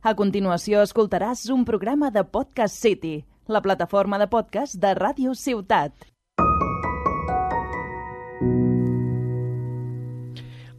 A 0.00 0.14
continuació 0.16 0.80
escoltaràs 0.80 1.42
un 1.52 1.66
programa 1.68 2.08
de 2.08 2.22
Podcast 2.24 2.72
City, 2.72 3.18
la 3.52 3.60
plataforma 3.60 4.16
de 4.16 4.30
podcast 4.32 4.78
de 4.80 4.94
Ràdio 4.96 5.34
Ciutat. 5.36 5.92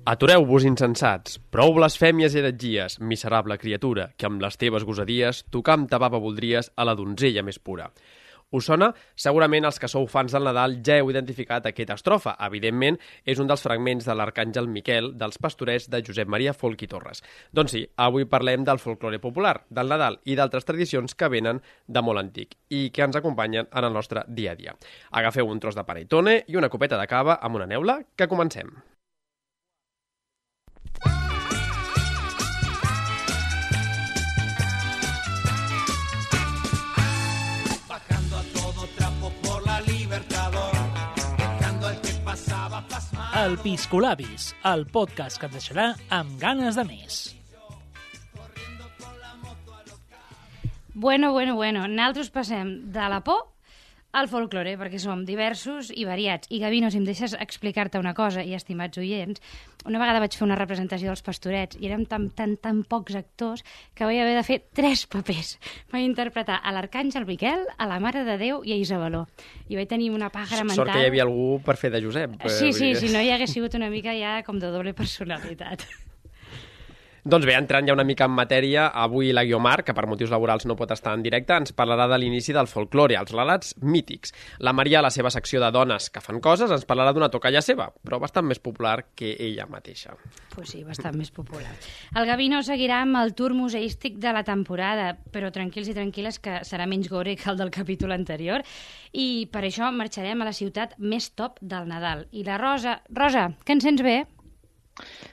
Atureu-vos, 0.10 0.66
insensats, 0.66 1.38
prou 1.54 1.76
blasfèmies 1.78 2.34
i 2.34 2.42
heretgies, 2.42 2.98
miserable 2.98 3.60
criatura, 3.62 4.08
que 4.18 4.26
amb 4.26 4.42
les 4.42 4.58
teves 4.58 4.88
gosadies 4.90 5.44
tocar 5.54 5.78
amb 5.78 5.92
ta 5.92 6.02
baba 6.02 6.18
voldries 6.18 6.72
a 6.74 6.90
la 6.90 6.98
donzella 6.98 7.46
més 7.46 7.62
pura. 7.62 7.92
Us 8.52 8.68
sona? 8.68 8.90
Segurament 9.16 9.64
els 9.64 9.80
que 9.80 9.88
sou 9.88 10.08
fans 10.12 10.34
del 10.36 10.44
Nadal 10.44 10.74
ja 10.84 10.98
heu 11.00 11.12
identificat 11.14 11.70
aquesta 11.70 11.96
estrofa. 11.96 12.34
Evidentment, 12.48 12.98
és 13.24 13.40
un 13.40 13.48
dels 13.48 13.64
fragments 13.64 14.08
de 14.08 14.16
l'Arcàngel 14.18 14.68
Miquel 14.68 15.14
dels 15.20 15.40
pastorets 15.40 15.88
de 15.92 16.04
Josep 16.04 16.28
Maria 16.28 16.52
Folk 16.54 16.84
i 16.84 16.92
Torres. 16.92 17.24
Doncs 17.56 17.78
sí, 17.78 17.86
avui 17.96 18.28
parlem 18.28 18.68
del 18.68 18.84
folklore 18.84 19.22
popular, 19.24 19.56
del 19.70 19.96
Nadal 19.96 20.20
i 20.28 20.36
d'altres 20.36 20.68
tradicions 20.68 21.16
que 21.16 21.32
venen 21.32 21.64
de 21.88 22.04
molt 22.04 22.20
antic 22.20 22.60
i 22.68 22.90
que 22.92 23.08
ens 23.08 23.16
acompanyen 23.16 23.72
en 23.72 23.88
el 23.88 23.96
nostre 23.96 24.28
dia 24.28 24.52
a 24.52 24.60
dia. 24.60 24.76
Agafeu 25.12 25.48
un 25.48 25.64
tros 25.64 25.80
de 25.80 25.88
panettone 25.88 26.42
i 26.48 26.60
una 26.60 26.70
copeta 26.70 27.00
de 27.00 27.08
cava 27.08 27.40
amb 27.40 27.56
una 27.56 27.72
neula, 27.72 28.02
que 28.16 28.28
comencem. 28.28 28.76
Bajando 31.02 31.21
El 43.42 43.56
Piscolabis, 43.58 44.52
el 44.70 44.84
podcast 44.94 45.40
que 45.42 45.48
et 45.50 45.54
deixarà 45.56 45.86
amb 46.14 46.36
ganes 46.38 46.76
de 46.78 46.84
més. 46.86 47.16
Bueno, 50.94 51.32
bueno, 51.34 51.56
bueno, 51.56 51.88
nosaltres 51.90 52.30
passem 52.30 52.70
de 52.94 53.08
la 53.10 53.24
por 53.26 53.48
al 54.14 54.28
folklore, 54.28 54.74
perquè 54.78 55.00
som 55.00 55.22
diversos 55.26 55.92
i 55.96 56.04
variats. 56.08 56.50
I 56.52 56.60
Gavino, 56.60 56.90
si 56.92 56.98
em 57.00 57.06
deixes 57.08 57.32
explicar-te 57.40 58.00
una 58.00 58.14
cosa, 58.14 58.44
i 58.44 58.54
estimats 58.58 59.00
oients, 59.00 59.40
una 59.88 59.98
vegada 60.02 60.20
vaig 60.20 60.36
fer 60.36 60.44
una 60.46 60.58
representació 60.60 61.08
dels 61.10 61.24
pastorets 61.26 61.78
i 61.80 61.88
érem 61.88 62.04
tan, 62.06 62.30
tan, 62.36 62.58
tan 62.62 62.84
pocs 62.84 63.16
actors 63.16 63.64
que 63.96 64.06
vaig 64.06 64.20
haver 64.22 64.36
de 64.38 64.44
fer 64.44 64.60
tres 64.76 65.06
papers. 65.08 65.56
Vaig 65.94 66.04
interpretar 66.06 66.60
a 66.62 66.74
l'Arcàngel 66.76 67.26
Miquel, 67.26 67.64
a 67.78 67.88
la 67.88 68.00
Mare 68.04 68.26
de 68.28 68.38
Déu 68.42 68.62
i 68.68 68.76
a 68.76 68.80
Isabeló. 68.82 69.26
I 69.72 69.80
vaig 69.80 69.88
tenir 69.90 70.12
una 70.12 70.30
paga 70.30 70.60
mental. 70.64 70.84
Sort 70.84 70.92
que 70.94 71.02
hi 71.06 71.10
havia 71.10 71.24
algú 71.26 71.62
per 71.66 71.78
fer 71.80 71.92
de 71.96 72.04
Josep. 72.04 72.36
eh, 72.44 72.50
Sí, 72.50 72.72
vull 72.72 72.80
sí, 72.82 72.94
si 73.08 73.14
no 73.16 73.24
hi 73.24 73.32
hagués 73.36 73.56
sigut 73.56 73.74
una 73.80 73.90
mica 73.90 74.14
ja 74.18 74.42
com 74.44 74.60
de 74.60 74.68
doble 74.76 74.94
personalitat. 74.94 75.88
Doncs 77.22 77.46
bé, 77.46 77.54
entrant 77.54 77.86
ja 77.86 77.94
una 77.94 78.06
mica 78.08 78.26
en 78.26 78.34
matèria, 78.34 78.88
avui 78.98 79.30
la 79.30 79.44
Guiomar, 79.46 79.84
que 79.86 79.94
per 79.94 80.08
motius 80.10 80.32
laborals 80.34 80.66
no 80.66 80.74
pot 80.78 80.90
estar 80.96 81.12
en 81.14 81.22
directe, 81.22 81.54
ens 81.54 81.74
parlarà 81.78 82.08
de 82.10 82.18
l'inici 82.18 82.54
del 82.56 82.66
folklore, 82.66 83.14
els 83.20 83.34
relats 83.36 83.76
mítics. 83.78 84.34
La 84.66 84.74
Maria, 84.74 85.00
a 85.00 85.06
la 85.06 85.12
seva 85.14 85.30
secció 85.30 85.62
de 85.62 85.70
dones 85.72 86.10
que 86.10 86.24
fan 86.26 86.40
coses, 86.42 86.72
ens 86.74 86.88
parlarà 86.90 87.14
d'una 87.14 87.30
tocalla 87.30 87.62
seva, 87.62 87.92
però 88.02 88.18
bastant 88.24 88.48
més 88.50 88.58
popular 88.58 88.96
que 89.14 89.36
ella 89.38 89.68
mateixa. 89.70 90.16
Pues 90.56 90.72
sí, 90.74 90.82
bastant 90.88 91.20
més 91.20 91.30
popular. 91.36 91.76
El 92.18 92.26
Gavino 92.26 92.64
seguirà 92.66 93.04
amb 93.06 93.20
el 93.22 93.36
tour 93.38 93.54
museístic 93.54 94.18
de 94.24 94.34
la 94.34 94.42
temporada, 94.48 95.12
però 95.32 95.52
tranquils 95.54 95.92
i 95.92 95.96
tranquil·les 95.98 96.42
que 96.42 96.56
serà 96.66 96.88
menys 96.90 97.12
gore 97.12 97.36
que 97.38 97.52
el 97.54 97.60
del 97.60 97.70
capítol 97.70 98.16
anterior. 98.18 98.66
I 99.14 99.46
per 99.54 99.62
això 99.68 99.92
marxarem 99.94 100.42
a 100.42 100.50
la 100.50 100.56
ciutat 100.58 100.98
més 100.98 101.30
top 101.38 101.62
del 101.62 101.86
Nadal. 101.92 102.26
I 102.32 102.48
la 102.50 102.58
Rosa... 102.58 102.98
Rosa, 103.14 103.52
que 103.62 103.78
ens 103.78 103.86
sents 103.86 104.02
bé? 104.02 104.24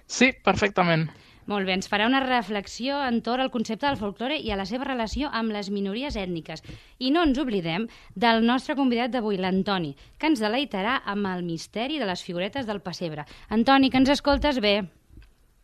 Sí, 0.05 0.34
perfectament. 0.44 1.09
Molt 1.49 1.65
bé, 1.65 1.73
ens 1.79 1.89
farà 1.89 2.05
una 2.05 2.21
reflexió 2.21 2.99
entorn 3.07 3.41
al 3.41 3.51
concepte 3.53 3.87
del 3.87 3.97
folklore 3.97 4.37
i 4.37 4.51
a 4.53 4.59
la 4.61 4.67
seva 4.69 4.85
relació 4.85 5.31
amb 5.33 5.55
les 5.55 5.71
minories 5.73 6.19
ètniques. 6.21 6.61
I 7.01 7.09
no 7.15 7.23
ens 7.25 7.41
oblidem 7.41 7.87
del 8.13 8.45
nostre 8.45 8.77
convidat 8.77 9.15
d'avui, 9.15 9.41
l'Antoni, 9.41 9.95
que 10.21 10.29
ens 10.29 10.45
deleitarà 10.45 10.99
amb 11.09 11.31
el 11.33 11.47
misteri 11.47 11.97
de 11.97 12.09
les 12.11 12.25
figuretes 12.27 12.69
del 12.69 12.83
pessebre. 12.84 13.25
Antoni, 13.49 13.89
que 13.89 13.97
ens 13.97 14.12
escoltes 14.12 14.61
bé? 14.61 14.83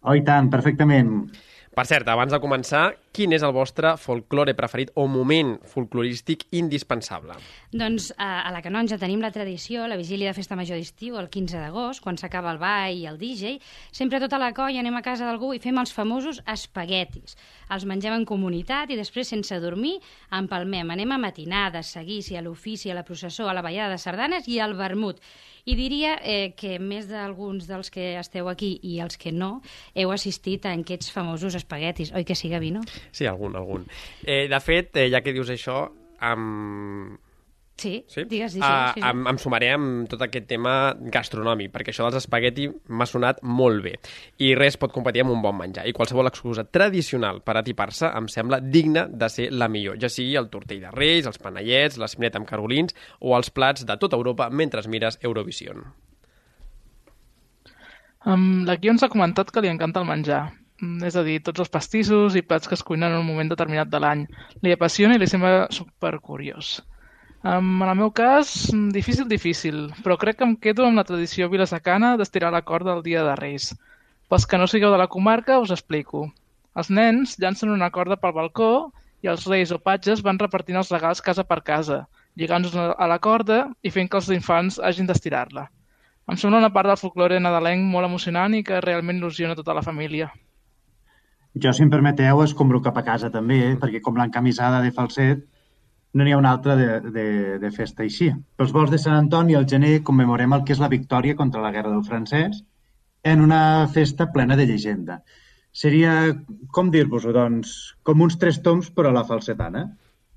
Oh, 0.00 0.16
i 0.16 0.24
tant, 0.24 0.48
perfectament. 0.52 1.12
Per 1.76 1.84
cert, 1.90 2.08
abans 2.08 2.32
de 2.32 2.40
començar, 2.40 2.86
quin 3.14 3.32
és 3.36 3.44
el 3.46 3.52
vostre 3.54 3.94
folklore 4.00 4.56
preferit 4.58 4.90
o 4.98 5.06
moment 5.06 5.54
folclorístic 5.70 6.48
indispensable? 6.58 7.36
Doncs 7.70 8.08
a, 8.18 8.42
a 8.42 8.50
la 8.54 8.62
Canonja 8.64 8.98
tenim 8.98 9.22
la 9.22 9.30
tradició, 9.34 9.86
la 9.86 9.98
vigília 10.00 10.32
de 10.32 10.36
festa 10.36 10.58
major 10.58 10.80
d'estiu, 10.80 11.14
el 11.20 11.30
15 11.30 11.62
d'agost, 11.62 12.02
quan 12.02 12.18
s'acaba 12.18 12.50
el 12.50 12.60
ball 12.62 12.98
i 12.98 13.06
el 13.10 13.18
DJ, 13.20 13.56
sempre 13.94 14.18
tota 14.22 14.40
la 14.42 14.50
colla 14.56 14.82
anem 14.82 14.98
a 14.98 15.04
casa 15.06 15.28
d'algú 15.28 15.52
i 15.54 15.62
fem 15.62 15.78
els 15.78 15.94
famosos 15.94 16.42
espaguetis. 16.50 17.38
Els 17.70 17.86
mengem 17.86 18.18
en 18.18 18.26
comunitat 18.26 18.90
i 18.90 18.98
després, 18.98 19.30
sense 19.30 19.62
dormir, 19.62 19.96
empalmem. 20.34 20.90
Anem 20.90 21.14
a 21.14 21.22
matinades, 21.22 21.94
seguici, 21.94 22.36
a 22.36 22.42
l'ofici, 22.42 22.90
a 22.90 22.98
la 22.98 23.06
processó, 23.06 23.48
a 23.48 23.54
la 23.54 23.62
ballada 23.62 23.94
de 23.94 24.02
sardanes 24.02 24.50
i 24.50 24.58
al 24.58 24.74
vermut. 24.74 25.22
I 25.64 25.78
diria 25.78 26.18
eh, 26.20 26.52
que 26.58 26.76
més 26.76 27.06
d'alguns 27.08 27.64
dels 27.70 27.88
que 27.88 28.18
esteu 28.20 28.50
aquí 28.50 28.74
i 28.84 28.98
els 29.00 29.16
que 29.16 29.32
no 29.32 29.62
heu 29.96 30.12
assistit 30.12 30.66
a 30.68 30.74
aquests 30.76 31.08
famosos 31.14 31.56
espaguetis, 31.56 32.12
oi 32.12 32.26
que 32.28 32.36
sí, 32.36 32.50
Gavino? 32.52 32.82
Sí, 33.10 33.26
algun, 33.26 33.56
algun. 33.56 33.86
Eh, 34.22 34.46
de 34.48 34.60
fet, 34.60 34.96
eh, 34.96 35.10
ja 35.12 35.20
que 35.22 35.32
dius 35.32 35.50
això, 35.50 35.84
amb... 36.20 37.18
Sí, 37.76 38.04
Sí? 38.06 38.22
digues, 38.30 38.52
sí, 38.52 38.60
sí, 38.60 38.62
Ah, 38.62 38.92
sí, 38.94 39.00
sí. 39.00 39.08
Em, 39.08 39.24
em 39.26 39.38
sumaré 39.42 39.72
amb 39.74 40.06
tot 40.08 40.20
aquest 40.22 40.46
tema 40.46 40.94
gastronòmic, 40.94 41.72
perquè 41.74 41.90
això 41.90 42.06
dels 42.06 42.20
espagueti 42.22 42.68
m'ha 42.70 43.06
sonat 43.06 43.40
molt 43.42 43.82
bé. 43.82 43.96
I 44.38 44.52
res 44.54 44.76
pot 44.78 44.92
competir 44.94 45.24
amb 45.24 45.34
un 45.34 45.42
bon 45.42 45.56
menjar. 45.58 45.82
I 45.88 45.92
qualsevol 45.92 46.30
excusa 46.30 46.62
tradicional 46.70 47.42
per 47.42 47.56
atipar-se 47.58 48.06
em 48.14 48.28
sembla 48.30 48.60
digna 48.62 49.08
de 49.10 49.28
ser 49.28 49.50
la 49.50 49.66
millor, 49.66 49.98
ja 49.98 50.08
sigui 50.08 50.36
el 50.38 50.48
tortell 50.54 50.86
de 50.86 50.94
reis, 50.94 51.26
els 51.26 51.42
panellets, 51.42 51.98
la 51.98 52.06
cimeneta 52.06 52.38
amb 52.38 52.46
carolins 52.46 52.94
o 53.18 53.34
els 53.36 53.50
plats 53.50 53.84
de 53.84 53.98
tota 53.98 54.16
Europa 54.22 54.48
mentre 54.50 54.86
mires 54.88 55.18
Eurovision. 55.20 55.82
Um, 58.24 58.64
la 58.64 58.76
Guió 58.76 58.94
ens 58.94 59.02
ha 59.02 59.10
comentat 59.12 59.50
que 59.50 59.60
li 59.60 59.68
encanta 59.68 60.00
el 60.00 60.06
menjar. 60.08 60.46
Mm, 60.82 61.04
És 61.06 61.16
a 61.16 61.22
dir, 61.26 61.36
tots 61.46 61.62
els 61.62 61.70
pastissos 61.70 62.34
i 62.38 62.42
plats 62.42 62.68
que 62.70 62.74
es 62.74 62.82
cuinen 62.82 63.12
en 63.12 63.20
un 63.22 63.26
moment 63.26 63.50
determinat 63.52 63.90
de 63.90 64.00
l'any. 64.02 64.24
Li 64.62 64.72
apassiona 64.74 65.14
i 65.14 65.20
li 65.22 65.28
sembla 65.30 65.68
supercuriós. 65.70 66.80
Um, 67.44 67.82
en 67.84 67.90
el 67.92 67.98
meu 68.00 68.10
cas, 68.10 68.72
mm, 68.72 68.90
difícil, 68.96 69.28
difícil, 69.28 69.78
però 70.02 70.16
crec 70.18 70.38
que 70.38 70.44
em 70.48 70.56
quedo 70.56 70.86
amb 70.86 70.96
la 70.96 71.04
tradició 71.04 71.48
vilasacana 71.52 72.16
d'estirar 72.16 72.50
la 72.52 72.62
corda 72.62 72.94
el 72.94 73.02
dia 73.02 73.22
de 73.22 73.36
Reis. 73.36 73.74
Pels 74.28 74.46
que 74.46 74.58
no 74.58 74.66
sigueu 74.66 74.90
de 74.90 74.98
la 74.98 75.08
comarca, 75.08 75.60
us 75.60 75.70
explico. 75.70 76.32
Els 76.74 76.90
nens 76.90 77.36
llancen 77.38 77.70
una 77.70 77.90
corda 77.90 78.16
pel 78.16 78.32
balcó 78.32 78.92
i 79.22 79.28
els 79.28 79.46
reis 79.46 79.70
o 79.72 79.78
patges 79.78 80.22
van 80.22 80.38
repartint 80.38 80.78
els 80.80 80.90
regals 80.90 81.20
casa 81.22 81.44
per 81.44 81.62
casa, 81.62 82.08
lligant-los 82.34 82.74
a 82.76 83.06
la 83.06 83.18
corda 83.18 83.68
i 83.82 83.90
fent 83.90 84.08
que 84.10 84.16
els 84.16 84.30
infants 84.30 84.80
hagin 84.80 85.06
d'estirar-la. 85.06 85.68
Em 86.28 86.36
sembla 86.40 86.58
una 86.58 86.72
part 86.72 86.88
del 86.88 86.96
folklore 86.96 87.38
nadalenc 87.40 87.84
molt 87.84 88.06
emocionant 88.06 88.54
i 88.54 88.64
que 88.64 88.80
realment 88.80 89.20
il·lusiona 89.20 89.54
tota 89.54 89.74
la 89.74 89.82
família. 89.82 90.32
Jo, 91.62 91.70
si 91.72 91.84
em 91.84 91.90
permeteu, 91.90 92.40
escombro 92.42 92.80
cap 92.82 92.96
a 92.98 93.04
casa 93.06 93.30
també, 93.30 93.60
eh? 93.68 93.74
perquè 93.78 94.00
com 94.02 94.16
l'encamisada 94.18 94.80
de 94.82 94.90
falset, 94.94 95.44
no 96.14 96.24
n'hi 96.24 96.32
ha 96.34 96.38
una 96.38 96.50
altra 96.54 96.74
de, 96.78 96.88
de, 97.14 97.26
de 97.62 97.70
festa 97.74 98.02
així. 98.02 98.30
Pels 98.58 98.72
vols 98.74 98.90
de 98.90 98.98
Sant 99.02 99.14
Antoni, 99.18 99.54
al 99.54 99.66
gener, 99.70 100.00
commemorem 100.06 100.54
el 100.54 100.64
que 100.66 100.74
és 100.74 100.82
la 100.82 100.90
victòria 100.90 101.36
contra 101.38 101.62
la 101.62 101.70
guerra 101.74 101.92
del 101.94 102.06
francès 102.06 102.62
en 103.24 103.40
una 103.40 103.88
festa 103.90 104.28
plena 104.32 104.56
de 104.58 104.66
llegenda. 104.66 105.20
Seria, 105.74 106.14
com 106.74 106.90
dir-vos-ho, 106.94 107.32
doncs, 107.34 107.74
com 108.06 108.22
uns 108.22 108.38
tres 108.38 108.60
toms 108.62 108.90
però 108.94 109.10
a 109.10 109.16
la 109.16 109.24
falsetana. 109.26 109.88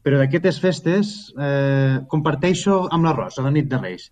Però 0.06 0.22
d'aquestes 0.22 0.57
festes 0.63 1.11
eh, 1.35 2.00
comparteixo 2.09 2.79
amb 2.95 3.06
la 3.06 3.13
Rosa, 3.17 3.44
la 3.45 3.53
nit 3.53 3.67
de 3.69 3.81
Reis. 3.81 4.07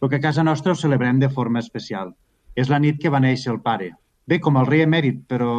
El 0.00 0.10
que 0.10 0.18
a 0.18 0.24
casa 0.24 0.46
nostra 0.46 0.72
ho 0.72 0.78
celebrem 0.78 1.20
de 1.22 1.30
forma 1.30 1.62
especial. 1.62 2.14
És 2.58 2.70
la 2.70 2.80
nit 2.82 2.98
que 3.02 3.12
va 3.12 3.22
néixer 3.22 3.52
el 3.52 3.60
pare. 3.62 3.92
Bé, 4.30 4.38
com 4.40 4.56
el 4.56 4.68
rei 4.70 4.84
emèrit, 4.86 5.20
però 5.28 5.50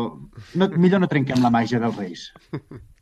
no, 0.58 0.68
millor 0.86 1.04
no 1.04 1.10
trenquem 1.12 1.44
la 1.44 1.54
màgia 1.54 1.82
dels 1.84 1.98
reis. 2.02 2.30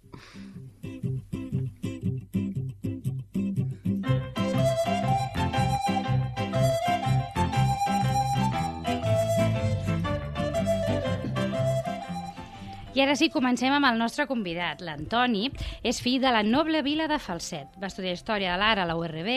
I 12.94 13.02
ara 13.02 13.16
sí, 13.18 13.32
comencem 13.34 13.74
amb 13.74 13.88
el 13.90 13.96
nostre 13.98 14.28
convidat. 14.30 14.84
L'Antoni 14.86 15.48
és 15.82 15.98
fill 16.04 16.20
de 16.22 16.30
la 16.30 16.44
noble 16.46 16.84
vila 16.86 17.08
de 17.10 17.18
Falset. 17.18 17.72
Va 17.82 17.90
estudiar 17.90 18.14
Història 18.14 18.52
de 18.54 18.60
l'Art 18.62 18.84
a 18.84 18.86
la 18.86 18.94
URB 19.00 19.32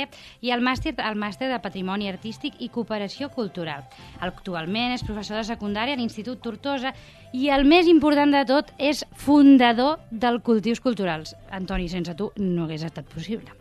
i 0.45 0.53
el 0.53 0.61
màster, 0.61 0.93
el 1.01 1.17
màster 1.17 1.49
de 1.49 1.63
Patrimoni 1.65 2.11
Artístic 2.11 2.61
i 2.61 2.69
Cooperació 2.69 3.31
Cultural. 3.33 3.89
Actualment 4.21 4.93
és 4.93 5.07
professor 5.09 5.41
de 5.41 5.49
secundària 5.49 5.97
a 5.97 6.03
l'Institut 6.03 6.45
Tortosa 6.45 6.93
i 7.33 7.49
el 7.49 7.65
més 7.65 7.89
important 7.89 8.37
de 8.37 8.45
tot 8.45 8.77
és 8.77 9.07
fundador 9.25 10.05
del 10.11 10.43
Cultius 10.45 10.85
Culturals. 10.85 11.33
Antoni, 11.49 11.89
sense 11.89 12.13
tu 12.13 12.35
no 12.37 12.69
hagués 12.69 12.85
estat 12.85 13.09
possible. 13.09 13.57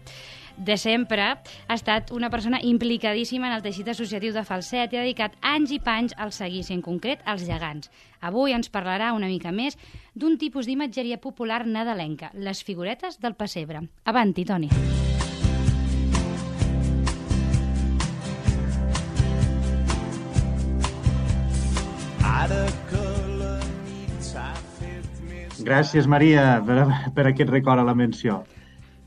De 0.57 0.77
sempre, 0.77 1.21
ha 1.67 1.75
estat 1.75 2.11
una 2.11 2.29
persona 2.29 2.59
implicadíssima 2.63 3.47
en 3.49 3.55
el 3.57 3.63
teixit 3.65 3.89
associatiu 3.91 4.33
de 4.33 4.43
Falset 4.47 4.93
i 4.93 4.97
ha 4.97 5.03
dedicat 5.03 5.35
anys 5.43 5.75
i 5.75 5.79
panys 5.83 6.15
al 6.17 6.31
seguici, 6.31 6.73
en 6.73 6.81
concret 6.85 7.21
als 7.25 7.45
gegants. 7.47 7.91
Avui 8.21 8.55
ens 8.55 8.71
parlarà 8.71 9.11
una 9.13 9.27
mica 9.27 9.51
més 9.51 9.77
d'un 10.15 10.37
tipus 10.39 10.65
d'imatgeria 10.65 11.19
popular 11.21 11.65
nadalenca, 11.67 12.31
les 12.33 12.63
figuretes 12.63 13.19
del 13.19 13.35
pessebre. 13.35 13.83
Avanti, 14.05 14.45
Toni. 14.45 14.71
Ara 22.25 22.65
que 22.89 23.05
la 23.39 23.55
nit 23.85 24.19
s'ha 24.23 24.49
fet 24.79 25.23
més... 25.27 25.63
Gràcies, 25.65 26.07
Maria, 26.07 26.61
per, 26.65 26.83
per 27.15 27.31
aquest 27.31 27.51
record 27.51 27.83
a 27.83 27.87
la 27.87 27.95
menció. 27.95 28.43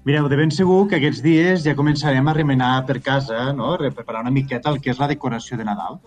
Mireu, 0.08 0.24
de 0.32 0.36
ben 0.40 0.48
segur 0.48 0.86
que 0.88 0.96
aquests 0.96 1.18
dies 1.20 1.64
ja 1.66 1.74
començarem 1.76 2.28
a 2.30 2.32
remenar 2.32 2.68
per 2.88 2.94
casa, 3.04 3.50
no? 3.52 3.74
a 3.74 3.90
preparar 3.96 4.22
una 4.24 4.30
miqueta 4.32 4.70
el 4.72 4.78
que 4.80 4.88
és 4.88 5.00
la 5.02 5.08
decoració 5.10 5.58
de 5.60 5.66
Nadal. 5.68 5.98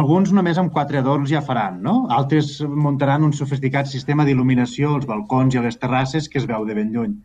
Alguns 0.00 0.30
només 0.36 0.60
amb 0.62 0.70
quatre 0.76 1.00
adorns 1.00 1.32
ja 1.32 1.40
faran, 1.48 1.80
no? 1.82 1.94
Altres 2.14 2.52
muntaran 2.84 3.26
un 3.26 3.34
sofisticat 3.34 3.90
sistema 3.90 4.22
d'il·luminació 4.28 4.92
als 4.94 5.08
balcons 5.10 5.56
i 5.56 5.58
a 5.58 5.64
les 5.66 5.80
terrasses 5.82 6.30
que 6.30 6.38
es 6.38 6.46
veu 6.46 6.62
de 6.68 6.78
ben 6.78 6.94
lluny. 6.94 7.18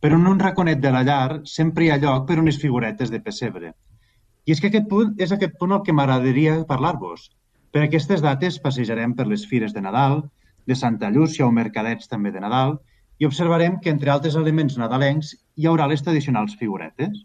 Però 0.00 0.16
en 0.16 0.32
un 0.32 0.40
raconet 0.40 0.80
de 0.80 0.94
la 0.96 1.04
llar 1.04 1.42
sempre 1.44 1.84
hi 1.84 1.92
ha 1.92 2.00
lloc 2.00 2.24
per 2.30 2.40
unes 2.40 2.56
figuretes 2.62 3.12
de 3.12 3.20
pessebre. 3.20 3.74
I 4.48 4.56
és 4.56 4.64
que 4.64 4.72
aquest 4.72 4.88
punt 4.88 5.12
és 5.20 5.36
aquest 5.36 5.60
punt 5.60 5.76
el 5.76 5.84
que 5.84 5.92
m'agradaria 5.92 6.62
parlar-vos. 6.72 7.28
Per 7.68 7.84
aquestes 7.84 8.24
dates 8.24 8.56
passejarem 8.64 9.12
per 9.12 9.28
les 9.28 9.44
fires 9.52 9.76
de 9.76 9.84
Nadal, 9.84 10.22
de 10.64 10.84
Santa 10.86 11.12
Llúcia 11.12 11.44
o 11.44 11.52
mercadets 11.52 12.08
també 12.08 12.32
de 12.32 12.48
Nadal, 12.48 12.78
i 13.20 13.28
observarem 13.28 13.78
que, 13.84 13.92
entre 13.92 14.10
altres 14.12 14.36
elements 14.40 14.78
nadalencs, 14.80 15.34
hi 15.60 15.68
haurà 15.68 15.86
les 15.90 16.02
tradicionals 16.04 16.56
figuretes. 16.60 17.18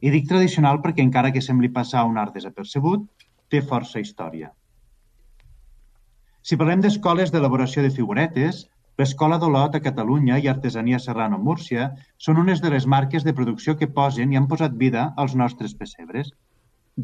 I 0.00 0.12
dic 0.12 0.28
tradicional 0.28 0.80
perquè, 0.84 1.04
encara 1.04 1.32
que 1.34 1.44
sembli 1.44 1.68
passar 1.72 2.06
un 2.08 2.16
art 2.20 2.36
desapercebut, 2.36 3.04
té 3.52 3.60
força 3.72 4.00
història. 4.00 4.50
Si 6.44 6.56
parlem 6.60 6.80
d'escoles 6.84 7.32
d'elaboració 7.32 7.84
de 7.84 7.92
figuretes, 7.92 8.64
l'Escola 9.00 9.36
d'Olot 9.42 9.76
a 9.76 9.82
Catalunya 9.84 10.40
i 10.40 10.48
Artesania 10.50 10.98
Serrano 11.02 11.38
Múrcia 11.44 11.90
són 12.26 12.40
unes 12.42 12.60
de 12.64 12.72
les 12.74 12.88
marques 12.94 13.24
de 13.28 13.36
producció 13.36 13.76
que 13.78 13.88
posen 14.00 14.32
i 14.32 14.40
han 14.40 14.48
posat 14.50 14.76
vida 14.82 15.06
als 15.22 15.36
nostres 15.40 15.76
pessebres. 15.80 16.30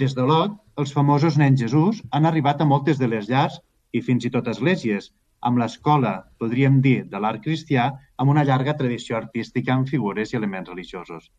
Des 0.03 0.15
d'Olot, 0.17 0.55
els 0.81 0.93
famosos 0.97 1.37
nens 1.41 1.61
Jesús 1.61 2.01
han 2.11 2.29
arribat 2.29 2.61
a 2.61 2.69
moltes 2.73 3.01
de 3.01 3.09
les 3.15 3.29
llars 3.33 3.59
i 3.93 4.05
fins 4.07 4.25
i 4.25 4.31
tot 4.37 4.49
esglésies, 4.53 5.11
amb 5.41 5.61
l'escola, 5.61 6.13
podríem 6.39 6.81
dir, 6.85 7.05
de 7.09 7.21
l'art 7.21 7.43
cristià, 7.45 7.91
amb 8.21 8.33
una 8.33 8.45
llarga 8.45 8.77
tradició 8.77 9.17
artística 9.19 9.73
amb 9.75 9.89
figures 9.89 10.33
i 10.33 10.39
elements 10.39 10.69
religiosos. 10.69 11.31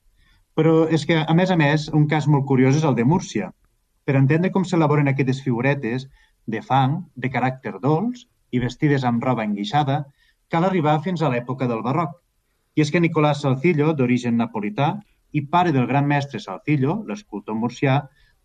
Però 0.57 0.87
és 0.89 1.05
que, 1.07 1.21
a 1.21 1.33
més 1.37 1.51
a 1.51 1.57
més, 1.59 1.87
un 1.93 2.07
cas 2.11 2.27
molt 2.27 2.47
curiós 2.49 2.79
és 2.79 2.87
el 2.87 2.97
de 2.97 3.05
Múrcia. 3.05 3.51
Per 4.05 4.17
entendre 4.17 4.51
com 4.51 4.65
s'elaboren 4.65 5.07
aquestes 5.11 5.43
figuretes 5.45 6.07
de 6.47 6.61
fang, 6.65 6.97
de 7.15 7.29
caràcter 7.29 7.77
dolç 7.79 8.25
i 8.51 8.59
vestides 8.59 9.05
amb 9.07 9.23
roba 9.23 9.45
enguixada, 9.45 10.01
cal 10.51 10.65
arribar 10.67 10.97
fins 11.05 11.21
a 11.21 11.29
l'època 11.31 11.69
del 11.69 11.85
barroc. 11.85 12.17
I 12.75 12.83
és 12.83 12.91
que 12.91 12.99
Nicolás 12.99 13.43
Salcillo, 13.45 13.93
d'origen 13.93 14.37
napolità, 14.39 14.95
i 15.31 15.45
pare 15.47 15.71
del 15.71 15.87
gran 15.87 16.07
mestre 16.07 16.41
Salcillo, 16.43 17.01
l'escultor 17.07 17.55
murcià, 17.55 18.01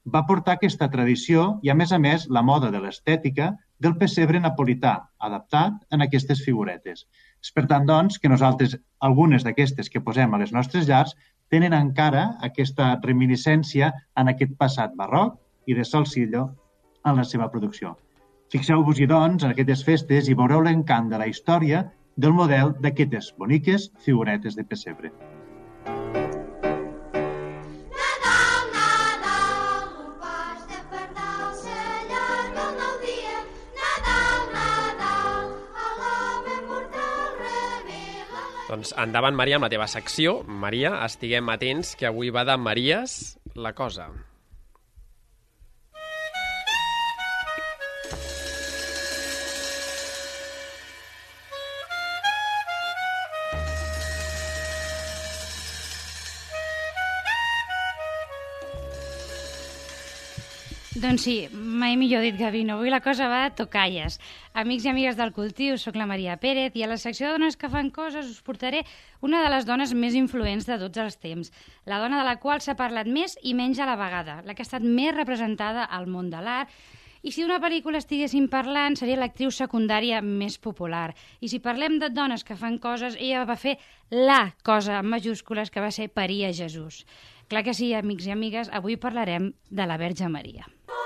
va 0.06 0.23
portar 0.26 0.55
aquesta 0.55 0.87
tradició 0.91 1.56
i, 1.62 1.70
a 1.70 1.75
més 1.75 1.93
a 1.93 1.99
més, 1.99 2.29
la 2.31 2.44
moda 2.47 2.70
de 2.70 2.82
l'estètica 2.82 3.56
del 3.78 3.96
pessebre 4.00 4.40
napolità, 4.40 4.96
adaptat 5.28 5.76
en 5.93 6.05
aquestes 6.05 6.43
figuretes. 6.44 7.05
És 7.44 7.52
per 7.52 7.67
tant, 7.70 7.87
doncs, 7.88 8.19
que 8.19 8.31
nosaltres, 8.32 8.76
algunes 9.08 9.44
d'aquestes 9.44 9.90
que 9.93 10.02
posem 10.02 10.32
a 10.34 10.40
les 10.43 10.52
nostres 10.56 10.88
llars, 10.88 11.14
tenen 11.52 11.76
encara 11.76 12.25
aquesta 12.49 12.94
reminiscència 13.05 13.93
en 14.17 14.32
aquest 14.32 14.56
passat 14.58 14.96
barroc 14.99 15.37
i 15.67 15.76
de 15.78 15.84
Salcillo 15.84 16.49
en 17.05 17.20
la 17.20 17.25
seva 17.25 17.50
producció. 17.52 17.94
Fixeu-vos-hi, 18.55 19.06
doncs, 19.11 19.44
en 19.44 19.55
aquestes 19.55 19.84
festes 19.87 20.31
i 20.31 20.37
veureu 20.38 20.62
l'encant 20.67 21.11
de 21.12 21.23
la 21.23 21.31
història 21.31 21.84
del 22.17 22.34
model 22.34 22.75
d'aquestes 22.82 23.34
boniques 23.38 23.90
figuretes 24.06 24.56
de 24.56 24.64
pessebre. 24.64 25.12
Nadal, 25.12 26.25
Doncs 38.67 38.91
endavant, 38.99 39.37
Maria, 39.39 39.61
amb 39.61 39.69
la 39.69 39.71
teva 39.71 39.87
secció. 39.87 40.41
Maria, 40.47 40.97
estiguem 41.07 41.53
atents, 41.53 41.95
que 41.95 42.09
avui 42.09 42.33
va 42.35 42.43
de 42.49 42.57
Maries 42.59 43.37
la 43.55 43.77
cosa. 43.79 44.09
Doncs 61.06 61.23
sí, 61.23 61.35
mai 61.55 61.93
millor 61.94 62.25
dit, 62.25 62.35
Gavino. 62.35 62.75
Avui 62.75 62.91
la 62.91 62.99
cosa 62.99 63.29
va 63.31 63.44
a 63.47 63.53
tocalles. 63.55 64.17
Amics 64.58 64.88
i 64.88 64.91
amigues 64.91 65.14
del 65.14 65.31
cultiu, 65.37 65.76
sóc 65.79 65.94
la 65.94 66.08
Maria 66.11 66.35
Pérez 66.43 66.75
i 66.75 66.82
a 66.82 66.88
la 66.91 66.97
secció 66.99 67.29
de 67.29 67.37
dones 67.37 67.55
que 67.61 67.70
fan 67.70 67.93
coses 67.94 68.26
us 68.26 68.43
portaré 68.43 68.81
una 69.23 69.44
de 69.44 69.53
les 69.55 69.69
dones 69.69 69.94
més 69.94 70.19
influents 70.19 70.67
de 70.67 70.81
tots 70.82 71.05
els 71.05 71.20
temps. 71.23 71.53
La 71.87 72.00
dona 72.03 72.19
de 72.19 72.26
la 72.26 72.41
qual 72.43 72.58
s'ha 72.58 72.75
parlat 72.75 73.06
més 73.06 73.38
i 73.47 73.55
menys 73.55 73.79
a 73.79 73.87
la 73.87 73.94
vegada, 74.03 74.41
la 74.43 74.58
que 74.58 74.67
ha 74.67 74.67
estat 74.67 74.82
més 74.82 75.14
representada 75.14 75.87
al 75.87 76.11
món 76.11 76.26
de 76.35 76.43
l'art 76.43 76.75
i 77.26 77.32
si 77.35 77.43
d'una 77.43 77.56
pel·lícula 77.59 77.99
estiguéssim 77.99 78.44
parlant, 78.47 78.94
seria 78.94 79.17
l'actriu 79.19 79.50
secundària 79.50 80.20
més 80.23 80.61
popular. 80.62 81.09
I 81.43 81.49
si 81.50 81.59
parlem 81.59 81.97
de 81.99 82.11
dones 82.14 82.44
que 82.47 82.55
fan 82.55 82.76
coses, 82.79 83.17
ella 83.19 83.43
va 83.49 83.56
fer 83.59 83.73
la 84.14 84.52
cosa 84.62 85.00
amb 85.00 85.11
majúscules 85.11 85.73
que 85.75 85.82
va 85.82 85.91
ser 85.91 86.06
parir 86.06 86.44
a 86.47 86.52
Jesús. 86.55 87.00
Clar 87.49 87.63
que 87.63 87.75
sí, 87.79 87.93
amics 87.95 88.27
i 88.27 88.33
amigues, 88.35 88.71
avui 88.75 88.97
parlarem 88.99 89.53
de 89.71 89.87
la 89.87 89.97
Verge 90.03 90.27
Maria. 90.29 90.67
Hail, 90.91 91.06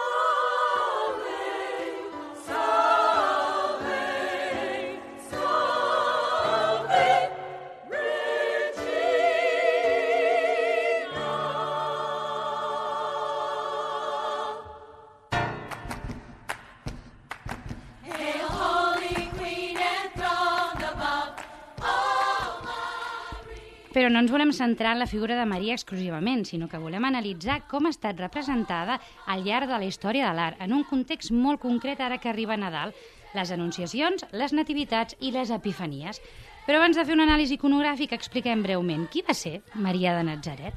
No 24.10 24.19
ens 24.19 24.32
volem 24.34 24.50
centrar 24.50 24.96
en 24.96 24.98
la 24.98 25.06
figura 25.06 25.36
de 25.38 25.44
Maria 25.46 25.76
exclusivament, 25.76 26.40
sinó 26.48 26.67
que 26.67 26.81
volem 26.82 27.05
analitzar 27.06 27.60
com 27.70 27.86
ha 27.86 27.93
estat 27.94 28.19
representada 28.19 28.96
al 29.31 29.44
llarg 29.46 29.70
de 29.70 29.76
la 29.79 29.86
història 29.86 30.26
de 30.26 30.34
l'art, 30.34 30.56
en 30.58 30.74
un 30.74 30.82
context 30.88 31.31
molt 31.31 31.60
concret 31.62 32.02
ara 32.02 32.19
que 32.19 32.26
arriba 32.31 32.56
Nadal, 32.58 32.90
les 33.38 33.52
anunciacions, 33.55 34.24
les 34.32 34.55
nativitats 34.56 35.14
i 35.20 35.31
les 35.31 35.52
epifanies. 35.55 36.19
Però 36.67 36.81
abans 36.81 36.98
de 36.98 37.05
fer 37.06 37.14
una 37.14 37.29
anàlisi 37.29 37.55
iconogràfica, 37.55 38.19
expliquem 38.19 38.67
breument 38.67 39.06
qui 39.12 39.22
va 39.22 39.36
ser 39.44 39.60
Maria 39.79 40.17
de 40.19 40.26
Nazaret. 40.26 40.74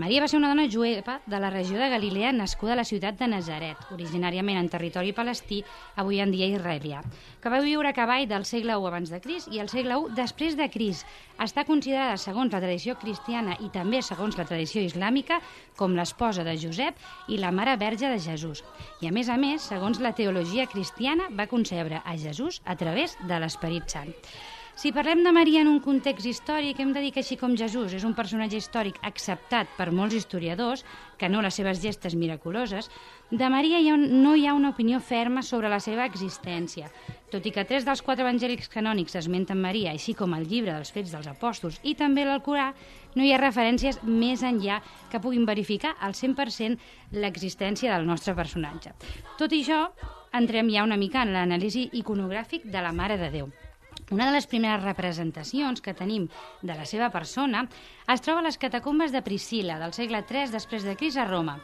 Maria 0.00 0.22
va 0.22 0.28
ser 0.30 0.38
una 0.38 0.48
dona 0.48 0.64
jueva 0.72 1.18
de 1.26 1.38
la 1.38 1.50
regió 1.50 1.76
de 1.76 1.90
Galilea 1.92 2.30
nascuda 2.32 2.72
a 2.72 2.76
la 2.76 2.84
ciutat 2.88 3.18
de 3.20 3.26
Nazaret, 3.28 3.76
originàriament 3.92 4.56
en 4.56 4.70
territori 4.72 5.12
palestí, 5.12 5.58
avui 6.00 6.22
en 6.24 6.30
dia 6.32 6.48
israelià, 6.48 7.02
que 7.42 7.52
va 7.52 7.60
viure 7.60 7.90
a 7.90 7.92
cavall 7.92 8.24
del 8.30 8.46
segle 8.48 8.72
I 8.72 8.86
abans 8.88 9.12
de 9.12 9.20
Crist 9.20 9.52
i 9.52 9.60
el 9.60 9.68
segle 9.68 9.98
I 10.00 10.14
després 10.16 10.56
de 10.56 10.70
Crist. 10.72 11.04
Està 11.36 11.66
considerada, 11.68 12.16
segons 12.16 12.56
la 12.56 12.62
tradició 12.64 12.96
cristiana 12.96 13.58
i 13.60 13.68
també 13.68 14.00
segons 14.00 14.40
la 14.40 14.48
tradició 14.48 14.80
islàmica, 14.80 15.42
com 15.76 15.92
l'esposa 15.92 16.40
de 16.42 16.56
Josep 16.56 16.96
i 17.28 17.36
la 17.36 17.52
mare 17.52 17.76
verge 17.76 18.08
de 18.08 18.18
Jesús. 18.18 18.64
I 19.04 19.12
a 19.12 19.12
més 19.12 19.28
a 19.28 19.36
més, 19.36 19.68
segons 19.68 20.00
la 20.00 20.14
teologia 20.16 20.66
cristiana, 20.72 21.28
va 21.28 21.50
concebre 21.52 22.00
a 22.00 22.16
Jesús 22.16 22.62
a 22.64 22.80
través 22.80 23.18
de 23.28 23.44
l'Esperit 23.44 23.92
Sant. 23.92 24.16
Si 24.82 24.90
parlem 24.90 25.20
de 25.22 25.30
Maria 25.30 25.60
en 25.62 25.68
un 25.70 25.76
context 25.78 26.26
històric, 26.26 26.80
hem 26.82 26.90
de 26.90 26.98
dir 27.04 27.12
que 27.14 27.20
així 27.22 27.36
com 27.38 27.52
Jesús 27.54 27.92
és 27.94 28.02
un 28.02 28.16
personatge 28.18 28.58
històric 28.58 28.96
acceptat 29.06 29.70
per 29.76 29.92
molts 29.94 30.16
historiadors, 30.18 30.82
que 31.20 31.30
no 31.30 31.38
les 31.44 31.54
seves 31.54 31.78
gestes 31.78 32.16
miraculoses, 32.18 32.90
de 33.30 33.50
Maria 33.54 33.78
hi 33.78 33.92
ha 33.92 33.94
no 34.00 34.34
hi 34.34 34.48
ha 34.50 34.56
una 34.58 34.72
opinió 34.74 34.98
ferma 34.98 35.46
sobre 35.46 35.70
la 35.70 35.78
seva 35.78 36.02
existència. 36.10 36.90
Tot 37.30 37.46
i 37.46 37.54
que 37.54 37.62
tres 37.62 37.86
dels 37.86 38.02
quatre 38.02 38.26
evangèlics 38.26 38.66
canònics 38.74 39.14
esmenten 39.22 39.62
Maria, 39.62 39.94
així 39.94 40.18
com 40.18 40.34
el 40.34 40.50
llibre 40.50 40.74
dels 40.74 40.90
fets 40.90 41.14
dels 41.14 41.30
apòstols 41.30 41.78
i 41.86 41.94
també 41.94 42.26
l'Alcorà, 42.26 42.72
no 43.14 43.22
hi 43.22 43.30
ha 43.30 43.38
referències 43.38 44.02
més 44.02 44.42
enllà 44.42 44.82
que 45.12 45.22
puguin 45.22 45.46
verificar 45.46 45.94
al 46.00 46.18
100% 46.18 47.22
l'existència 47.22 47.94
del 47.94 48.10
nostre 48.10 48.34
personatge. 48.34 48.98
Tot 49.38 49.54
i 49.54 49.62
això, 49.62 49.84
entrem 50.34 50.74
ja 50.74 50.82
una 50.82 50.98
mica 50.98 51.22
en 51.22 51.36
l'anàlisi 51.38 51.92
iconogràfic 52.02 52.66
de 52.66 52.82
la 52.82 52.90
Mare 52.90 53.22
de 53.22 53.30
Déu. 53.30 53.52
Una 54.12 54.26
de 54.26 54.32
les 54.34 54.44
primeres 54.44 54.82
representacions 54.84 55.80
que 55.80 55.94
tenim 55.96 56.26
de 56.60 56.74
la 56.76 56.84
seva 56.84 57.06
persona 57.08 57.62
es 58.12 58.20
troba 58.20 58.42
a 58.42 58.44
les 58.44 58.58
catacumbes 58.60 59.08
de 59.14 59.22
Priscila, 59.24 59.78
del 59.80 59.94
segle 59.96 60.20
III 60.20 60.52
després 60.52 60.84
de 60.84 60.92
Cris 61.00 61.16
a 61.16 61.24
Roma. 61.24 61.54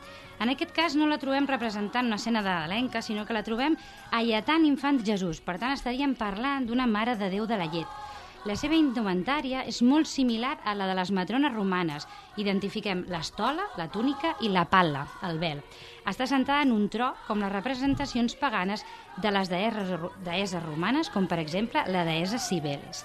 En 0.40 0.49
aquest 0.49 0.73
cas 0.73 0.97
no 0.97 1.11
la 1.11 1.19
trobem 1.21 1.45
representant 1.50 2.09
una 2.09 2.17
escena 2.17 2.40
de 2.40 2.55
l'Elenca, 2.55 3.02
sinó 3.05 3.26
que 3.28 3.37
la 3.37 3.45
trobem 3.45 3.76
alletant 4.17 4.64
infant 4.64 5.02
Jesús. 5.05 5.43
Per 5.45 5.59
tant, 5.59 5.76
estaríem 5.76 6.17
parlant 6.17 6.64
d'una 6.64 6.88
mare 6.88 7.19
de 7.21 7.28
Déu 7.37 7.45
de 7.45 7.61
la 7.61 7.69
llet. 7.69 8.00
La 8.49 8.57
seva 8.57 8.78
indumentària 8.81 9.67
és 9.69 9.83
molt 9.85 10.09
similar 10.09 10.55
a 10.64 10.73
la 10.78 10.88
de 10.88 10.97
les 10.97 11.12
matrones 11.12 11.52
romanes. 11.52 12.09
Identifiquem 12.40 13.05
l'estola, 13.12 13.69
la 13.76 13.90
túnica 13.93 14.38
i 14.40 14.49
la 14.49 14.64
palla, 14.73 15.05
el 15.28 15.37
vel. 15.43 15.61
Està 16.08 16.24
sentada 16.24 16.64
en 16.64 16.70
un 16.72 16.86
tro, 16.88 17.10
com 17.26 17.42
les 17.42 17.52
representacions 17.52 18.32
paganes 18.40 18.84
de 19.20 19.32
les 19.34 19.50
deeses, 19.52 20.62
romanes, 20.64 21.10
com 21.12 21.26
per 21.28 21.36
exemple 21.42 21.82
la 21.92 22.06
deessa 22.08 22.40
Cibeles. 22.40 23.02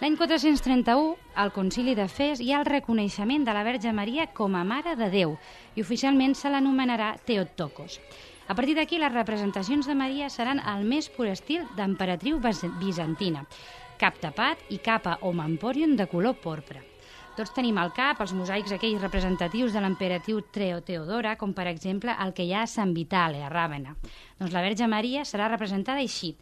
L'any 0.00 0.16
431, 0.16 1.10
al 1.36 1.52
Concili 1.52 1.92
de 1.98 2.06
Fes, 2.08 2.40
hi 2.40 2.54
ha 2.54 2.62
el 2.62 2.68
reconeixement 2.70 3.44
de 3.44 3.52
la 3.52 3.64
Verge 3.66 3.92
Maria 3.92 4.24
com 4.32 4.56
a 4.56 4.64
Mare 4.64 4.94
de 4.96 5.10
Déu 5.12 5.34
i 5.76 5.84
oficialment 5.84 6.32
se 6.32 6.48
l'anomenarà 6.48 7.10
Teotokos. 7.28 7.98
A 8.48 8.56
partir 8.56 8.78
d'aquí, 8.78 8.96
les 8.98 9.12
representacions 9.12 9.86
de 9.86 9.94
Maria 9.94 10.30
seran 10.32 10.62
el 10.64 10.88
més 10.88 11.10
pur 11.12 11.28
estil 11.28 11.68
d'emperatriu 11.76 12.40
bizantina, 12.80 13.44
cap 14.00 14.16
tapat 14.24 14.64
i 14.72 14.80
capa 14.80 15.18
o 15.20 15.34
mamporion 15.36 15.92
de 16.00 16.08
color 16.08 16.40
porpra. 16.40 16.80
Tots 17.38 17.52
tenim 17.54 17.76
al 17.78 17.92
cap 17.94 18.18
els 18.24 18.32
mosaics 18.34 18.72
aquells 18.74 19.02
representatius 19.02 19.74
de 19.74 19.80
l'emperatriu 19.84 20.40
Treo 20.50 20.80
Teodora, 20.82 21.36
com 21.38 21.52
per 21.54 21.68
exemple 21.70 22.16
el 22.24 22.34
que 22.34 22.46
hi 22.46 22.50
ha 22.52 22.64
a 22.66 22.70
Sant 22.70 22.90
Vitale, 22.96 23.44
a 23.46 23.50
Ràvena. 23.52 23.94
Doncs 24.40 24.56
la 24.56 24.64
Verge 24.64 24.88
Maria 24.90 25.22
serà 25.28 25.46
representada 25.52 26.02
així, 26.02 26.32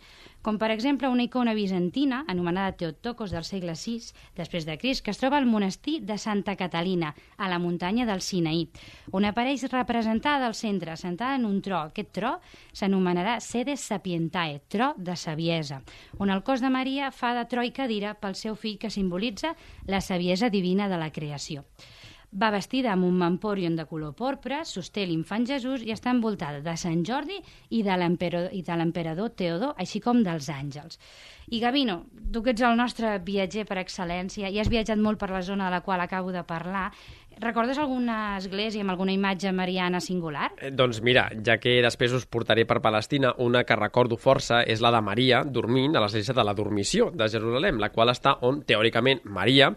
com 0.42 0.58
per 0.58 0.70
exemple 0.70 1.08
una 1.10 1.24
icona 1.26 1.54
bizantina 1.54 2.22
anomenada 2.28 2.76
Teotokos 2.78 3.32
del 3.34 3.44
segle 3.44 3.74
VI 3.74 4.12
després 4.36 4.66
de 4.66 4.78
Crist, 4.78 5.04
que 5.04 5.10
es 5.10 5.18
troba 5.20 5.38
al 5.38 5.46
monestir 5.46 6.00
de 6.06 6.18
Santa 6.18 6.56
Catalina, 6.56 7.14
a 7.36 7.48
la 7.48 7.58
muntanya 7.58 8.06
del 8.06 8.22
Sinaí, 8.22 8.68
on 9.10 9.26
apareix 9.26 9.66
representada 9.72 10.46
al 10.46 10.54
centre, 10.54 10.96
sentada 10.96 11.36
en 11.36 11.44
un 11.44 11.60
tro. 11.62 11.82
Aquest 11.90 12.12
tro 12.14 12.32
s'anomenarà 12.72 13.38
Sede 13.40 13.76
Sapientae, 13.76 14.60
tro 14.68 14.94
de 14.96 15.16
saviesa, 15.16 15.82
on 16.18 16.30
el 16.30 16.42
cos 16.42 16.62
de 16.62 16.70
Maria 16.70 17.10
fa 17.10 17.34
de 17.34 17.44
tro 17.50 17.64
i 17.66 17.74
cadira 17.74 18.14
pel 18.14 18.36
seu 18.38 18.56
fill 18.56 18.78
que 18.78 18.90
simbolitza 18.90 19.54
la 19.86 20.00
saviesa 20.00 20.50
divina 20.50 20.88
de 20.88 20.98
la 20.98 21.10
creació. 21.12 21.64
Va 22.28 22.50
vestida 22.52 22.92
amb 22.92 23.06
un 23.06 23.14
mamporion 23.16 23.76
de 23.76 23.86
color 23.88 24.12
porpra, 24.12 24.60
sosté 24.68 25.06
l'infant 25.08 25.46
Jesús 25.48 25.80
i 25.86 25.94
està 25.94 26.12
envoltada 26.12 26.60
de 26.60 26.74
Sant 26.76 27.00
Jordi 27.08 27.38
i 27.72 27.80
de 27.82 27.96
l'emperador 27.96 29.30
Teodor, 29.32 29.72
així 29.80 30.02
com 30.04 30.20
dels 30.26 30.50
àngels. 30.52 31.00
I 31.48 31.62
Gavino, 31.62 32.02
tu 32.30 32.42
que 32.44 32.52
ets 32.52 32.60
el 32.60 32.76
nostre 32.76 33.14
viatger 33.24 33.64
per 33.64 33.78
excel·lència 33.80 34.50
i 34.52 34.60
has 34.60 34.68
viatjat 34.68 35.00
molt 35.00 35.16
per 35.16 35.30
la 35.32 35.40
zona 35.40 35.70
de 35.70 35.78
la 35.78 35.80
qual 35.80 36.04
acabo 36.04 36.28
de 36.34 36.42
parlar, 36.44 36.90
recordes 37.40 37.78
alguna 37.78 38.36
església 38.36 38.82
amb 38.82 38.92
alguna 38.92 39.14
imatge 39.14 39.52
mariana 39.56 40.00
singular? 40.04 40.50
Eh, 40.58 40.70
Doncs 40.74 41.00
mira, 41.00 41.30
ja 41.46 41.56
que 41.56 41.78
després 41.80 42.12
us 42.12 42.26
portaré 42.26 42.66
per 42.68 42.82
Palestina, 42.84 43.32
una 43.38 43.64
que 43.64 43.78
recordo 43.78 44.18
força 44.20 44.60
és 44.66 44.82
la 44.84 44.92
de 44.92 45.00
Maria 45.00 45.40
dormint 45.46 45.96
a 45.96 46.04
l'església 46.04 46.36
de 46.36 46.44
la 46.44 46.52
Dormició 46.58 47.08
de 47.14 47.30
Jerusalem, 47.32 47.80
la 47.80 47.88
qual 47.94 48.12
està 48.12 48.36
on, 48.44 48.60
teòricament, 48.68 49.24
Maria 49.24 49.72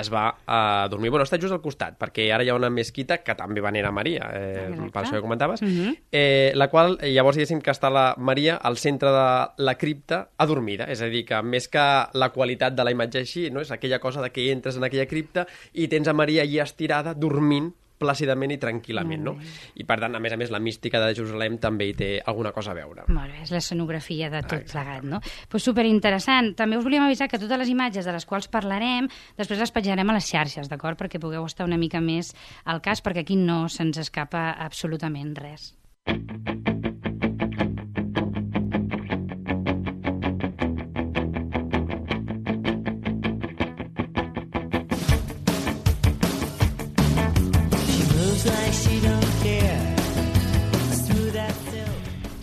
es 0.00 0.12
va 0.12 0.36
a 0.46 0.88
dormir. 0.90 1.10
Bueno, 1.10 1.24
està 1.24 1.38
just 1.40 1.52
al 1.54 1.60
costat, 1.62 1.96
perquè 1.98 2.26
ara 2.34 2.42
hi 2.44 2.48
ha 2.50 2.54
una 2.58 2.70
mesquita 2.70 3.18
que 3.22 3.34
també 3.38 3.60
venera 3.60 3.92
Maria, 3.92 4.30
eh, 4.34 4.66
Exacte. 4.68 4.90
per 4.90 5.02
això 5.04 5.12
que 5.12 5.20
comentaves, 5.22 5.62
Mhm. 5.62 5.96
eh, 6.10 6.52
la 6.54 6.68
qual, 6.68 6.98
eh, 7.00 7.12
llavors, 7.12 7.36
diguéssim 7.36 7.60
que 7.62 7.70
està 7.70 7.90
la 7.90 8.14
Maria 8.18 8.56
al 8.56 8.76
centre 8.76 9.10
de 9.10 9.48
la 9.56 9.74
cripta 9.76 10.30
adormida, 10.36 10.84
és 10.90 11.00
a 11.02 11.06
dir, 11.06 11.24
que 11.24 11.42
més 11.42 11.68
que 11.68 11.78
la 12.12 12.30
qualitat 12.30 12.74
de 12.74 12.84
la 12.84 12.90
imatge 12.90 13.18
així, 13.18 13.50
no? 13.50 13.60
és 13.60 13.70
aquella 13.70 13.98
cosa 14.00 14.20
de 14.20 14.30
que 14.30 14.50
entres 14.50 14.76
en 14.76 14.84
aquella 14.84 15.06
cripta 15.06 15.46
i 15.72 15.88
tens 15.88 16.08
a 16.08 16.12
Maria 16.12 16.42
allà 16.42 16.62
estirada, 16.64 17.14
dormint 17.14 17.72
plàcidament 17.98 18.54
i 18.54 18.58
tranquil·lament, 18.60 19.22
no? 19.24 19.36
I 19.80 19.86
per 19.88 19.98
tant, 20.02 20.14
a 20.16 20.20
més 20.22 20.34
a 20.34 20.38
més, 20.40 20.50
la 20.50 20.60
mística 20.62 21.00
de 21.02 21.12
Jerusalem 21.14 21.58
també 21.62 21.88
hi 21.88 21.94
té 21.98 22.10
alguna 22.24 22.52
cosa 22.52 22.72
a 22.72 22.78
veure. 22.78 23.06
Molt 23.08 23.32
bé, 23.32 23.44
és 23.44 23.52
l'escenografia 23.54 24.30
de 24.32 24.42
tot 24.42 24.66
plegat, 24.72 25.06
no? 25.06 25.20
Pues 25.48 25.66
superinteressant. 25.66 26.54
També 26.58 26.78
us 26.78 26.84
volíem 26.84 27.06
avisar 27.06 27.28
que 27.30 27.40
totes 27.40 27.58
les 27.64 27.72
imatges 27.72 28.04
de 28.04 28.16
les 28.16 28.26
quals 28.26 28.50
parlarem 28.52 29.08
després 29.38 29.62
les 29.62 29.74
penjarem 29.74 30.10
a 30.10 30.18
les 30.18 30.28
xarxes, 30.30 30.68
d'acord? 30.68 30.98
Perquè 31.00 31.22
pugueu 31.22 31.46
estar 31.46 31.68
una 31.68 31.80
mica 31.80 32.02
més 32.04 32.34
al 32.64 32.82
cas, 32.84 33.02
perquè 33.04 33.24
aquí 33.24 33.38
no 33.40 33.64
se'ns 33.68 33.98
escapa 34.02 34.50
absolutament 34.58 35.34
res. 35.38 35.72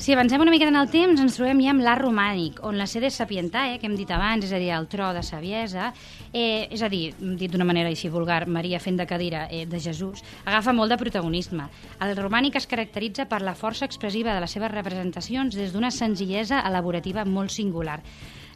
Si 0.02 0.14
avancem 0.14 0.42
una 0.42 0.50
miqueta 0.50 0.72
en 0.74 0.80
el 0.80 0.88
temps, 0.90 1.20
ens 1.22 1.36
trobem 1.38 1.60
ja 1.62 1.76
amb 1.76 1.84
l'art 1.86 2.02
romànic, 2.02 2.58
on 2.66 2.80
la 2.80 2.88
sede 2.90 3.12
sapientae, 3.14 3.76
que 3.78 3.86
hem 3.86 3.94
dit 3.94 4.10
abans, 4.10 4.48
és 4.48 4.50
a 4.50 4.58
dir, 4.58 4.72
el 4.74 4.88
tro 4.90 5.12
de 5.14 5.22
saviesa, 5.22 5.92
eh, 6.34 6.66
és 6.74 6.82
a 6.82 6.90
dir, 6.90 7.12
dit 7.20 7.54
d'una 7.54 7.68
manera 7.70 7.92
així 7.94 8.10
vulgar, 8.10 8.48
Maria 8.50 8.80
fent 8.82 8.98
de 8.98 9.06
cadira 9.06 9.44
eh, 9.52 9.68
de 9.70 9.78
Jesús, 9.78 10.26
agafa 10.42 10.74
molt 10.74 10.90
de 10.90 10.98
protagonisme. 10.98 11.70
El 12.02 12.18
romànic 12.18 12.58
es 12.58 12.66
caracteritza 12.66 13.30
per 13.30 13.44
la 13.46 13.54
força 13.54 13.86
expressiva 13.86 14.34
de 14.34 14.42
les 14.42 14.58
seves 14.58 14.74
representacions 14.74 15.54
des 15.54 15.70
d'una 15.70 15.94
senzillesa 15.94 16.66
elaborativa 16.66 17.22
molt 17.22 17.54
singular. 17.54 18.02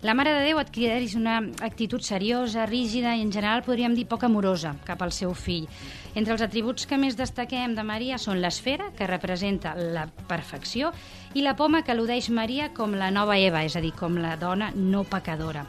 La 0.05 0.13
Mare 0.13 0.35
de 0.35 0.41
Déu 0.45 0.59
adquireix 0.61 1.15
una 1.17 1.39
actitud 1.65 2.03
seriosa, 2.05 2.67
rígida 2.69 3.15
i 3.17 3.23
en 3.23 3.31
general 3.33 3.63
podríem 3.65 3.95
dir 3.97 4.03
poc 4.05 4.21
amorosa 4.27 4.75
cap 4.85 5.01
al 5.01 5.13
seu 5.15 5.31
fill. 5.33 5.65
Entre 6.13 6.35
els 6.35 6.43
atributs 6.45 6.85
que 6.85 6.99
més 7.01 7.17
destaquem 7.17 7.73
de 7.73 7.81
Maria 7.83 8.19
són 8.21 8.37
l'esfera, 8.43 8.91
que 8.93 9.07
representa 9.09 9.73
la 9.75 10.05
perfecció, 10.29 10.91
i 11.35 11.43
la 11.43 11.57
poma 11.59 11.81
que 11.83 11.91
al·ludeix 11.91 12.29
Maria 12.31 12.69
com 12.73 12.93
la 12.95 13.11
nova 13.11 13.35
Eva, 13.35 13.65
és 13.67 13.75
a 13.75 13.81
dir, 13.83 13.91
com 13.99 14.15
la 14.23 14.37
dona 14.39 14.71
no 14.71 15.03
pecadora. 15.03 15.65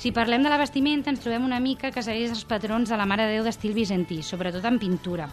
Si 0.00 0.14
parlem 0.16 0.40
de 0.40 0.48
la 0.48 0.56
vestimenta, 0.56 1.12
ens 1.12 1.20
trobem 1.20 1.44
una 1.44 1.58
mica 1.60 1.90
que 1.92 2.00
segueix 2.00 2.30
els 2.32 2.46
patrons 2.48 2.88
de 2.88 2.96
la 2.96 3.04
Mare 3.04 3.26
de 3.28 3.34
Déu 3.34 3.44
d'estil 3.44 3.74
bizantí, 3.76 4.22
sobretot 4.24 4.64
en 4.64 4.78
pintura. 4.80 5.26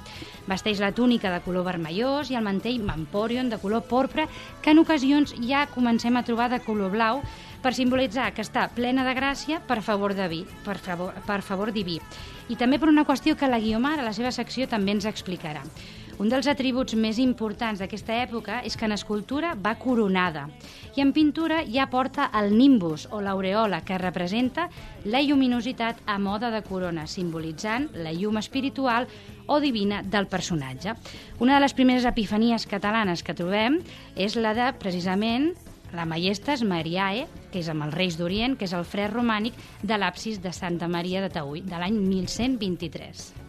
Vesteix 0.44 0.82
la 0.84 0.91
túnica 0.91 1.32
de 1.32 1.39
color 1.46 1.63
vermellós 1.63 2.27
i 2.27 2.36
el 2.36 2.44
mantell 2.44 2.84
mamporion 2.84 3.48
de 3.48 3.62
color 3.62 3.86
porpra, 3.88 4.25
que 4.62 4.74
en 4.75 4.84
ocasions 4.84 5.32
ja 5.39 5.70
comencem 5.72 6.20
a 6.20 6.25
trobar 6.27 6.50
de 6.51 6.60
color 6.65 6.91
blau, 6.91 7.22
per 7.63 7.72
simbolitzar 7.79 8.34
que 8.36 8.44
està 8.44 8.67
plena 8.75 9.08
de 9.08 9.15
gràcia 9.15 9.62
per 9.63 9.79
favor, 9.82 10.12
de 10.20 10.27
vi, 10.27 10.41
per 10.67 10.75
favor, 10.84 11.15
per 11.24 11.39
favor 11.48 11.72
diví. 11.72 12.01
I 12.51 12.60
també 12.60 12.75
per 12.75 12.91
una 12.91 13.08
qüestió 13.08 13.39
que 13.39 13.48
la 13.48 13.63
Guiomar 13.63 14.01
a 14.01 14.10
la 14.10 14.13
seva 14.15 14.36
secció 14.36 14.67
també 14.67 14.98
ens 14.98 15.08
explicarà. 15.08 15.63
Un 16.18 16.32
dels 16.34 16.48
atributs 16.50 16.96
més 16.98 17.20
importants 17.22 17.78
d'aquesta 17.78 18.16
època 18.24 18.64
és 18.66 18.74
que 18.74 18.88
en 18.88 18.96
escultura 18.96 19.52
va 19.54 19.76
coronada 19.78 20.48
i 20.98 21.04
en 21.04 21.12
pintura 21.14 21.60
ja 21.70 21.86
porta 21.92 22.32
el 22.40 22.56
nimbus 22.58 23.06
o 23.14 23.20
l'aureola 23.22 23.84
que 23.86 24.00
representa 24.02 24.66
la 25.06 25.22
lluminositat 25.22 26.02
a 26.10 26.18
moda 26.18 26.50
de 26.50 26.64
corona, 26.66 27.06
simbolitzant 27.06 27.92
la 28.02 28.16
llum 28.18 28.42
espiritual 28.42 29.06
o 29.46 29.60
divina 29.62 30.02
del 30.02 30.26
personatge. 30.26 30.98
Una 31.38 31.60
de 31.60 31.62
les 31.68 31.78
primeres 31.78 32.10
epifanies 32.10 32.66
catalanes 32.66 33.22
que 33.22 33.38
trobem 33.38 33.78
és 34.16 34.42
la 34.42 34.58
de, 34.58 34.72
precisament, 34.82 35.52
la 35.94 36.10
Majestas 36.10 36.66
Mariae, 36.66 37.28
que 37.54 37.62
és 37.62 37.70
amb 37.70 37.86
els 37.86 37.94
Reis 37.94 38.18
d'Orient, 38.18 38.58
que 38.58 38.66
és 38.66 38.74
el 38.74 38.90
fre 38.90 39.06
romànic 39.14 39.54
de 39.84 40.02
l'absis 40.02 40.42
de 40.42 40.50
Santa 40.50 40.90
Maria 40.90 41.22
de 41.22 41.30
Taüll, 41.30 41.62
de 41.62 41.78
l'any 41.78 42.02
1123. 42.02 43.47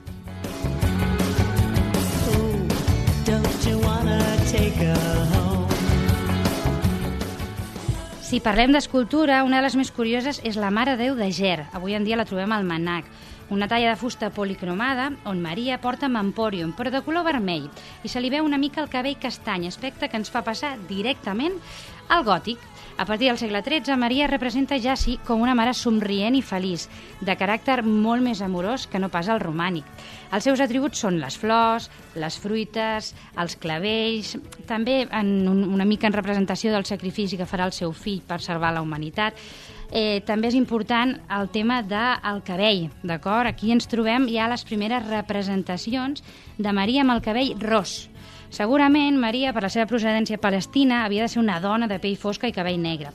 Si 8.28 8.40
parlem 8.44 8.74
d'escultura, 8.74 9.42
una 9.44 9.58
de 9.58 9.64
les 9.64 9.74
més 9.76 9.90
curioses 9.90 10.38
és 10.44 10.56
la 10.60 10.68
Mare 10.68 10.98
Déu 11.00 11.14
de 11.16 11.30
Ger. 11.32 11.66
Avui 11.72 11.96
en 11.96 12.04
dia 12.04 12.16
la 12.20 12.26
trobem 12.28 12.52
al 12.52 12.66
Manac. 12.68 13.06
Una 13.48 13.68
talla 13.68 13.94
de 13.94 13.96
fusta 13.96 14.28
policromada 14.28 15.06
on 15.24 15.40
Maria 15.40 15.78
porta 15.80 16.10
mampòrium, 16.12 16.74
però 16.76 16.92
de 16.92 17.00
color 17.06 17.24
vermell, 17.24 17.70
i 18.04 18.08
se 18.12 18.20
li 18.20 18.28
veu 18.28 18.44
una 18.44 18.60
mica 18.60 18.82
el 18.84 18.90
cabell 18.92 19.16
castany, 19.16 19.64
aspecte 19.66 20.10
que 20.12 20.20
ens 20.20 20.28
fa 20.28 20.44
passar 20.44 20.74
directament 20.90 21.56
al 22.08 22.24
gòtic. 22.28 22.60
A 22.98 23.04
partir 23.04 23.28
del 23.28 23.38
segle 23.38 23.62
XIII, 23.62 23.94
Maria 23.94 24.26
representa 24.26 24.74
ja 24.82 24.96
sí 24.98 25.20
com 25.22 25.38
una 25.38 25.54
mare 25.54 25.70
somrient 25.70 26.34
i 26.34 26.40
feliç, 26.42 26.88
de 27.22 27.36
caràcter 27.38 27.76
molt 27.86 28.24
més 28.26 28.40
amorós 28.42 28.88
que 28.90 28.98
no 28.98 29.06
pas 29.06 29.28
el 29.30 29.38
romànic. 29.38 29.86
Els 30.34 30.48
seus 30.48 30.58
atributs 30.58 31.04
són 31.04 31.20
les 31.22 31.36
flors, 31.38 31.86
les 32.18 32.38
fruites, 32.42 33.12
els 33.38 33.54
clavells, 33.62 34.34
també 34.66 35.04
en 35.06 35.30
un, 35.46 35.62
una 35.78 35.86
mica 35.86 36.10
en 36.10 36.18
representació 36.18 36.74
del 36.74 36.90
sacrifici 36.90 37.38
que 37.38 37.46
farà 37.46 37.70
el 37.70 37.76
seu 37.76 37.94
fill 37.94 38.18
per 38.26 38.42
salvar 38.42 38.74
la 38.74 38.82
humanitat. 38.82 39.38
Eh, 39.94 40.18
també 40.26 40.50
és 40.50 40.58
important 40.58 41.14
el 41.38 41.54
tema 41.54 41.84
del 41.86 42.42
cabell, 42.42 42.88
d'acord? 43.06 43.46
Aquí 43.46 43.70
ens 43.70 43.86
trobem 43.86 44.26
ja 44.26 44.50
les 44.50 44.66
primeres 44.66 45.06
representacions 45.06 46.26
de 46.58 46.74
Maria 46.74 47.06
amb 47.06 47.14
el 47.14 47.22
cabell 47.22 47.54
ros. 47.62 48.08
Segurament 48.50 49.18
Maria, 49.20 49.52
per 49.52 49.62
la 49.62 49.68
seva 49.68 49.84
procedència 49.86 50.38
palestina, 50.40 51.02
havia 51.04 51.26
de 51.26 51.28
ser 51.28 51.40
una 51.42 51.58
dona 51.60 51.86
de 51.86 51.98
pell 52.00 52.16
fosca 52.16 52.48
i 52.48 52.52
cabell 52.56 52.78
negre. 52.80 53.10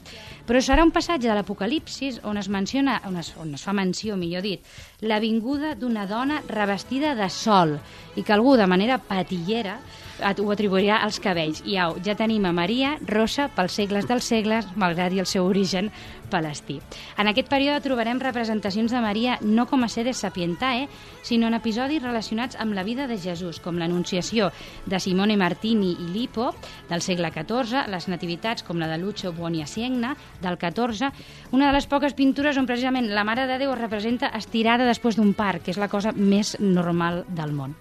Però 0.45 0.59
serà 0.61 0.83
un 0.85 0.91
passatge 0.93 1.25
de 1.27 1.33
l'Apocalipsis 1.33 2.19
on 2.27 2.37
es 2.37 2.49
menciona, 2.51 2.99
on 3.07 3.17
es, 3.17 3.31
on 3.41 3.53
es 3.57 3.63
fa 3.65 3.73
menció, 3.73 4.15
millor 4.19 4.43
dit, 4.45 4.61
la 5.01 5.17
vinguda 5.23 5.73
d'una 5.75 6.05
dona 6.05 6.41
revestida 6.47 7.15
de 7.15 7.29
sol 7.33 7.77
i 8.15 8.21
que 8.23 8.33
algú 8.35 8.55
de 8.59 8.67
manera 8.67 8.99
patillera 8.99 9.79
at- 9.79 10.12
ho 10.23 10.49
atribuirà 10.51 11.01
als 11.03 11.19
cabells. 11.19 11.61
I 11.65 11.77
au, 11.83 11.97
ja 12.03 12.15
tenim 12.15 12.45
a 12.45 12.53
Maria 12.55 12.97
rossa 13.07 13.49
pels 13.53 13.75
segles 13.79 14.07
dels 14.09 14.25
segles, 14.25 14.67
malgrat 14.79 15.13
i 15.13 15.21
el 15.23 15.29
seu 15.29 15.45
origen 15.45 15.91
palestí. 16.33 16.79
En 17.19 17.29
aquest 17.29 17.49
període 17.51 17.83
trobarem 17.85 18.21
representacions 18.21 18.91
de 18.93 19.01
Maria 19.03 19.37
no 19.41 19.67
com 19.69 19.85
a 19.85 19.89
seres 19.91 20.23
sapientae, 20.23 20.87
sinó 21.21 21.47
en 21.47 21.57
episodis 21.59 22.01
relacionats 22.01 22.57
amb 22.59 22.73
la 22.73 22.85
vida 22.87 23.05
de 23.07 23.19
Jesús, 23.21 23.59
com 23.61 23.77
l'Anunciació 23.77 24.49
de 24.89 24.99
Simone 24.99 25.37
Martini 25.37 25.93
i 25.93 26.09
Lipo, 26.13 26.49
del 26.89 27.05
segle 27.05 27.29
XIV, 27.35 27.85
les 27.93 28.09
nativitats 28.09 28.65
com 28.65 28.81
la 28.81 28.89
de 28.89 28.97
Lucio 28.97 29.33
Buoniasiegna, 29.33 30.15
del 30.41 30.57
XIV, 30.57 31.11
una 31.51 31.69
de 31.69 31.77
les 31.77 31.87
poques 31.87 32.17
pintures 32.17 32.57
on 32.57 32.67
precisament 32.69 33.11
la 33.13 33.27
Mare 33.27 33.45
de 33.49 33.59
Déu 33.61 33.75
es 33.75 33.81
representa 33.81 34.33
estirada 34.33 34.89
després 34.89 35.19
d'un 35.19 35.35
parc, 35.37 35.67
que 35.67 35.75
és 35.75 35.81
la 35.81 35.91
cosa 35.91 36.15
més 36.15 36.57
normal 36.59 37.23
del 37.29 37.53
món. 37.53 37.77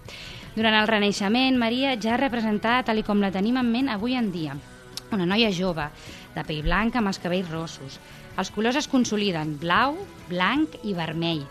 Durant 0.53 0.75
el 0.77 0.85
Renaixement, 0.85 1.55
Maria 1.57 1.95
ja 1.97 2.13
representada 2.19 2.83
tal 2.85 2.99
com 3.07 3.23
la 3.23 3.31
tenim 3.33 3.55
en 3.57 3.71
ment 3.73 3.87
avui 3.89 4.13
en 4.13 4.27
dia. 4.29 4.53
Una 5.13 5.25
noia 5.25 5.49
jove, 5.49 5.87
de 6.35 6.43
pell 6.45 6.61
blanca 6.65 6.99
amb 6.99 7.09
els 7.09 7.17
cabells 7.21 7.49
rossos. 7.49 7.97
Els 8.37 8.51
colors 8.53 8.77
es 8.77 8.87
consoliden 8.89 9.55
blau, 9.61 9.97
blanc 10.29 10.77
i 10.85 10.93
vermell. 10.93 11.41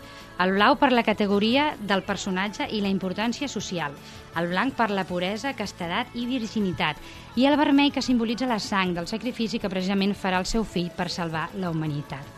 El 0.43 0.55
blau 0.55 0.77
per 0.79 0.93
la 0.95 1.03
categoria 1.03 1.73
del 1.79 2.03
personatge 2.07 2.69
i 2.71 2.79
la 2.83 2.91
importància 2.91 3.51
social. 3.51 3.91
El 4.39 4.47
blanc 4.51 4.75
per 4.79 4.89
la 4.91 5.05
puresa, 5.07 5.51
castedat 5.53 6.15
i 6.15 6.23
virginitat. 6.29 6.99
I 7.35 7.47
el 7.47 7.59
vermell 7.59 7.91
que 7.91 8.01
simbolitza 8.01 8.47
la 8.47 8.59
sang 8.63 8.95
del 8.95 9.11
sacrifici 9.11 9.59
que 9.59 9.71
precisament 9.71 10.15
farà 10.15 10.39
el 10.39 10.47
seu 10.47 10.63
fill 10.63 10.89
per 10.95 11.11
salvar 11.11 11.49
la 11.59 11.75
humanitat. 11.75 12.32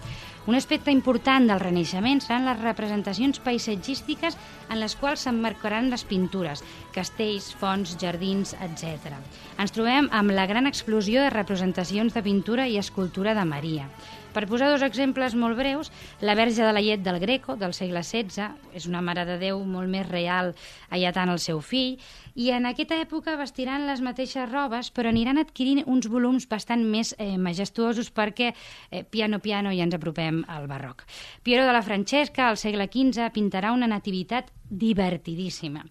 Un 0.46 0.54
aspecte 0.54 0.94
important 0.94 1.48
del 1.50 1.62
Renaixement 1.62 2.20
seran 2.22 2.46
les 2.46 2.60
representacions 2.62 3.40
paisatgístiques 3.42 4.36
en 4.70 4.78
les 4.78 4.94
quals 5.00 5.24
s'emmarcaran 5.26 5.90
les 5.90 6.04
pintures, 6.06 6.62
castells, 6.96 7.52
fonts, 7.60 7.98
jardins, 8.02 8.56
etc. 8.64 9.20
Ens 9.60 9.76
trobem 9.76 10.08
amb 10.16 10.32
la 10.36 10.48
gran 10.48 10.66
explosió 10.72 11.22
de 11.22 11.34
representacions 11.34 12.16
de 12.16 12.24
pintura 12.24 12.70
i 12.72 12.80
escultura 12.80 13.36
de 13.36 13.46
Maria. 13.46 13.90
Per 14.36 14.50
posar 14.52 14.68
dos 14.68 14.84
exemples 14.84 15.32
molt 15.40 15.56
breus, 15.56 15.94
la 16.20 16.34
Verge 16.36 16.60
de 16.60 16.72
la 16.76 16.82
Llet 16.84 17.00
del 17.06 17.22
Greco, 17.24 17.56
del 17.56 17.72
segle 17.72 18.02
XVI, 18.04 18.50
és 18.76 18.84
una 18.90 19.00
Mare 19.00 19.24
de 19.24 19.38
Déu 19.40 19.62
molt 19.64 19.88
més 19.88 20.04
real 20.10 20.52
alletant 20.92 21.32
el 21.32 21.40
seu 21.40 21.62
fill, 21.64 21.96
i 22.36 22.50
en 22.52 22.68
aquesta 22.68 22.98
època 23.00 23.38
vestiran 23.40 23.88
les 23.88 24.04
mateixes 24.04 24.50
robes, 24.52 24.90
però 24.92 25.08
aniran 25.08 25.40
adquirint 25.40 25.86
uns 25.88 26.10
volums 26.12 26.50
bastant 26.52 26.84
més 26.84 27.14
eh, 27.16 27.38
majestuosos 27.40 28.12
perquè 28.12 28.52
eh, 28.52 29.06
piano 29.08 29.40
piano 29.40 29.72
ja 29.72 29.88
ens 29.88 29.96
apropem 29.96 30.44
al 30.52 30.68
barroc. 30.68 31.06
Piero 31.42 31.64
de 31.64 31.72
la 31.72 31.86
Francesca, 31.88 32.50
al 32.50 32.60
segle 32.60 32.90
XV, 32.92 33.32
pintarà 33.32 33.72
una 33.72 33.88
nativitat 33.88 34.52
divertidíssima. 34.68 35.86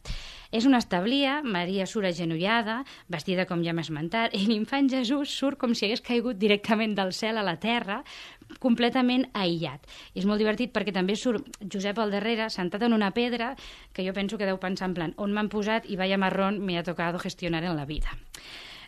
És 0.54 0.68
una 0.68 0.78
establia, 0.78 1.40
Maria 1.42 1.82
surt 1.90 2.06
agenollada, 2.06 2.76
vestida 3.10 3.42
com 3.48 3.64
ja 3.64 3.72
hem 3.72 3.80
esmentat, 3.82 4.36
i 4.38 4.44
l'infant 4.46 4.86
Jesús 4.92 5.32
surt 5.34 5.58
com 5.58 5.72
si 5.74 5.88
hagués 5.88 6.04
caigut 6.04 6.38
directament 6.38 6.94
del 6.94 7.10
cel 7.16 7.40
a 7.40 7.42
la 7.42 7.56
terra, 7.58 7.96
completament 8.62 9.24
aïllat. 9.34 9.88
I 10.14 10.22
és 10.22 10.28
molt 10.30 10.38
divertit 10.38 10.70
perquè 10.70 10.94
també 10.94 11.16
surt 11.18 11.58
Josep 11.58 11.98
al 11.98 12.14
darrere, 12.14 12.46
sentat 12.54 12.84
en 12.86 12.94
una 12.94 13.10
pedra, 13.16 13.56
que 13.92 14.06
jo 14.06 14.14
penso 14.14 14.38
que 14.38 14.46
deu 14.46 14.60
pensar 14.62 14.92
en 14.92 14.94
plan, 14.94 15.16
on 15.18 15.34
m'han 15.34 15.50
posat 15.50 15.90
i 15.90 15.98
vaya 15.98 16.20
marrón 16.22 16.62
me 16.62 16.78
ha 16.78 16.86
tocado 16.86 17.18
gestionar 17.18 17.64
en 17.64 17.74
la 17.74 17.88
vida. 17.90 18.14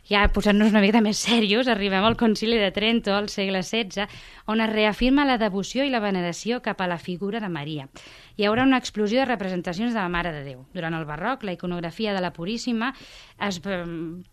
Ja 0.06 0.20
posant-nos 0.30 0.70
una 0.70 0.85
mica 0.85 1.00
més 1.02 1.18
serios, 1.18 1.66
arribem 1.66 2.04
al 2.06 2.14
Concili 2.14 2.61
de 2.62 2.70
Trento, 2.70 3.11
al 3.16 3.26
segle 3.26 3.64
XVI, 3.66 4.06
on 4.46 4.62
es 4.62 4.70
reafirma 4.70 5.25
la 5.26 5.35
devoció 5.42 5.82
i 5.82 5.90
la 5.90 5.99
veneració 6.04 6.61
cap 6.62 6.78
a 6.78 6.87
la 6.87 7.00
figura 7.02 7.40
de 7.42 7.50
Maria. 7.50 7.88
Hi 8.37 8.45
haurà 8.45 8.66
una 8.69 8.76
explosió 8.76 9.23
de 9.23 9.25
representacions 9.31 9.95
de 9.95 9.97
la 9.97 10.11
Mare 10.12 10.28
de 10.28 10.43
Déu. 10.45 10.59
Durant 10.76 10.93
el 10.93 11.07
barroc, 11.09 11.47
la 11.49 11.55
iconografia 11.57 12.12
de 12.12 12.21
la 12.21 12.35
Puríssima 12.37 12.90
es, 13.40 13.57
eh, 13.64 13.78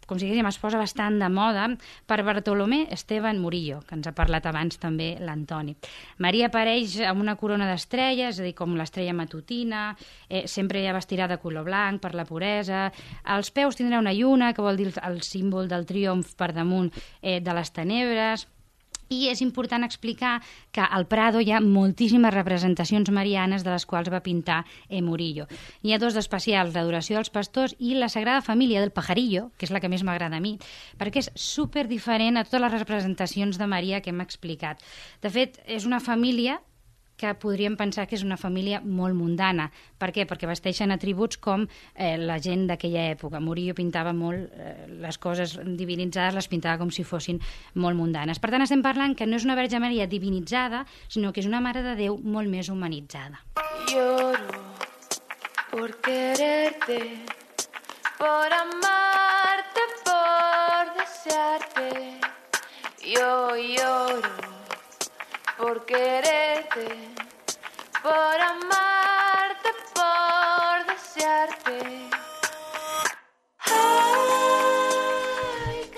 com 0.05 0.19
si 0.19 0.25
diguéssim, 0.25 0.49
es 0.49 0.57
posa 0.59 0.81
bastant 0.81 1.21
de 1.21 1.29
moda 1.31 1.69
per 2.05 2.17
Bartolomé 2.27 2.81
Esteban 2.91 3.39
Murillo, 3.39 3.79
que 3.87 3.95
ens 3.95 4.09
ha 4.09 4.11
parlat 4.11 4.45
abans 4.45 4.75
també 4.75 5.15
l'Antoni. 5.23 5.77
Maria 6.19 6.49
apareix 6.51 6.97
amb 7.07 7.23
una 7.23 7.37
corona 7.39 7.69
d'estrelles, 7.69 8.35
és 8.35 8.41
a 8.41 8.43
dir, 8.43 8.53
com 8.53 8.75
l'estrella 8.75 9.13
matutina, 9.15 9.95
eh, 10.27 10.47
sempre 10.47 10.83
ja 10.83 10.91
vestirà 10.91 11.29
de 11.29 11.39
color 11.39 11.63
blanc 11.63 12.01
per 12.01 12.13
la 12.13 12.25
puresa, 12.25 12.91
als 13.23 13.51
peus 13.51 13.79
tindrà 13.79 13.99
una 14.03 14.11
lluna, 14.11 14.51
que 14.53 14.61
vol 14.61 14.75
dir 14.75 14.87
el, 14.91 14.99
el 14.99 15.21
símbol 15.21 15.69
del 15.69 15.85
triomf 15.85 16.35
per 16.35 16.51
damunt 16.51 16.91
eh, 17.21 17.39
de 17.39 17.53
les 17.55 17.71
tenebres, 17.71 18.49
i 19.09 19.27
és 19.31 19.41
important 19.43 19.83
explicar 19.83 20.39
que 20.71 20.83
al 20.83 21.07
Prado 21.07 21.41
hi 21.41 21.51
ha 21.51 21.61
moltíssimes 21.63 22.33
representacions 22.33 23.11
marianes 23.11 23.63
de 23.63 23.71
les 23.73 23.85
quals 23.85 24.11
va 24.13 24.23
pintar 24.25 24.63
eh, 24.89 25.01
Murillo. 25.01 25.47
Hi 25.83 25.93
ha 25.93 26.01
dos 26.01 26.17
d'especials, 26.17 26.73
l'adoració 26.75 27.19
dels 27.19 27.33
pastors 27.33 27.75
i 27.79 27.95
la 27.95 28.09
Sagrada 28.09 28.41
Família 28.41 28.81
del 28.81 28.93
Pajarillo, 28.95 29.51
que 29.57 29.67
és 29.67 29.73
la 29.73 29.81
que 29.83 29.91
més 29.91 30.03
m'agrada 30.03 30.39
a 30.39 30.43
mi, 30.43 30.57
perquè 30.99 31.23
és 31.23 31.31
super 31.35 31.87
diferent 31.87 32.37
a 32.37 32.45
totes 32.47 32.63
les 32.63 32.77
representacions 32.79 33.59
de 33.59 33.67
Maria 33.67 34.01
que 34.01 34.13
hem 34.13 34.21
explicat. 34.23 34.83
De 35.21 35.31
fet, 35.33 35.59
és 35.65 35.87
una 35.89 36.01
família 36.03 36.61
que 37.23 37.31
podríem 37.39 37.77
pensar 37.79 38.03
que 38.09 38.17
és 38.17 38.25
una 38.25 38.35
família 38.39 38.81
molt 38.83 39.15
mundana. 39.15 39.69
Per 39.99 40.11
què? 40.15 40.25
Perquè 40.27 40.49
vesteixen 40.49 40.91
atributs 40.91 41.39
com 41.39 41.63
eh, 41.63 42.17
la 42.19 42.39
gent 42.43 42.67
d'aquella 42.67 43.07
època. 43.13 43.39
Murillo 43.39 43.75
pintava 43.77 44.11
molt 44.17 44.51
eh, 44.51 44.75
les 45.05 45.19
coses 45.23 45.55
divinitzades, 45.63 46.35
les 46.35 46.51
pintava 46.51 46.81
com 46.81 46.91
si 46.91 47.07
fossin 47.07 47.39
molt 47.79 47.95
mundanes. 47.99 48.43
Per 48.43 48.51
tant, 48.51 48.65
estem 48.65 48.83
parlant 48.83 49.15
que 49.15 49.29
no 49.29 49.39
és 49.39 49.47
una 49.47 49.55
Verge 49.59 49.79
Maria 49.79 50.09
divinitzada, 50.11 50.83
sinó 51.07 51.31
que 51.31 51.43
és 51.43 51.47
una 51.47 51.63
Mare 51.63 51.85
de 51.85 51.95
Déu 52.03 52.19
molt 52.19 52.51
més 52.51 52.67
humanitzada. 52.73 53.39
Lloro 53.93 54.73
por 55.71 55.95
quererte, 56.01 57.23
por 58.19 58.53
amarte, 58.53 59.81
por 60.05 60.93
desearte. 60.99 62.19
Yo 63.01 63.55
lloro 63.55 64.52
por 65.57 65.85
quererte, 65.85 66.87
por 68.01 68.37
amarte, 68.41 69.69
por 69.93 70.85
desearte. 70.89 72.09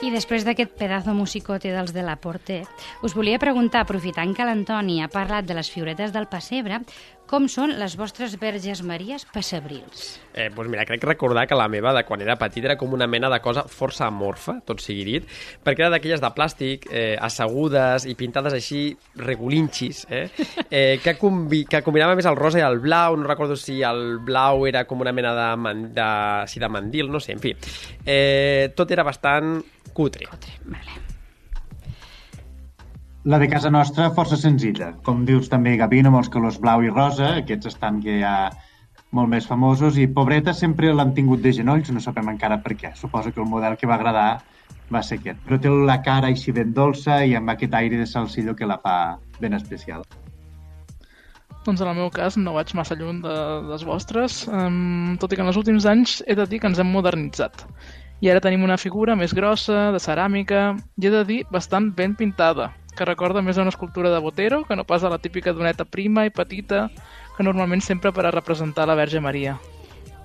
I 0.06 0.12
després 0.14 0.44
d'aquest 0.46 0.76
pedazo 0.78 1.16
musicote 1.18 1.72
dels 1.74 1.94
de 1.96 2.04
la 2.06 2.18
Porte, 2.22 2.60
us 3.02 3.16
volia 3.18 3.40
preguntar, 3.42 3.82
aprofitant 3.82 4.36
que 4.38 4.46
l'Antoni 4.46 5.00
ha 5.02 5.10
parlat 5.10 5.48
de 5.48 5.56
les 5.58 5.72
fioretes 5.72 6.14
del 6.14 6.28
pessebre, 6.30 6.84
com 7.30 7.48
són 7.50 7.74
les 7.80 7.96
vostres 7.98 8.36
verges 8.42 8.82
maries 8.86 9.26
pessebrils? 9.34 10.06
Eh, 10.34 10.50
doncs 10.54 10.70
mira, 10.72 10.86
crec 10.88 11.04
recordar 11.08 11.46
que 11.50 11.58
la 11.58 11.68
meva, 11.72 11.94
de 11.96 12.04
quan 12.06 12.22
era 12.22 12.38
petit, 12.40 12.66
era 12.66 12.78
com 12.78 12.94
una 12.94 13.08
mena 13.08 13.30
de 13.34 13.40
cosa 13.44 13.66
força 13.72 14.08
amorfa, 14.08 14.60
tot 14.66 14.84
sigui 14.84 15.06
dit, 15.08 15.30
perquè 15.66 15.86
era 15.86 15.94
d'aquelles 15.94 16.22
de 16.24 16.32
plàstic, 16.36 16.90
eh, 16.92 17.16
assegudes 17.22 18.06
i 18.10 18.16
pintades 18.20 18.54
així 18.58 18.84
regulinxis, 19.22 20.06
eh, 20.10 20.28
eh, 20.70 21.00
que, 21.04 21.16
combi 21.22 21.64
que 21.70 21.82
combinava 21.86 22.18
més 22.18 22.30
el 22.30 22.38
rosa 22.40 22.62
i 22.62 22.66
el 22.68 22.80
blau, 22.84 23.18
no 23.18 23.30
recordo 23.30 23.58
si 23.60 23.82
el 23.86 24.20
blau 24.26 24.68
era 24.70 24.86
com 24.86 25.02
una 25.02 25.16
mena 25.16 25.34
de, 25.38 25.50
man 25.58 25.88
de, 25.96 26.12
sí, 26.52 26.62
de 26.62 26.70
mandil, 26.70 27.12
no 27.12 27.24
sé, 27.24 27.34
en 27.34 27.44
fi. 27.44 27.56
Eh, 28.06 28.72
tot 28.76 28.92
era 28.92 29.08
bastant 29.08 29.58
cutre. 29.96 30.30
Vale. 30.66 31.05
La 33.26 33.40
de 33.40 33.48
casa 33.50 33.72
nostra 33.74 34.12
força 34.14 34.38
senzilla. 34.38 34.92
Com 35.02 35.24
dius 35.26 35.48
també, 35.50 35.72
Gavino, 35.82 36.12
amb 36.12 36.20
els 36.20 36.28
colors 36.30 36.60
blau 36.62 36.84
i 36.86 36.92
rosa, 36.92 37.32
aquests 37.40 37.72
estan 37.72 37.98
que 38.04 38.20
ha 38.22 38.52
molt 39.18 39.32
més 39.32 39.48
famosos, 39.50 39.98
i 39.98 40.06
pobreta 40.06 40.54
sempre 40.54 40.92
l'han 40.94 41.16
tingut 41.18 41.42
de 41.42 41.56
genolls, 41.58 41.90
no 41.90 42.04
sabem 42.04 42.30
encara 42.36 42.60
per 42.62 42.76
què. 42.78 42.92
Suposo 42.94 43.32
que 43.34 43.42
el 43.42 43.50
model 43.50 43.80
que 43.82 43.90
va 43.90 43.98
agradar 43.98 44.28
va 44.94 45.02
ser 45.02 45.18
aquest. 45.18 45.42
Però 45.48 45.58
té 45.58 45.74
la 45.74 45.98
cara 46.06 46.30
així 46.30 46.54
ben 46.54 46.70
dolça 46.78 47.18
i 47.26 47.34
amb 47.34 47.50
aquest 47.56 47.74
aire 47.82 47.98
de 47.98 48.06
salsillo 48.14 48.54
que 48.54 48.70
la 48.70 48.78
fa 48.86 48.96
ben 49.42 49.58
especial. 49.58 50.06
Doncs 51.66 51.82
en 51.82 51.90
el 51.96 51.98
meu 52.04 52.14
cas 52.14 52.38
no 52.38 52.54
vaig 52.60 52.78
massa 52.78 52.94
lluny 52.94 53.26
de, 53.26 53.42
dels 53.72 53.90
vostres, 53.90 54.44
um, 54.54 55.18
tot 55.18 55.34
i 55.34 55.42
que 55.42 55.42
en 55.42 55.50
els 55.50 55.58
últims 55.58 55.90
anys 55.90 56.20
he 56.30 56.38
de 56.38 56.46
dir 56.46 56.62
que 56.62 56.70
ens 56.70 56.78
hem 56.78 56.94
modernitzat. 56.94 57.66
I 58.22 58.30
ara 58.30 58.46
tenim 58.46 58.70
una 58.70 58.78
figura 58.78 59.18
més 59.18 59.34
grossa, 59.34 59.90
de 59.98 60.08
ceràmica, 60.12 60.76
i 61.02 61.10
he 61.10 61.18
de 61.18 61.26
dir 61.26 61.44
bastant 61.50 61.90
ben 61.98 62.14
pintada, 62.14 62.70
que 62.96 63.08
recorda 63.08 63.44
més 63.44 63.60
a 63.60 63.66
una 63.66 63.74
escultura 63.74 64.10
de 64.10 64.24
Botero 64.24 64.64
que 64.66 64.76
no 64.76 64.88
pas 64.88 65.04
a 65.04 65.12
la 65.12 65.20
típica 65.20 65.54
doneta 65.54 65.86
prima 65.86 66.26
i 66.26 66.34
petita 66.34 66.90
que 67.36 67.44
normalment 67.44 67.84
sempre 67.84 68.16
per 68.16 68.26
a 68.26 68.36
representar 68.36 68.88
la 68.88 68.96
Verge 68.96 69.22
Maria. 69.22 69.58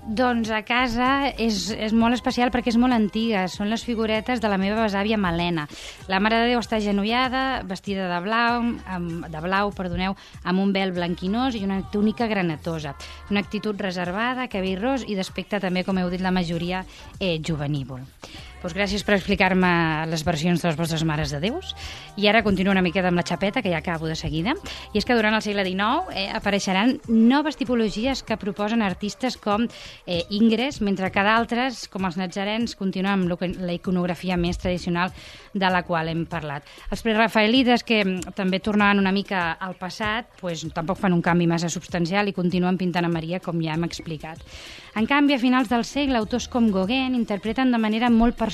Doncs 0.01 0.49
a 0.49 0.63
casa 0.65 1.29
és, 1.37 1.67
és 1.77 1.91
molt 1.93 2.15
especial 2.17 2.49
perquè 2.49 2.71
és 2.71 2.77
molt 2.81 2.95
antiga. 2.95 3.43
Són 3.53 3.69
les 3.69 3.83
figuretes 3.85 4.41
de 4.41 4.49
la 4.49 4.57
meva 4.57 4.79
besàvia 4.81 5.19
Malena. 5.21 5.67
La 6.09 6.17
Mare 6.19 6.39
de 6.41 6.47
Déu 6.49 6.61
està 6.63 6.79
agenollada, 6.79 7.61
vestida 7.69 8.07
de 8.09 8.19
blau, 8.25 8.63
amb, 8.89 9.27
de 9.29 9.41
blau 9.45 9.69
perdoneu, 9.77 10.17
amb 10.41 10.63
un 10.63 10.73
vel 10.73 10.95
blanquinós 10.97 11.53
i 11.59 11.61
una 11.67 11.83
túnica 11.93 12.25
granatosa. 12.25 12.95
Una 13.29 13.45
actitud 13.45 13.77
reservada, 13.77 14.49
cabell 14.49 14.81
ros 14.81 15.05
i 15.05 15.17
d'aspecte 15.19 15.61
també, 15.61 15.85
com 15.85 16.01
heu 16.01 16.09
dit 16.09 16.25
la 16.25 16.33
majoria, 16.33 16.81
eh, 17.19 17.37
juvenívol. 17.37 18.01
Doncs 18.61 18.75
gràcies 18.77 19.01
per 19.01 19.15
explicar-me 19.15 19.69
les 20.05 20.21
versions 20.21 20.61
de 20.61 20.67
les 20.69 20.75
vostres 20.77 21.01
mares 21.07 21.31
de 21.33 21.39
Déus. 21.41 21.71
I 22.21 22.27
ara 22.29 22.43
continuo 22.45 22.75
una 22.75 22.83
miqueta 22.85 23.09
amb 23.09 23.17
la 23.17 23.25
xapeta, 23.25 23.63
que 23.65 23.71
ja 23.73 23.79
acabo 23.81 24.05
de 24.05 24.13
seguida. 24.15 24.53
I 24.93 24.99
és 25.01 25.07
que 25.07 25.17
durant 25.17 25.33
el 25.33 25.41
segle 25.41 25.65
XIX 25.65 26.13
eh, 26.13 26.27
apareixeran 26.29 26.99
noves 27.09 27.57
tipologies 27.57 28.21
que 28.21 28.37
proposen 28.37 28.83
artistes 28.85 29.39
com 29.41 29.65
eh, 29.65 30.21
Ingres, 30.29 30.77
mentre 30.85 31.09
que 31.09 31.23
d'altres, 31.25 31.87
com 31.89 32.05
els 32.05 32.19
natzarens, 32.21 32.75
continuen 32.77 33.09
amb 33.15 33.33
la 33.65 33.73
iconografia 33.73 34.37
més 34.37 34.61
tradicional 34.61 35.09
de 35.57 35.73
la 35.73 35.81
qual 35.81 36.13
hem 36.13 36.27
parlat. 36.29 36.69
Els 36.93 37.01
prerafaelites, 37.01 37.81
que 37.81 38.03
mm, 38.05 38.35
també 38.37 38.61
tornaven 38.61 39.01
una 39.01 39.15
mica 39.15 39.55
al 39.57 39.73
passat, 39.81 40.29
pues, 40.37 40.67
tampoc 40.69 41.01
fan 41.01 41.17
un 41.17 41.25
canvi 41.25 41.49
massa 41.49 41.71
substancial 41.73 42.29
i 42.29 42.37
continuen 42.37 42.77
pintant 42.77 43.09
a 43.09 43.11
Maria, 43.11 43.41
com 43.41 43.57
ja 43.57 43.73
hem 43.73 43.89
explicat. 43.89 44.45
En 44.93 45.07
canvi, 45.07 45.33
a 45.33 45.41
finals 45.41 45.71
del 45.71 45.87
segle, 45.87 46.19
autors 46.19 46.49
com 46.51 46.69
Gauguin 46.69 47.15
interpreten 47.15 47.71
de 47.71 47.79
manera 47.81 48.11
molt 48.11 48.35
personal 48.35 48.50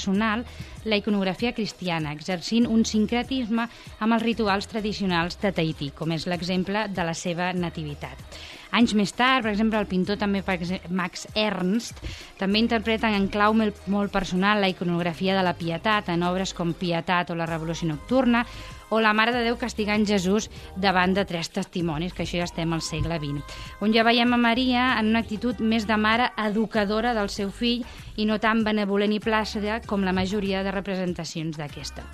la 0.86 1.00
iconografia 1.00 1.54
cristiana, 1.58 2.14
exercint 2.14 2.68
un 2.70 2.86
sincretisme 2.86 3.66
amb 4.00 4.14
els 4.14 4.24
rituals 4.24 4.70
tradicionals 4.70 5.40
de 5.42 5.52
Tahití, 5.52 5.92
com 5.98 6.14
és 6.14 6.28
l'exemple 6.30 6.88
de 6.94 7.08
la 7.08 7.16
seva 7.18 7.52
nativitat. 7.54 8.22
Anys 8.78 8.94
més 8.94 9.10
tard, 9.18 9.42
per 9.42 9.50
exemple, 9.56 9.80
el 9.82 9.90
pintor 9.90 10.20
també 10.22 10.44
Max 10.94 11.26
Ernst 11.34 12.04
també 12.38 12.60
interpreta 12.62 13.10
en 13.10 13.26
clau 13.34 13.56
molt 13.58 14.12
personal 14.14 14.62
la 14.62 14.70
iconografia 14.70 15.34
de 15.38 15.42
la 15.46 15.56
pietat 15.58 16.12
en 16.14 16.26
obres 16.28 16.54
com 16.54 16.76
Pietat 16.78 17.32
o 17.34 17.38
la 17.40 17.48
Revolució 17.50 17.88
Nocturna 17.90 18.44
o 18.90 19.02
la 19.02 19.16
Mare 19.18 19.34
de 19.34 19.42
Déu 19.44 19.58
castigant 19.58 20.06
Jesús 20.06 20.52
davant 20.78 21.16
de 21.18 21.26
tres 21.26 21.50
testimonis, 21.50 22.14
que 22.14 22.24
això 22.24 22.38
ja 22.40 22.48
estem 22.48 22.74
al 22.74 22.86
segle 22.86 23.18
XX, 23.18 23.42
on 23.82 23.96
ja 23.96 24.06
veiem 24.06 24.38
a 24.38 24.40
Maria 24.40 24.92
en 25.00 25.10
una 25.12 25.26
actitud 25.26 25.60
més 25.60 25.88
de 25.90 25.98
mare 25.98 26.30
educadora 26.46 27.16
del 27.18 27.34
seu 27.34 27.50
fill 27.50 27.82
i 28.16 28.30
no 28.30 28.38
tan 28.40 28.64
benevolent 28.64 29.16
i 29.18 29.24
plàcida 29.24 29.82
com 29.88 30.06
la 30.06 30.16
majoria 30.16 30.62
de 30.64 30.76
representacions 30.76 31.58
d'aquesta. 31.58 32.06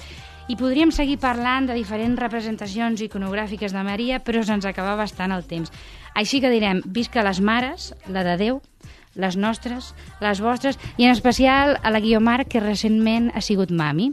I 0.52 0.58
podríem 0.60 0.92
seguir 0.92 1.20
parlant 1.24 1.70
de 1.70 1.78
diferents 1.78 2.20
representacions 2.20 3.00
iconogràfiques 3.06 3.72
de 3.72 3.84
Maria, 3.86 4.20
però 4.20 4.42
se'ns 4.44 4.68
acaba 4.68 4.98
bastant 5.00 5.32
el 5.32 5.46
temps. 5.48 5.72
Així 6.20 6.42
que 6.44 6.52
direm, 6.52 6.82
visca 6.84 7.24
les 7.24 7.40
mares, 7.40 7.94
la 8.12 8.26
de 8.28 8.36
Déu, 8.42 8.60
les 9.16 9.38
nostres, 9.38 9.94
les 10.20 10.42
vostres, 10.44 10.80
i 10.98 11.08
en 11.08 11.14
especial 11.14 11.78
a 11.82 11.94
la 11.94 12.02
Guiomar, 12.04 12.44
que 12.50 12.60
recentment 12.60 13.32
ha 13.34 13.42
sigut 13.42 13.72
mami. 13.72 14.12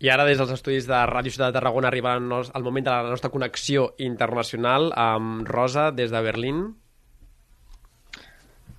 I 0.00 0.08
ara, 0.08 0.24
des 0.24 0.38
dels 0.40 0.52
estudis 0.54 0.86
de 0.88 0.98
Ràdio 1.10 1.32
Ciutat 1.34 1.50
de 1.50 1.58
Tarragona, 1.58 1.90
arriba 1.90 2.14
el 2.16 2.64
moment 2.64 2.86
de 2.86 2.90
la 2.90 3.10
nostra 3.12 3.28
connexió 3.32 3.90
internacional 4.00 4.94
amb 4.96 5.48
Rosa, 5.48 5.90
des 5.92 6.10
de 6.10 6.22
Berlín. 6.24 6.62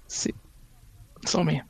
Sí. 0.07 0.33
Som-hi. 1.29 1.61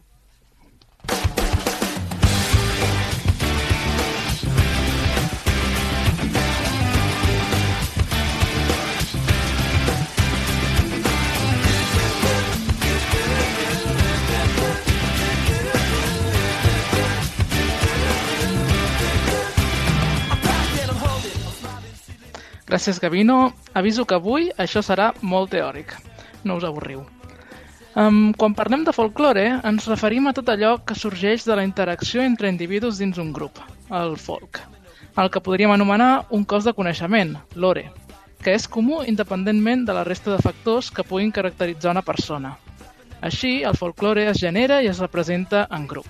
Gràcies, 22.72 23.02
Gavino. 23.04 23.52
Aviso 23.76 24.06
que 24.08 24.16
avui 24.16 24.46
això 24.56 24.80
serà 24.80 25.10
molt 25.28 25.50
teòric. 25.52 25.90
No 26.48 26.56
us 26.56 26.64
avorriu. 26.64 27.02
Um, 28.00 28.32
quan 28.32 28.56
parlem 28.56 28.86
de 28.88 28.94
folklore, 28.96 29.44
ens 29.68 29.90
referim 29.92 30.30
a 30.30 30.34
tot 30.38 30.48
allò 30.54 30.78
que 30.88 30.96
sorgeix 30.96 31.44
de 31.44 31.58
la 31.60 31.66
interacció 31.68 32.24
entre 32.24 32.48
individus 32.48 33.02
dins 33.04 33.20
un 33.20 33.34
grup, 33.36 33.60
el 33.92 34.16
folk. 34.16 34.62
El 35.20 35.28
que 35.28 35.44
podríem 35.44 35.76
anomenar 35.76 36.30
un 36.32 36.48
cos 36.48 36.64
de 36.64 36.72
coneixement, 36.72 37.36
l'ore, 37.60 37.90
que 38.40 38.56
és 38.56 38.72
comú 38.72 39.04
independentment 39.04 39.84
de 39.84 40.00
la 40.00 40.08
resta 40.08 40.32
de 40.32 40.40
factors 40.40 40.96
que 40.96 41.04
puguin 41.04 41.36
caracteritzar 41.36 41.92
una 41.92 42.08
persona. 42.08 42.56
Així, 43.20 43.66
el 43.68 43.76
folklore 43.76 44.30
es 44.32 44.40
genera 44.40 44.80
i 44.80 44.88
es 44.88 45.04
representa 45.04 45.68
en 45.76 45.92
grup. 45.92 46.08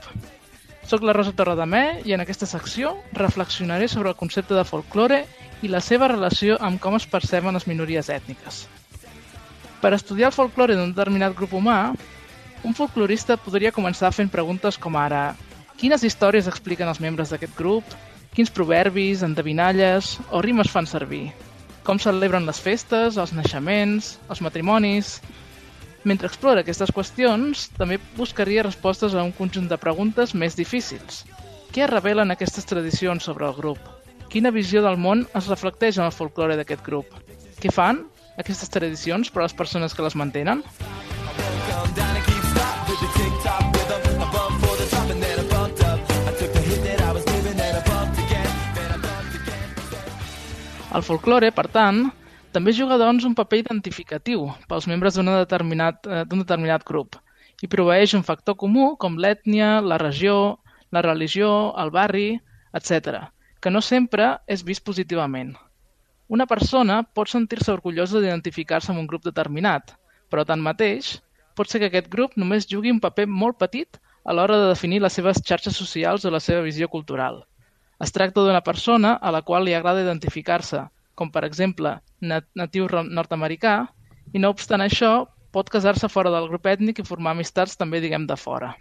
Soc 0.86 1.02
la 1.02 1.17
Rosa 1.17 1.34
Torredemé 1.34 2.04
i 2.06 2.13
en 2.13 2.21
aquesta 2.21 2.45
secció 2.45 3.00
reflexionaré 3.17 3.89
sobre 3.89 4.13
el 4.13 4.21
concepte 4.21 4.54
de 4.54 4.67
folklore 4.76 5.26
i 5.62 5.69
la 5.69 5.82
seva 5.82 6.10
relació 6.10 6.58
amb 6.60 6.82
com 6.82 6.97
es 6.97 7.06
perceben 7.10 7.54
les 7.58 7.67
minories 7.69 8.10
ètniques. 8.10 8.65
Per 9.82 9.93
estudiar 9.95 10.30
el 10.30 10.36
folklore 10.36 10.76
d'un 10.78 10.93
determinat 10.93 11.36
grup 11.38 11.54
humà, 11.58 11.93
un 12.63 12.76
folclorista 12.78 13.38
podria 13.41 13.74
començar 13.74 14.12
fent 14.13 14.30
preguntes 14.30 14.78
com 14.78 14.97
ara 14.97 15.32
quines 15.82 16.04
històries 16.06 16.50
expliquen 16.50 16.89
els 16.91 17.02
membres 17.02 17.32
d'aquest 17.34 17.56
grup, 17.58 17.95
quins 18.36 18.52
proverbis, 18.54 19.24
endevinalles 19.26 20.17
o 20.30 20.41
rimes 20.45 20.69
fan 20.69 20.86
servir, 20.86 21.32
com 21.84 21.97
celebren 22.00 22.45
les 22.45 22.60
festes, 22.62 23.17
els 23.17 23.34
naixements, 23.38 24.17
els 24.30 24.43
matrimonis... 24.45 25.19
Mentre 26.02 26.26
explora 26.32 26.63
aquestes 26.63 26.89
qüestions, 26.89 27.67
també 27.78 28.00
buscaria 28.17 28.63
respostes 28.65 29.13
a 29.13 29.21
un 29.21 29.30
conjunt 29.38 29.67
de 29.69 29.78
preguntes 29.78 30.34
més 30.34 30.58
difícils. 30.58 31.19
Què 31.69 31.86
revelen 31.86 32.34
aquestes 32.34 32.65
tradicions 32.65 33.30
sobre 33.30 33.45
el 33.45 33.54
grup? 33.54 34.01
Quina 34.32 34.48
visió 34.56 34.80
del 34.80 34.96
món 34.96 35.26
es 35.36 35.48
reflecteix 35.52 35.98
en 36.00 36.06
el 36.06 36.13
folklore 36.15 36.56
d'aquest 36.56 36.86
grup? 36.86 37.10
Què 37.60 37.67
fan 37.76 37.98
aquestes 38.39 38.70
tradicions 38.72 39.28
per 39.28 39.41
a 39.41 39.44
les 39.44 39.56
persones 39.62 39.91
que 39.91 40.06
les 40.06 40.15
mantenen? 40.15 40.62
El 50.96 51.04
folklore, 51.04 51.52
per 51.52 51.67
tant, 51.76 52.00
també 52.56 52.72
juga 52.78 53.00
doncs 53.04 53.28
un 53.28 53.36
paper 53.36 53.60
identificatiu 53.65 54.48
pels 54.72 54.88
membres 54.88 55.20
d'un 55.20 55.34
determinat, 55.34 56.08
eh, 56.08 56.24
d'un 56.24 56.46
determinat 56.46 56.88
grup 56.88 57.20
i 57.60 57.67
proveeix 57.67 58.15
un 58.15 58.24
factor 58.24 58.56
comú 58.56 58.96
com 58.96 59.20
l'ètnia, 59.20 59.82
la 59.84 60.00
regió, 60.00 60.39
la 60.96 61.04
religió, 61.04 61.52
el 61.84 61.91
barri, 61.91 62.39
etc., 62.72 63.28
que 63.62 63.71
no 63.71 63.82
sempre 63.86 64.32
és 64.50 64.63
vist 64.65 64.84
positivament. 64.84 65.54
Una 66.32 66.47
persona 66.50 67.02
pot 67.04 67.30
sentir-se 67.30 67.74
orgullosa 67.74 68.19
d'identificar-se 68.19 68.91
amb 68.91 69.02
un 69.04 69.08
grup 69.12 69.26
determinat, 69.28 69.93
però 70.32 70.45
tanmateix 70.47 71.19
pot 71.60 71.69
ser 71.69 71.82
que 71.82 71.91
aquest 71.91 72.10
grup 72.10 72.38
només 72.39 72.67
jugui 72.71 72.93
un 72.93 73.02
paper 73.04 73.28
molt 73.28 73.60
petit 73.62 74.00
a 74.24 74.34
l'hora 74.34 74.58
de 74.58 74.69
definir 74.71 75.02
les 75.04 75.13
seves 75.17 75.41
xarxes 75.45 75.78
socials 75.78 76.26
o 76.26 76.32
la 76.34 76.39
seva 76.39 76.65
visió 76.65 76.88
cultural. 76.89 77.43
Es 78.02 78.13
tracta 78.15 78.41
d'una 78.41 78.63
persona 78.65 79.13
a 79.21 79.32
la 79.36 79.43
qual 79.45 79.67
li 79.67 79.76
agrada 79.78 80.02
identificar-se, 80.02 80.86
com 81.13 81.30
per 81.30 81.43
exemple 81.45 81.97
nat 82.21 82.47
natiu 82.58 82.88
nord-americà, 82.89 83.76
i 84.34 84.39
no 84.39 84.50
obstant 84.56 84.82
això 84.82 85.12
pot 85.52 85.69
casar-se 85.69 86.10
fora 86.10 86.32
del 86.34 86.47
grup 86.50 86.65
ètnic 86.65 87.02
i 87.02 87.06
formar 87.06 87.36
amistats 87.36 87.78
també 87.78 88.02
diguem 88.02 88.26
de 88.26 88.39
fora. 88.39 88.71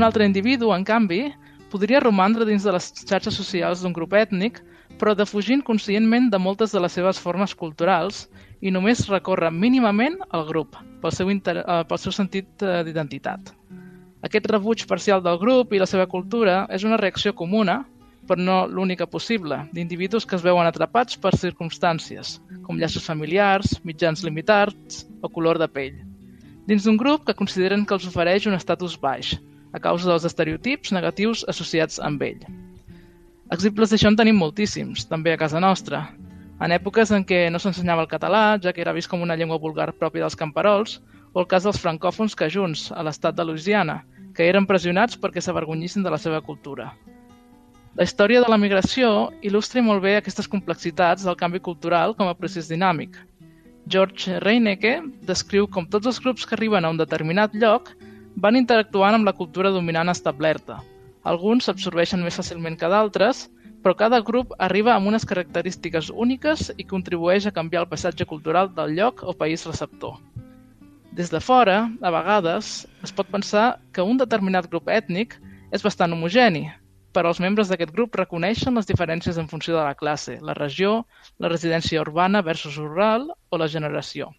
Un 0.00 0.06
altre 0.06 0.24
individu, 0.24 0.70
en 0.72 0.80
canvi, 0.80 1.26
podria 1.68 2.00
romandre 2.00 2.46
dins 2.48 2.64
de 2.64 2.72
les 2.72 2.86
xarxes 3.04 3.34
socials 3.36 3.82
d'un 3.84 3.92
grup 3.92 4.14
ètnic, 4.16 4.62
però 4.96 5.12
defugint 5.12 5.60
conscientment 5.60 6.30
de 6.32 6.38
moltes 6.40 6.72
de 6.72 6.80
les 6.80 6.94
seves 6.96 7.18
formes 7.20 7.52
culturals 7.52 8.22
i 8.64 8.72
només 8.72 9.02
recorre 9.12 9.50
mínimament 9.52 10.16
al 10.30 10.46
grup, 10.48 10.78
pel 11.02 11.12
seu, 11.12 11.28
inter... 11.28 11.58
eh, 11.60 11.82
pel 11.84 12.00
seu 12.00 12.14
sentit 12.16 12.64
eh, 12.64 12.78
d'identitat. 12.86 13.52
Aquest 14.24 14.48
rebuig 14.48 14.86
parcial 14.88 15.20
del 15.20 15.36
grup 15.42 15.76
i 15.76 15.82
la 15.84 15.90
seva 15.92 16.08
cultura 16.08 16.62
és 16.72 16.88
una 16.88 16.96
reacció 16.96 17.34
comuna, 17.36 17.82
però 18.24 18.40
no 18.40 18.58
l'única 18.72 19.04
possible, 19.04 19.60
d'individus 19.76 20.24
que 20.24 20.40
es 20.40 20.46
veuen 20.48 20.64
atrapats 20.64 21.20
per 21.20 21.34
circumstàncies, 21.36 22.38
com 22.64 22.80
llaços 22.80 23.04
familiars, 23.04 23.76
mitjans 23.84 24.24
limitats 24.24 25.04
o 25.20 25.28
color 25.28 25.60
de 25.60 25.68
pell. 25.68 26.00
Dins 26.64 26.88
d'un 26.88 26.96
grup 26.96 27.28
que 27.28 27.36
consideren 27.36 27.84
que 27.84 28.00
els 28.00 28.08
ofereix 28.08 28.48
un 28.48 28.56
estatus 28.56 28.96
baix, 28.96 29.36
a 29.72 29.80
causa 29.80 30.08
dels 30.10 30.26
estereotips 30.28 30.92
negatius 30.92 31.44
associats 31.48 32.00
amb 32.02 32.22
ell. 32.22 32.42
Exemples 33.50 33.90
d'això 33.90 34.10
en 34.10 34.18
tenim 34.18 34.36
moltíssims, 34.38 35.06
també 35.10 35.32
a 35.34 35.38
casa 35.40 35.60
nostra. 35.62 36.04
En 36.60 36.74
èpoques 36.74 37.10
en 37.16 37.24
què 37.26 37.48
no 37.50 37.58
s'ensenyava 37.58 38.04
el 38.04 38.10
català, 38.10 38.58
ja 38.62 38.72
que 38.72 38.82
era 38.84 38.94
vist 38.94 39.10
com 39.10 39.22
una 39.24 39.36
llengua 39.36 39.58
vulgar 39.58 39.90
pròpia 39.96 40.26
dels 40.26 40.36
camperols, 40.38 41.00
o 41.32 41.40
el 41.40 41.48
cas 41.50 41.64
dels 41.66 41.80
francòfons 41.80 42.36
cajuns, 42.36 42.90
a 42.92 43.02
l'estat 43.06 43.34
de 43.34 43.46
Louisiana, 43.46 44.02
que 44.34 44.46
eren 44.46 44.66
pressionats 44.66 45.18
perquè 45.18 45.42
s'avergonyissin 45.42 46.04
de 46.06 46.12
la 46.12 46.18
seva 46.18 46.42
cultura. 46.42 46.92
La 47.98 48.06
història 48.06 48.42
de 48.44 48.50
la 48.50 48.58
migració 48.60 49.30
il·lustra 49.42 49.82
molt 49.82 50.02
bé 50.04 50.14
aquestes 50.18 50.46
complexitats 50.48 51.26
del 51.26 51.36
canvi 51.36 51.58
cultural 51.58 52.14
com 52.14 52.30
a 52.30 52.36
procés 52.38 52.70
dinàmic. 52.70 53.16
George 53.90 54.38
Reinecke 54.44 55.00
descriu 55.26 55.66
com 55.66 55.88
tots 55.90 56.06
els 56.06 56.20
grups 56.22 56.46
que 56.46 56.54
arriben 56.54 56.84
a 56.84 56.92
un 56.94 57.00
determinat 57.00 57.56
lloc 57.58 57.90
van 58.36 58.56
interactuant 58.56 59.16
amb 59.16 59.26
la 59.26 59.36
cultura 59.36 59.72
dominant 59.74 60.08
establerta. 60.12 60.80
Alguns 61.22 61.66
s'absorbeixen 61.68 62.22
més 62.24 62.38
fàcilment 62.38 62.78
que 62.80 62.88
d'altres, 62.88 63.48
però 63.82 63.94
cada 63.96 64.20
grup 64.20 64.52
arriba 64.58 64.94
amb 64.94 65.08
unes 65.08 65.24
característiques 65.28 66.10
úniques 66.10 66.70
i 66.76 66.84
contribueix 66.84 67.46
a 67.46 67.54
canviar 67.56 67.84
el 67.84 67.90
passatge 67.90 68.26
cultural 68.28 68.70
del 68.76 68.94
lloc 68.96 69.22
o 69.24 69.34
país 69.36 69.64
receptor. 69.66 70.18
Des 71.12 71.30
de 71.32 71.40
fora, 71.40 71.90
a 72.00 72.10
vegades, 72.14 72.86
es 73.02 73.12
pot 73.12 73.28
pensar 73.28 73.80
que 73.92 74.04
un 74.04 74.20
determinat 74.20 74.68
grup 74.70 74.88
ètnic 74.88 75.34
és 75.72 75.82
bastant 75.82 76.12
homogeni, 76.14 76.68
però 77.12 77.32
els 77.32 77.40
membres 77.42 77.70
d'aquest 77.70 77.92
grup 77.94 78.14
reconeixen 78.14 78.76
les 78.78 78.86
diferències 78.86 79.38
en 79.40 79.48
funció 79.50 79.74
de 79.76 79.82
la 79.82 79.96
classe, 79.98 80.38
la 80.40 80.54
regió, 80.54 81.04
la 81.38 81.50
residència 81.50 82.02
urbana 82.04 82.42
versus 82.46 82.76
rural 82.78 83.26
o 83.50 83.58
la 83.58 83.68
generació. 83.68 84.30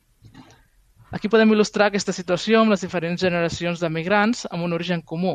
Aquí 1.11 1.27
podem 1.27 1.49
il·lustrar 1.51 1.89
aquesta 1.89 2.13
situació 2.15 2.61
amb 2.61 2.71
les 2.71 2.85
diferents 2.85 3.19
generacions 3.19 3.81
de 3.83 3.89
migrants 3.91 4.45
amb 4.47 4.63
un 4.63 4.71
origen 4.77 5.01
comú. 5.03 5.33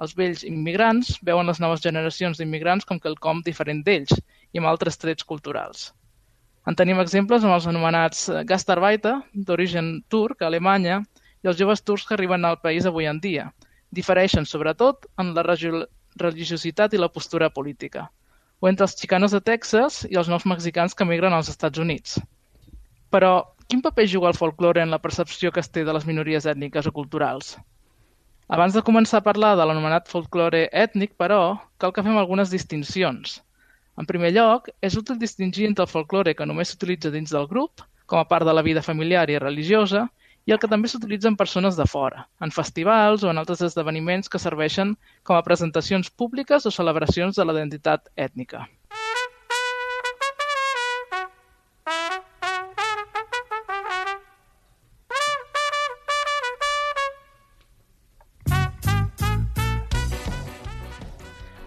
Els 0.00 0.14
vells 0.16 0.44
immigrants 0.48 1.18
veuen 1.28 1.50
les 1.50 1.60
noves 1.60 1.82
generacions 1.84 2.38
d'immigrants 2.40 2.88
com 2.88 3.00
quelcom 3.02 3.42
diferent 3.44 3.82
d'ells 3.84 4.14
i 4.16 4.62
amb 4.62 4.70
altres 4.70 4.96
trets 4.96 5.26
culturals. 5.28 5.90
En 6.68 6.76
tenim 6.80 7.02
exemples 7.02 7.44
amb 7.44 7.58
els 7.58 7.66
anomenats 7.68 8.22
eh, 8.28 8.40
Gastarbeiter, 8.48 9.18
d'origen 9.50 9.98
turc, 10.08 10.40
a 10.40 10.48
Alemanya, 10.48 11.02
i 11.44 11.52
els 11.52 11.60
joves 11.60 11.84
turcs 11.84 12.06
que 12.08 12.16
arriben 12.16 12.48
al 12.48 12.60
país 12.64 12.88
avui 12.88 13.08
en 13.10 13.20
dia. 13.20 13.50
Difereixen, 13.92 14.48
sobretot, 14.48 15.10
en 15.20 15.34
la 15.36 15.44
religiositat 15.44 16.96
i 16.96 17.02
la 17.02 17.12
postura 17.12 17.52
política. 17.52 18.08
O 18.60 18.68
entre 18.72 18.88
els 18.88 18.96
xicanos 18.96 19.36
de 19.36 19.44
Texas 19.44 20.02
i 20.08 20.16
els 20.16 20.32
nous 20.32 20.48
mexicans 20.48 20.96
que 20.96 21.08
migren 21.08 21.36
als 21.36 21.52
Estats 21.52 21.84
Units. 21.84 22.16
Però, 23.12 23.32
quin 23.68 23.82
paper 23.84 24.06
juga 24.08 24.28
el 24.32 24.36
folklore 24.36 24.80
en 24.80 24.90
la 24.90 24.98
percepció 24.98 25.52
que 25.52 25.60
es 25.60 25.68
té 25.68 25.82
de 25.84 25.92
les 25.92 26.06
minories 26.08 26.46
ètniques 26.48 26.86
o 26.88 26.92
culturals? 26.96 27.58
Abans 28.48 28.72
de 28.72 28.80
començar 28.80 29.18
a 29.20 29.26
parlar 29.26 29.50
de 29.58 29.66
l'anomenat 29.68 30.08
folklore 30.08 30.62
ètnic, 30.72 31.12
però, 31.20 31.58
cal 31.76 31.92
que 31.92 32.04
fem 32.06 32.16
algunes 32.16 32.48
distincions. 32.48 33.42
En 34.00 34.08
primer 34.08 34.30
lloc, 34.32 34.70
és 34.80 34.96
útil 34.96 35.18
distingir 35.20 35.66
entre 35.68 35.84
el 35.84 35.92
folklore 35.92 36.32
que 36.38 36.46
només 36.48 36.72
s'utilitza 36.72 37.12
dins 37.12 37.34
del 37.34 37.44
grup, 37.50 37.84
com 38.06 38.22
a 38.22 38.24
part 38.30 38.48
de 38.48 38.56
la 38.56 38.64
vida 38.64 38.84
familiar 38.86 39.26
i 39.28 39.36
religiosa, 39.36 40.06
i 40.48 40.56
el 40.56 40.62
que 40.62 40.72
també 40.72 40.88
s'utilitza 40.88 41.28
en 41.28 41.36
persones 41.36 41.76
de 41.76 41.84
fora, 41.84 42.24
en 42.40 42.54
festivals 42.56 43.20
o 43.20 43.28
en 43.28 43.36
altres 43.36 43.60
esdeveniments 43.68 44.32
que 44.32 44.40
serveixen 44.40 44.96
com 45.28 45.36
a 45.36 45.44
presentacions 45.44 46.08
públiques 46.08 46.64
o 46.64 46.72
celebracions 46.72 47.36
de 47.36 47.44
la 47.44 47.58
identitat 47.58 48.08
ètnica. 48.16 48.64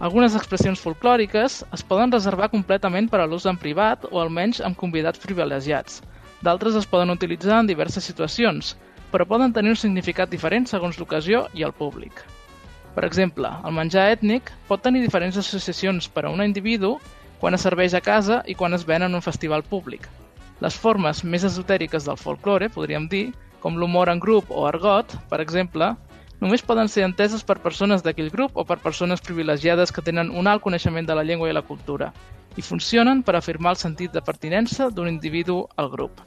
Algunes 0.02 0.34
expressions 0.34 0.80
folclòriques 0.82 1.60
es 1.76 1.82
poden 1.86 2.10
reservar 2.10 2.48
completament 2.50 3.06
per 3.10 3.20
a 3.22 3.26
l'ús 3.30 3.44
en 3.46 3.58
privat 3.64 4.02
o 4.10 4.18
almenys 4.18 4.58
amb 4.66 4.74
convidats 4.80 5.22
privilegiats. 5.22 6.00
D'altres 6.42 6.74
es 6.80 6.88
poden 6.90 7.14
utilitzar 7.14 7.60
en 7.62 7.68
diverses 7.70 8.08
situacions, 8.10 8.72
però 9.12 9.28
poden 9.30 9.54
tenir 9.54 9.70
un 9.76 9.78
significat 9.78 10.32
diferent 10.32 10.66
segons 10.66 10.98
l'ocasió 10.98 11.44
i 11.54 11.62
el 11.62 11.74
públic. 11.78 12.24
Per 12.96 13.04
exemple, 13.06 13.46
el 13.62 13.76
menjar 13.78 14.08
ètnic 14.16 14.50
pot 14.66 14.82
tenir 14.82 15.04
diferents 15.04 15.38
associacions 15.38 16.10
per 16.10 16.26
a 16.26 16.34
un 16.34 16.42
individu 16.42 16.96
quan 17.38 17.54
es 17.54 17.62
serveix 17.62 17.94
a 17.94 18.02
casa 18.02 18.42
i 18.50 18.58
quan 18.58 18.74
es 18.74 18.82
ven 18.88 19.06
en 19.06 19.14
un 19.14 19.22
festival 19.22 19.62
públic. 19.62 20.10
Les 20.66 20.74
formes 20.74 21.22
més 21.22 21.46
esotèriques 21.46 22.10
del 22.10 22.18
folklore, 22.18 22.74
podríem 22.74 23.06
dir, 23.06 23.28
com 23.62 23.78
l'humor 23.78 24.10
en 24.10 24.18
grup 24.18 24.50
o 24.50 24.66
argot, 24.66 25.14
per 25.30 25.38
exemple, 25.46 25.94
només 26.42 26.64
poden 26.66 26.88
ser 26.90 27.04
enteses 27.06 27.44
per 27.46 27.60
persones 27.62 28.02
d'aquell 28.02 28.32
grup 28.34 28.56
o 28.58 28.64
per 28.66 28.80
persones 28.82 29.22
privilegiades 29.22 29.94
que 29.94 30.02
tenen 30.02 30.32
un 30.34 30.48
alt 30.50 30.64
coneixement 30.64 31.06
de 31.06 31.14
la 31.14 31.22
llengua 31.22 31.48
i 31.48 31.54
la 31.54 31.62
cultura 31.62 32.10
i 32.58 32.64
funcionen 32.66 33.22
per 33.22 33.36
afirmar 33.38 33.76
el 33.76 33.80
sentit 33.80 34.12
de 34.12 34.24
pertinença 34.26 34.90
d'un 34.90 35.08
individu 35.08 35.62
al 35.76 35.88
grup, 35.94 36.18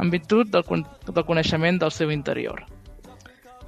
en 0.00 0.10
virtut 0.10 0.48
del, 0.48 0.64
con 0.64 0.86
del 1.06 1.26
coneixement 1.28 1.78
del 1.78 1.92
seu 1.92 2.10
interior. 2.10 2.64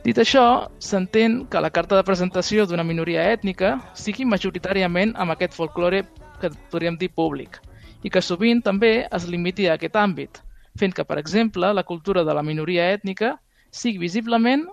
Dit 0.03 0.19
això, 0.19 0.67
s'entén 0.83 1.45
que 1.47 1.61
la 1.61 1.71
carta 1.71 1.95
de 1.95 2.09
presentació 2.09 2.65
d'una 2.67 2.89
minoria 2.89 3.29
ètnica 3.31 3.77
sigui 3.95 4.25
majoritàriament 4.27 5.13
amb 5.15 5.37
aquest 5.37 5.55
folklore 5.55 6.03
que 6.41 6.51
podríem 6.73 6.97
dir 6.99 7.13
públic, 7.13 7.61
i 8.03 8.11
que 8.11 8.25
sovint 8.25 8.65
també 8.65 9.07
es 9.13 9.29
limiti 9.29 9.69
a 9.69 9.77
aquest 9.77 9.95
àmbit, 9.95 10.41
fent 10.75 10.97
que, 10.97 11.05
per 11.05 11.21
exemple, 11.21 11.69
la 11.71 11.85
cultura 11.85 12.25
de 12.25 12.35
la 12.35 12.43
minoria 12.43 12.89
ètnica 12.97 13.37
sigui 13.71 14.09
visiblement 14.09 14.67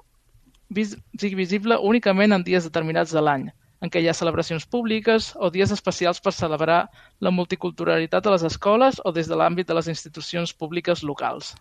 visible 0.69 1.77
únicament 1.81 2.33
en 2.33 2.43
dies 2.45 2.67
determinats 2.67 3.13
de 3.15 3.23
l'any, 3.23 3.47
en 3.81 3.89
què 3.89 4.01
hi 4.01 4.09
ha 4.09 4.17
celebracions 4.17 4.65
públiques 4.65 5.31
o 5.39 5.49
dies 5.49 5.71
especials 5.71 6.19
per 6.21 6.33
celebrar 6.35 6.81
la 7.19 7.31
multiculturalitat 7.31 8.27
a 8.27 8.35
les 8.35 8.45
escoles 8.51 9.01
o 9.05 9.11
des 9.15 9.27
de 9.27 9.39
l'àmbit 9.39 9.67
de 9.67 9.77
les 9.77 9.87
institucions 9.87 10.53
públiques 10.53 11.03
locals. 11.03 11.55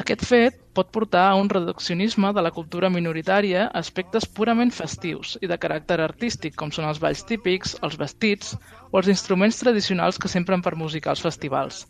Aquest 0.00 0.22
fet 0.24 0.54
pot 0.72 0.88
portar 0.96 1.26
a 1.28 1.36
un 1.36 1.48
reduccionisme 1.52 2.30
de 2.32 2.42
la 2.44 2.50
cultura 2.56 2.88
minoritària 2.92 3.66
a 3.66 3.80
aspectes 3.82 4.26
purament 4.38 4.70
festius 4.72 5.34
i 5.44 5.50
de 5.50 5.58
caràcter 5.60 5.98
artístic, 6.00 6.54
com 6.56 6.72
són 6.72 6.86
els 6.88 7.00
balls 7.02 7.20
típics, 7.28 7.74
els 7.84 7.98
vestits 8.00 8.54
o 8.88 9.02
els 9.02 9.10
instruments 9.12 9.58
tradicionals 9.60 10.16
que 10.22 10.30
s'empren 10.32 10.64
per 10.64 10.72
musicar 10.82 11.12
els 11.12 11.24
festivals, 11.26 11.82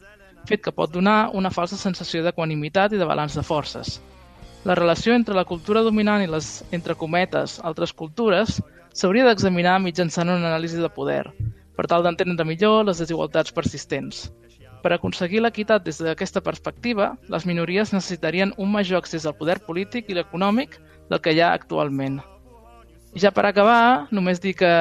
fet 0.50 0.64
que 0.64 0.74
pot 0.74 0.90
donar 0.90 1.30
una 1.38 1.54
falsa 1.54 1.78
sensació 1.78 2.24
d'equanimitat 2.26 2.96
i 2.96 2.98
de 2.98 3.06
balanç 3.12 3.38
de 3.38 3.46
forces. 3.46 4.00
La 4.66 4.74
relació 4.74 5.14
entre 5.14 5.38
la 5.38 5.46
cultura 5.46 5.86
dominant 5.86 6.26
i 6.26 6.28
les, 6.34 6.50
entre 6.74 6.98
cometes, 6.98 7.60
altres 7.62 7.94
cultures 7.94 8.58
s'hauria 8.90 9.28
d'examinar 9.28 9.78
mitjançant 9.86 10.34
una 10.34 10.50
anàlisi 10.50 10.82
de 10.82 10.90
poder, 10.98 11.22
per 11.78 11.86
tal 11.86 12.02
d'entendre 12.02 12.48
millor 12.48 12.88
les 12.90 13.06
desigualtats 13.06 13.54
persistents. 13.54 14.26
Per 14.80 14.92
aconseguir 14.94 15.42
l'equitat 15.44 15.84
des 15.84 15.98
d'aquesta 16.00 16.40
perspectiva, 16.40 17.12
les 17.28 17.44
minories 17.46 17.92
necessitarien 17.92 18.54
un 18.56 18.70
major 18.72 19.02
accés 19.02 19.26
al 19.26 19.36
poder 19.36 19.58
polític 19.66 20.08
i 20.08 20.16
l'econòmic 20.16 20.78
del 21.10 21.20
que 21.20 21.34
hi 21.34 21.42
ha 21.44 21.52
actualment. 21.52 22.20
I 23.12 23.20
ja 23.20 23.32
per 23.34 23.44
acabar, 23.46 24.06
només 24.10 24.40
dir 24.40 24.54
que 24.56 24.72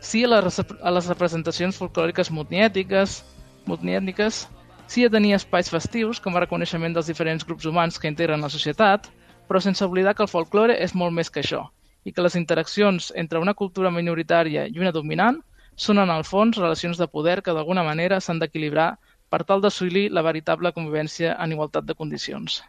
sí 0.00 0.24
a 0.24 0.30
les, 0.32 0.58
a 0.58 0.90
les 0.96 1.08
representacions 1.10 1.76
folclòriques 1.78 2.30
multiètniques, 2.30 3.20
multiètniques, 3.66 4.46
sí 4.86 5.04
a 5.04 5.10
tenir 5.10 5.34
espais 5.36 5.70
festius 5.70 6.20
com 6.20 6.36
a 6.36 6.44
reconeixement 6.44 6.94
dels 6.94 7.10
diferents 7.10 7.44
grups 7.44 7.68
humans 7.68 7.98
que 7.98 8.10
integren 8.10 8.42
la 8.42 8.50
societat, 8.52 9.10
però 9.48 9.60
sense 9.60 9.84
oblidar 9.84 10.14
que 10.16 10.24
el 10.24 10.32
folklore 10.32 10.78
és 10.80 10.94
molt 10.94 11.12
més 11.12 11.30
que 11.30 11.42
això 11.44 11.66
i 12.04 12.12
que 12.12 12.22
les 12.24 12.34
interaccions 12.34 13.12
entre 13.14 13.38
una 13.38 13.54
cultura 13.54 13.92
minoritària 13.94 14.66
i 14.66 14.80
una 14.80 14.90
dominant 14.94 15.38
són 15.76 16.00
en 16.02 16.10
el 16.10 16.24
fons 16.26 16.58
relacions 16.58 16.98
de 16.98 17.08
poder 17.08 17.40
que 17.42 17.54
d'alguna 17.54 17.84
manera 17.86 18.20
s'han 18.20 18.40
d'equilibrar 18.42 18.96
per 19.32 19.42
tal 19.48 19.64
d'assolir 19.64 20.10
la 20.12 20.22
veritable 20.26 20.74
convivència 20.76 21.32
en 21.40 21.56
igualtat 21.56 21.88
de 21.88 21.96
condicions. 21.96 22.60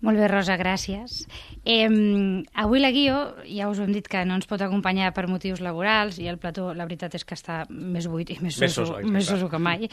Molt 0.00 0.14
bé, 0.22 0.28
Rosa, 0.30 0.54
gràcies. 0.54 1.24
Eh, 1.66 1.88
avui 2.62 2.78
la 2.78 2.92
Guio, 2.94 3.16
ja 3.50 3.66
us 3.66 3.80
ho 3.80 3.82
hem 3.82 3.90
dit 3.96 4.06
que 4.06 4.20
no 4.28 4.36
ens 4.38 4.46
pot 4.46 4.62
acompanyar 4.62 5.08
per 5.16 5.24
motius 5.26 5.58
laborals 5.64 6.20
i 6.22 6.28
el 6.30 6.38
plató, 6.38 6.68
la 6.78 6.86
veritat 6.86 7.16
és 7.18 7.24
que 7.26 7.34
està 7.34 7.64
més 7.68 8.06
buit 8.06 8.30
i 8.30 8.36
més, 8.38 8.60
Més 8.62 8.76
soso, 8.78 9.00
més 9.02 9.26
soso 9.26 9.48
que 9.50 9.58
mai. 9.58 9.88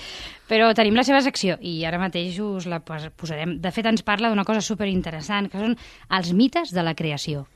Però 0.47 0.69
tenim 0.77 0.93
la 0.93 1.03
seva 1.07 1.23
secció 1.25 1.57
i 1.59 1.79
ara 1.89 1.97
mateix 1.97 2.37
us 2.39 2.67
la 2.69 2.83
pos- 2.85 3.09
posarem. 3.17 3.57
De 3.63 3.71
fet, 3.73 3.89
ens 3.89 4.05
parla 4.05 4.29
d'una 4.29 4.45
cosa 4.45 4.61
superinteressant, 4.61 5.49
que 5.49 5.57
són 5.57 5.73
els 6.19 6.31
mites 6.37 6.69
de 6.71 6.83
la 6.85 6.93
creació. 6.93 7.47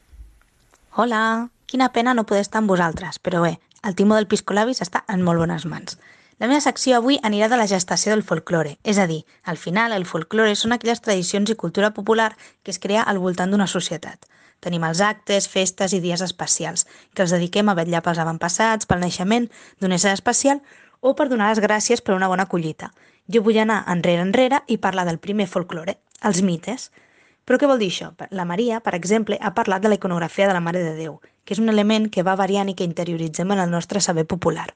Hola, 0.97 1.49
quina 1.69 1.91
pena 1.93 2.15
no 2.17 2.25
poder 2.25 2.41
estar 2.47 2.63
amb 2.63 2.73
vosaltres, 2.73 3.21
però 3.21 3.43
bé, 3.45 3.59
el 3.83 3.95
timó 3.95 4.15
del 4.15 4.27
Piscolabis 4.27 4.81
està 4.85 5.03
en 5.07 5.21
molt 5.23 5.39
bones 5.43 5.65
mans. 5.65 5.97
La 6.39 6.47
meva 6.47 6.63
secció 6.63 6.97
avui 6.97 7.17
anirà 7.27 7.49
de 7.51 7.57
la 7.59 7.67
gestació 7.67 8.13
del 8.13 8.23
folklore, 8.23 8.77
és 8.83 8.97
a 8.97 9.05
dir, 9.07 9.25
al 9.43 9.57
final 9.59 9.91
el 9.91 10.05
folklore 10.07 10.55
són 10.55 10.71
aquelles 10.71 11.01
tradicions 11.03 11.51
i 11.51 11.57
cultura 11.59 11.91
popular 11.95 12.29
que 12.63 12.71
es 12.71 12.79
crea 12.79 13.03
al 13.03 13.19
voltant 13.19 13.51
d'una 13.51 13.67
societat. 13.67 14.23
Tenim 14.63 14.83
els 14.87 15.01
actes, 15.03 15.47
festes 15.51 15.93
i 15.95 15.99
dies 16.03 16.23
especials, 16.23 16.85
que 17.13 17.23
els 17.23 17.35
dediquem 17.35 17.67
a 17.67 17.75
vetllar 17.75 18.01
pels 18.05 18.19
avantpassats, 18.23 18.87
pel 18.87 19.03
naixement 19.03 19.49
d'un 19.79 19.95
ésser 19.95 20.15
especial 20.15 20.63
o 20.99 21.13
per 21.15 21.27
donar 21.31 21.51
les 21.51 21.63
gràcies 21.63 22.03
per 22.03 22.15
una 22.15 22.27
bona 22.31 22.47
collita. 22.47 22.91
Jo 23.27 23.43
vull 23.43 23.59
anar 23.59 23.83
enrere 23.91 24.23
enrere 24.23 24.63
i 24.67 24.77
parlar 24.77 25.05
del 25.07 25.19
primer 25.19 25.47
folklore, 25.47 25.99
els 26.23 26.41
mites. 26.41 26.89
Però 27.49 27.57
què 27.57 27.65
vol 27.65 27.79
dir 27.81 27.87
això? 27.89 28.11
La 28.29 28.43
Maria, 28.45 28.77
per 28.85 28.91
exemple, 28.93 29.39
ha 29.41 29.55
parlat 29.57 29.81
de 29.81 29.89
la 29.89 29.95
iconografia 29.97 30.45
de 30.45 30.53
la 30.53 30.61
Mare 30.61 30.83
de 30.85 30.91
Déu, 30.93 31.15
que 31.41 31.55
és 31.55 31.61
un 31.63 31.73
element 31.73 32.05
que 32.13 32.21
va 32.21 32.35
variant 32.37 32.69
i 32.69 32.75
que 32.77 32.85
interioritzem 32.85 33.49
en 33.55 33.63
el 33.63 33.73
nostre 33.73 34.03
saber 34.05 34.27
popular. 34.29 34.67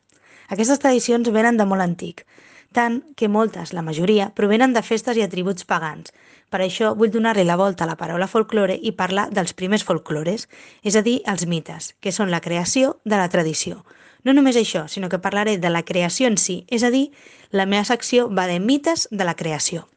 Aquestes 0.50 0.82
tradicions 0.82 1.30
venen 1.36 1.62
de 1.62 1.70
molt 1.70 1.86
antic, 1.86 2.26
tant 2.74 2.98
que 3.16 3.30
moltes, 3.30 3.76
la 3.78 3.86
majoria, 3.86 4.32
provenen 4.34 4.74
de 4.74 4.82
festes 4.82 5.22
i 5.22 5.22
atributs 5.22 5.70
pagans. 5.70 6.10
Per 6.50 6.64
això 6.66 6.96
vull 6.98 7.14
donar-li 7.14 7.46
la 7.46 7.62
volta 7.62 7.86
a 7.86 7.92
la 7.94 8.00
paraula 8.02 8.26
folklore 8.26 8.80
i 8.82 8.98
parlar 8.98 9.30
dels 9.30 9.54
primers 9.54 9.86
folklores, 9.86 10.50
és 10.82 10.98
a 10.98 11.06
dir, 11.06 11.20
els 11.30 11.46
mites, 11.46 11.94
que 12.02 12.12
són 12.12 12.34
la 12.34 12.42
creació 12.42 12.98
de 13.06 13.22
la 13.22 13.30
tradició. 13.30 13.84
No 14.26 14.34
només 14.34 14.58
això, 14.58 14.88
sinó 14.90 15.14
que 15.14 15.22
parlaré 15.22 15.60
de 15.62 15.70
la 15.70 15.86
creació 15.86 16.26
en 16.26 16.42
si, 16.42 16.64
és 16.74 16.82
a 16.82 16.90
dir, 16.90 17.12
la 17.52 17.70
meva 17.70 17.86
secció 17.86 18.32
va 18.34 18.50
de 18.50 18.58
mites 18.58 19.12
de 19.12 19.30
la 19.30 19.38
creació. 19.38 19.92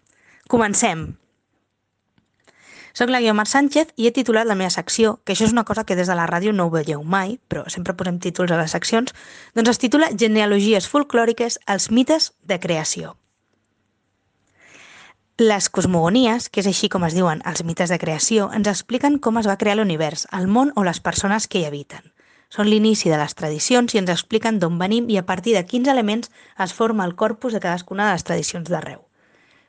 Comencem! 0.47 1.15
Soc 2.97 3.11
la 3.13 3.19
Guiomar 3.21 3.45
Sánchez 3.45 3.91
i 4.01 4.07
he 4.09 4.11
titulat 4.17 4.49
la 4.49 4.55
meva 4.57 4.73
secció, 4.73 5.19
que 5.25 5.35
això 5.35 5.45
és 5.45 5.53
una 5.53 5.67
cosa 5.69 5.83
que 5.85 5.97
des 5.99 6.09
de 6.09 6.15
la 6.17 6.25
ràdio 6.31 6.55
no 6.57 6.65
ho 6.65 6.71
veieu 6.73 7.03
mai, 7.05 7.35
però 7.53 7.67
sempre 7.69 7.93
posem 7.93 8.17
títols 8.25 8.55
a 8.55 8.57
les 8.57 8.73
seccions, 8.73 9.13
doncs 9.53 9.69
es 9.75 9.81
titula 9.83 10.09
Genealogies 10.23 10.87
folclòriques 10.89 11.59
als 11.67 11.91
mites 11.91 12.31
de 12.41 12.57
creació. 12.63 13.11
Les 15.37 15.69
cosmogonies, 15.69 16.49
que 16.49 16.63
és 16.63 16.71
així 16.71 16.89
com 16.89 17.05
es 17.05 17.13
diuen 17.13 17.43
els 17.45 17.61
mites 17.69 17.93
de 17.93 17.99
creació, 18.01 18.49
ens 18.57 18.71
expliquen 18.73 19.19
com 19.21 19.37
es 19.37 19.49
va 19.51 19.59
crear 19.61 19.77
l'univers, 19.77 20.25
el 20.33 20.49
món 20.49 20.73
o 20.75 20.85
les 20.89 21.03
persones 21.05 21.49
que 21.53 21.61
hi 21.61 21.67
habiten. 21.69 22.15
Són 22.49 22.71
l'inici 22.73 23.13
de 23.13 23.19
les 23.21 23.37
tradicions 23.37 23.93
i 23.93 24.01
ens 24.01 24.15
expliquen 24.15 24.57
d'on 24.63 24.81
venim 24.81 25.13
i 25.13 25.21
a 25.21 25.27
partir 25.29 25.53
de 25.53 25.67
quins 25.69 25.93
elements 25.93 26.33
es 26.57 26.73
forma 26.73 27.05
el 27.05 27.13
corpus 27.15 27.53
de 27.53 27.61
cadascuna 27.61 28.09
de 28.09 28.17
les 28.17 28.25
tradicions 28.25 28.73
d'arreu. 28.73 29.06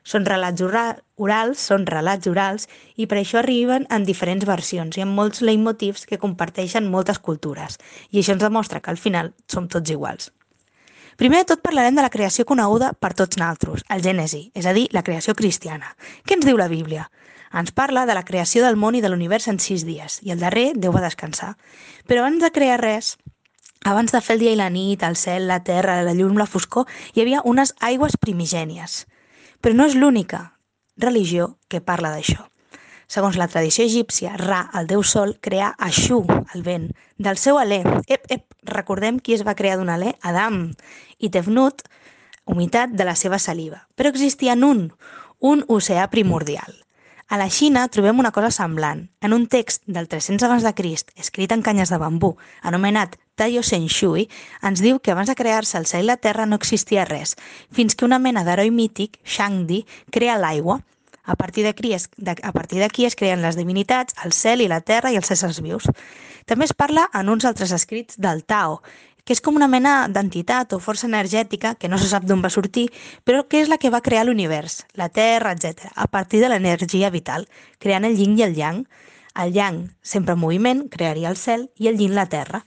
Són 0.08 0.24
relats 0.24 0.62
ora- 0.64 1.02
orals, 1.20 1.60
són 1.60 1.84
relats 1.86 2.30
orals 2.30 2.64
i 2.96 3.06
per 3.06 3.18
això 3.20 3.42
arriben 3.42 3.84
en 3.92 4.06
diferents 4.08 4.46
versions 4.48 4.96
i 4.96 5.04
amb 5.04 5.12
molts 5.18 5.42
leitmotivs 5.44 6.06
que 6.08 6.20
comparteixen 6.22 6.88
moltes 6.88 7.20
cultures. 7.20 7.76
I 8.10 8.22
això 8.22 8.32
ens 8.36 8.44
demostra 8.46 8.80
que 8.80 8.90
al 8.94 9.00
final 9.02 9.34
som 9.52 9.68
tots 9.68 9.92
iguals. 9.92 10.30
Primer 11.18 11.42
de 11.42 11.48
tot 11.50 11.64
parlarem 11.66 11.96
de 11.98 12.04
la 12.06 12.12
creació 12.14 12.46
coneguda 12.46 12.92
per 12.94 13.10
tots 13.18 13.36
naltros, 13.36 13.82
el 13.90 14.04
Gènesi, 14.06 14.44
és 14.54 14.68
a 14.70 14.72
dir, 14.72 14.86
la 14.94 15.02
creació 15.02 15.34
cristiana. 15.34 15.96
Què 16.24 16.38
ens 16.38 16.46
diu 16.46 16.56
la 16.56 16.70
Bíblia? 16.70 17.08
Ens 17.52 17.72
parla 17.74 18.06
de 18.06 18.14
la 18.14 18.22
creació 18.24 18.62
del 18.64 18.78
món 18.78 18.94
i 18.94 19.02
de 19.02 19.10
l'univers 19.10 19.48
en 19.50 19.58
sis 19.58 19.84
dies, 19.84 20.20
i 20.22 20.30
el 20.30 20.38
darrer 20.38 20.70
Déu 20.76 20.94
va 20.94 21.02
descansar. 21.04 21.56
Però 22.06 22.22
abans 22.22 22.40
de 22.44 22.52
crear 22.54 22.78
res, 22.80 23.16
abans 23.84 24.14
de 24.14 24.22
fer 24.22 24.38
el 24.38 24.46
dia 24.46 24.54
i 24.54 24.60
la 24.62 24.70
nit, 24.70 25.02
el 25.02 25.16
cel, 25.16 25.48
la 25.50 25.60
terra, 25.64 26.00
la 26.06 26.14
llum, 26.14 26.38
la 26.38 26.46
foscor, 26.46 26.86
hi 27.12 27.26
havia 27.26 27.42
unes 27.44 27.74
aigües 27.80 28.16
primigènies. 28.16 29.02
Però 29.60 29.74
no 29.74 29.86
és 29.88 29.96
l'única 29.98 30.42
religió 30.98 31.56
que 31.68 31.80
parla 31.80 32.12
d'això. 32.14 32.44
Segons 33.08 33.38
la 33.40 33.48
tradició 33.48 33.86
egípcia, 33.88 34.34
Ra, 34.36 34.66
el 34.76 34.86
déu 34.90 35.02
sol, 35.02 35.38
creà 35.40 35.70
Aixú, 35.86 36.20
el 36.54 36.62
vent, 36.66 36.90
del 37.16 37.38
seu 37.40 37.56
alè. 37.56 37.80
Ep, 38.06 38.26
ep, 38.28 38.44
recordem 38.68 39.18
qui 39.18 39.34
es 39.34 39.44
va 39.46 39.56
crear 39.56 39.78
d'un 39.80 39.88
alè? 39.88 40.12
Adam. 40.28 40.58
I 41.18 41.30
Tefnut, 41.32 41.86
humitat 42.44 42.92
de 42.92 43.06
la 43.08 43.16
seva 43.16 43.38
saliva. 43.40 43.80
Però 43.96 44.12
existia 44.12 44.54
un, 44.54 44.90
un 45.40 45.64
oceà 45.68 46.04
primordial. 46.12 46.76
A 47.28 47.36
la 47.36 47.50
Xina 47.52 47.82
trobem 47.92 48.20
una 48.22 48.30
cosa 48.32 48.48
semblant. 48.48 49.02
En 49.20 49.34
un 49.36 49.42
text 49.52 49.82
del 49.84 50.06
300 50.08 50.46
abans 50.46 50.64
de 50.64 50.72
Crist, 50.72 51.10
escrit 51.20 51.52
en 51.52 51.60
canyes 51.60 51.90
de 51.92 51.98
bambú, 52.00 52.30
anomenat 52.62 53.18
Taiyo 53.36 53.60
Shen 53.60 53.84
Shui, 53.84 54.30
ens 54.64 54.80
diu 54.80 54.96
que 54.96 55.12
abans 55.12 55.28
de 55.28 55.36
crear-se 55.36 55.76
el 55.76 55.84
cel 55.84 56.06
i 56.06 56.08
la 56.08 56.16
terra 56.16 56.46
no 56.48 56.56
existia 56.56 57.04
res, 57.04 57.34
fins 57.68 57.94
que 57.94 58.08
una 58.08 58.18
mena 58.18 58.46
d'heroi 58.48 58.72
mític, 58.72 59.20
Shangdi, 59.28 59.82
crea 60.10 60.38
l'aigua. 60.40 60.80
A 61.28 61.36
partir 61.36 61.66
d'aquí 61.68 61.92
es, 61.92 62.08
a 62.24 62.52
partir 62.56 62.80
d'aquí 62.80 63.04
es 63.04 63.14
creen 63.14 63.44
les 63.44 63.60
divinitats, 63.60 64.16
el 64.24 64.32
cel 64.32 64.64
i 64.64 64.72
la 64.72 64.80
terra 64.80 65.12
i 65.12 65.20
els 65.20 65.28
éssers 65.28 65.60
vius. 65.60 65.84
També 66.48 66.64
es 66.64 66.72
parla 66.72 67.10
en 67.12 67.28
uns 67.28 67.44
altres 67.44 67.76
escrits 67.76 68.16
del 68.16 68.40
Tao, 68.48 68.80
que 69.28 69.34
és 69.36 69.42
com 69.44 69.58
una 69.58 69.66
mena 69.68 70.06
d'entitat 70.08 70.70
o 70.72 70.78
força 70.80 71.04
energètica 71.04 71.74
que 71.76 71.88
no 71.92 71.98
se 72.00 72.06
sap 72.08 72.24
d'on 72.24 72.40
va 72.40 72.48
sortir, 72.48 72.86
però 73.28 73.42
que 73.44 73.60
és 73.60 73.68
la 73.68 73.76
que 73.76 73.90
va 73.92 74.00
crear 74.00 74.22
l'univers, 74.24 74.86
la 74.96 75.10
Terra, 75.12 75.52
etc., 75.52 75.90
a 75.92 76.06
partir 76.08 76.40
de 76.40 76.48
l'energia 76.48 77.10
vital, 77.12 77.44
creant 77.76 78.08
el 78.08 78.16
yin 78.16 78.38
i 78.38 78.46
el 78.46 78.56
yang. 78.56 78.86
El 79.36 79.52
yang, 79.52 79.82
sempre 80.00 80.32
en 80.32 80.40
moviment, 80.40 80.80
crearia 80.88 81.28
el 81.28 81.36
cel 81.36 81.68
i 81.76 81.92
el 81.92 82.00
yin 82.00 82.16
la 82.16 82.24
terra. 82.32 82.62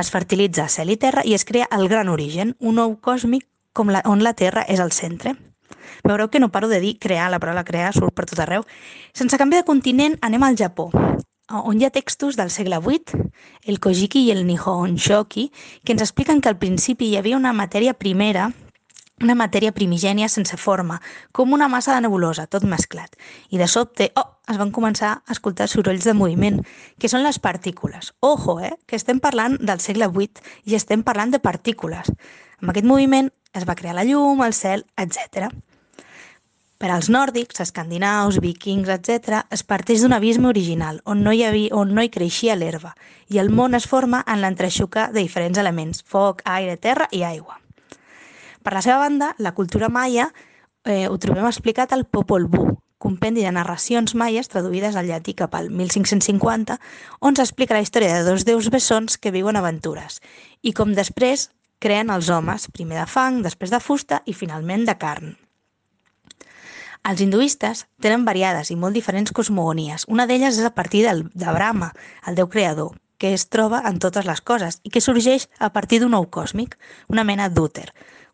Es 0.00 0.08
fertilitza 0.08 0.70
cel 0.72 0.88
i 0.88 0.96
terra 0.96 1.26
i 1.28 1.36
es 1.36 1.44
crea 1.44 1.68
el 1.76 1.92
gran 1.92 2.08
origen, 2.08 2.56
un 2.58 2.80
ou 2.80 2.96
còsmic 2.96 3.44
com 3.76 3.92
la, 3.92 4.00
on 4.08 4.24
la 4.24 4.32
terra 4.32 4.64
és 4.64 4.80
el 4.80 4.96
centre. 4.96 5.36
Veureu 6.08 6.32
que 6.32 6.40
no 6.40 6.48
paro 6.48 6.72
de 6.72 6.80
dir 6.80 6.96
crear, 6.98 7.28
la 7.28 7.38
paraula 7.38 7.68
crear 7.68 7.92
surt 7.92 8.16
per 8.16 8.24
tot 8.24 8.40
arreu. 8.40 8.64
Sense 9.12 9.36
canviar 9.36 9.60
de 9.60 9.68
continent, 9.68 10.16
anem 10.24 10.48
al 10.48 10.56
Japó, 10.56 10.88
on 11.48 11.80
hi 11.80 11.86
ha 11.86 11.90
textos 11.90 12.36
del 12.36 12.50
segle 12.50 12.78
VIII, 12.84 13.28
el 13.64 13.80
Kojiki 13.80 14.26
i 14.26 14.32
el 14.32 14.46
Nihon 14.46 14.96
Shoki, 14.96 15.48
que 15.84 15.92
ens 15.92 16.02
expliquen 16.04 16.40
que 16.40 16.50
al 16.50 16.58
principi 16.58 17.08
hi 17.08 17.16
havia 17.16 17.38
una 17.38 17.54
matèria 17.56 17.94
primera, 17.94 18.50
una 19.22 19.34
matèria 19.34 19.72
primigènia 19.74 20.28
sense 20.28 20.56
forma, 20.56 21.00
com 21.32 21.52
una 21.52 21.68
massa 21.68 21.94
de 21.94 22.04
nebulosa, 22.04 22.46
tot 22.46 22.64
mesclat. 22.68 23.16
I 23.50 23.58
de 23.58 23.66
sobte, 23.66 24.12
oh, 24.14 24.26
es 24.48 24.60
van 24.60 24.70
començar 24.70 25.14
a 25.18 25.32
escoltar 25.34 25.66
sorolls 25.68 26.04
de 26.06 26.14
moviment, 26.14 26.60
que 27.00 27.08
són 27.10 27.24
les 27.24 27.40
partícules. 27.42 28.12
Ojo, 28.20 28.60
eh, 28.60 28.76
que 28.86 28.96
estem 29.00 29.18
parlant 29.18 29.58
del 29.58 29.80
segle 29.80 30.10
VIII 30.12 30.44
i 30.70 30.76
estem 30.78 31.02
parlant 31.02 31.34
de 31.34 31.42
partícules. 31.42 32.12
Amb 32.60 32.70
aquest 32.70 32.86
moviment 32.86 33.32
es 33.54 33.66
va 33.66 33.74
crear 33.74 33.96
la 33.96 34.04
llum, 34.04 34.44
el 34.44 34.54
cel, 34.54 34.86
etc. 34.96 35.48
Per 36.78 36.92
als 36.94 37.08
nòrdics, 37.10 37.58
escandinaus, 37.58 38.36
vikings, 38.38 38.86
etc., 38.94 39.40
es 39.50 39.64
parteix 39.66 40.04
d'un 40.04 40.12
abisme 40.14 40.46
original, 40.46 41.00
on 41.10 41.24
no 41.26 41.32
hi, 41.34 41.40
havia, 41.42 41.72
on 41.74 41.90
no 41.90 42.04
hi 42.04 42.10
creixia 42.14 42.54
l'herba, 42.54 42.92
i 43.34 43.40
el 43.42 43.50
món 43.50 43.74
es 43.74 43.88
forma 43.90 44.20
en 44.30 44.38
l'entreixucar 44.44 45.08
de 45.10 45.18
diferents 45.18 45.58
elements, 45.58 46.04
foc, 46.06 46.44
aire, 46.46 46.76
terra 46.78 47.08
i 47.10 47.24
aigua. 47.26 47.58
Per 48.62 48.76
la 48.76 48.82
seva 48.84 49.00
banda, 49.02 49.32
la 49.42 49.56
cultura 49.56 49.88
maia 49.90 50.28
eh, 50.84 51.08
ho 51.08 51.18
trobem 51.18 51.48
explicat 51.50 51.96
al 51.96 52.06
Popol 52.06 52.46
Vuh, 52.46 52.76
compendi 53.02 53.42
de 53.42 53.50
narracions 53.58 54.14
maies 54.14 54.46
traduïdes 54.54 54.94
al 54.94 55.10
llatí 55.10 55.34
cap 55.34 55.58
al 55.58 55.72
1550, 55.74 56.78
on 57.18 57.34
s'explica 57.34 57.74
la 57.74 57.82
història 57.82 58.14
de 58.14 58.22
dos 58.30 58.46
déus 58.46 58.70
bessons 58.70 59.18
que 59.18 59.34
viuen 59.34 59.58
aventures, 59.58 60.22
i 60.62 60.70
com 60.70 60.94
després 60.94 61.48
creen 61.82 62.14
els 62.14 62.30
homes, 62.30 62.70
primer 62.70 63.02
de 63.02 63.10
fang, 63.10 63.42
després 63.42 63.74
de 63.74 63.82
fusta 63.82 64.22
i 64.26 64.38
finalment 64.46 64.86
de 64.86 64.94
carn. 64.94 65.34
Els 67.08 67.22
hinduistes 67.24 67.86
tenen 68.04 68.26
variades 68.28 68.68
i 68.68 68.74
molt 68.76 68.92
diferents 68.92 69.32
cosmogonies. 69.32 70.02
Una 70.12 70.26
d'elles 70.28 70.58
és 70.60 70.66
a 70.68 70.74
partir 70.76 71.06
del, 71.06 71.22
de 71.32 71.52
Brahma, 71.56 71.94
el 72.28 72.36
déu 72.36 72.50
creador, 72.52 72.98
que 73.16 73.30
es 73.32 73.46
troba 73.48 73.80
en 73.88 73.96
totes 73.96 74.26
les 74.28 74.42
coses 74.44 74.76
i 74.84 74.92
que 74.92 75.00
sorgeix 75.00 75.46
a 75.58 75.70
partir 75.72 76.02
d'un 76.02 76.16
ou 76.18 76.26
còsmic, 76.28 76.76
una 77.08 77.24
mena 77.24 77.46
d'úter. 77.48 77.86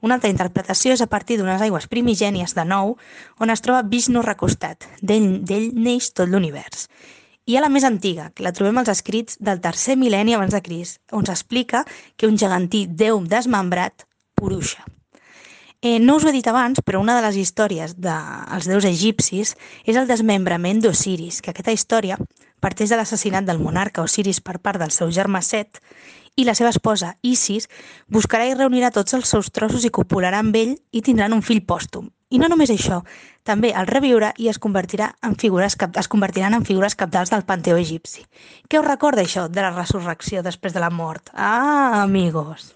Una 0.02 0.18
altra 0.18 0.32
interpretació 0.32 0.96
és 0.96 1.04
a 1.04 1.06
partir 1.12 1.38
d'unes 1.38 1.62
aigües 1.62 1.86
primigènies 1.92 2.56
de 2.58 2.64
nou, 2.66 2.96
on 3.38 3.54
es 3.54 3.62
troba 3.62 3.86
Vishnu 3.92 4.24
recostat. 4.26 4.88
D'ell 5.00 5.70
neix 5.78 6.10
tot 6.10 6.28
l'univers. 6.28 6.88
I 7.46 7.54
ha 7.54 7.62
la 7.62 7.70
més 7.70 7.86
antiga, 7.86 8.32
que 8.34 8.42
la 8.42 8.52
trobem 8.56 8.82
als 8.82 8.90
escrits 8.90 9.38
del 9.38 9.62
tercer 9.62 9.94
mil·lenni 10.00 10.34
abans 10.34 10.56
de 10.56 10.64
Crist, 10.66 10.98
on 11.12 11.30
s'explica 11.30 11.86
que 12.16 12.26
un 12.26 12.42
gegantí 12.42 12.88
déu 12.90 13.22
desmembrat, 13.22 14.08
Purusha. 14.34 14.82
Eh, 15.84 15.98
no 16.00 16.14
us 16.16 16.24
ho 16.24 16.30
he 16.30 16.32
dit 16.32 16.46
abans, 16.48 16.78
però 16.80 16.96
una 17.02 17.12
de 17.18 17.20
les 17.26 17.36
històries 17.36 17.92
dels 18.00 18.66
déus 18.70 18.86
egipcis 18.88 19.50
és 19.84 19.96
el 20.00 20.06
desmembrament 20.08 20.78
d'Osiris, 20.80 21.42
que 21.44 21.52
aquesta 21.52 21.74
història 21.76 22.16
parteix 22.64 22.88
de 22.88 22.96
l'assassinat 22.96 23.44
del 23.44 23.60
monarca 23.60 24.00
Osiris 24.00 24.40
per 24.40 24.62
part 24.64 24.80
del 24.80 24.94
seu 24.96 25.10
germà 25.12 25.42
Set 25.44 25.82
i 26.40 26.46
la 26.48 26.54
seva 26.56 26.70
esposa, 26.72 27.10
Isis, 27.20 27.68
buscarà 28.08 28.46
i 28.48 28.54
reunirà 28.56 28.88
tots 28.94 29.12
els 29.18 29.28
seus 29.28 29.50
trossos 29.52 29.84
i 29.84 29.90
copularà 29.92 30.40
amb 30.40 30.56
ell 30.56 30.72
i 30.72 31.02
tindran 31.04 31.36
un 31.36 31.44
fill 31.44 31.60
pòstum. 31.68 32.08
I 32.32 32.40
no 32.40 32.48
només 32.48 32.72
això, 32.72 33.02
també 33.44 33.74
el 33.76 33.84
reviurà 33.90 34.30
i 34.40 34.48
es, 34.48 34.56
convertirà 34.58 35.10
en 35.20 35.36
figures 35.36 35.76
es 35.76 36.08
convertiran 36.08 36.56
en 36.56 36.64
figures 36.64 36.96
capdals 36.96 37.34
del 37.34 37.44
panteó 37.44 37.76
egipci. 37.76 38.24
Què 38.70 38.80
us 38.80 38.88
recorda 38.88 39.20
això 39.20 39.50
de 39.52 39.60
la 39.60 39.74
resurrecció 39.76 40.40
després 40.40 40.72
de 40.72 40.80
la 40.80 40.88
mort? 40.88 41.28
Ah, 41.34 42.00
amigos! 42.06 42.72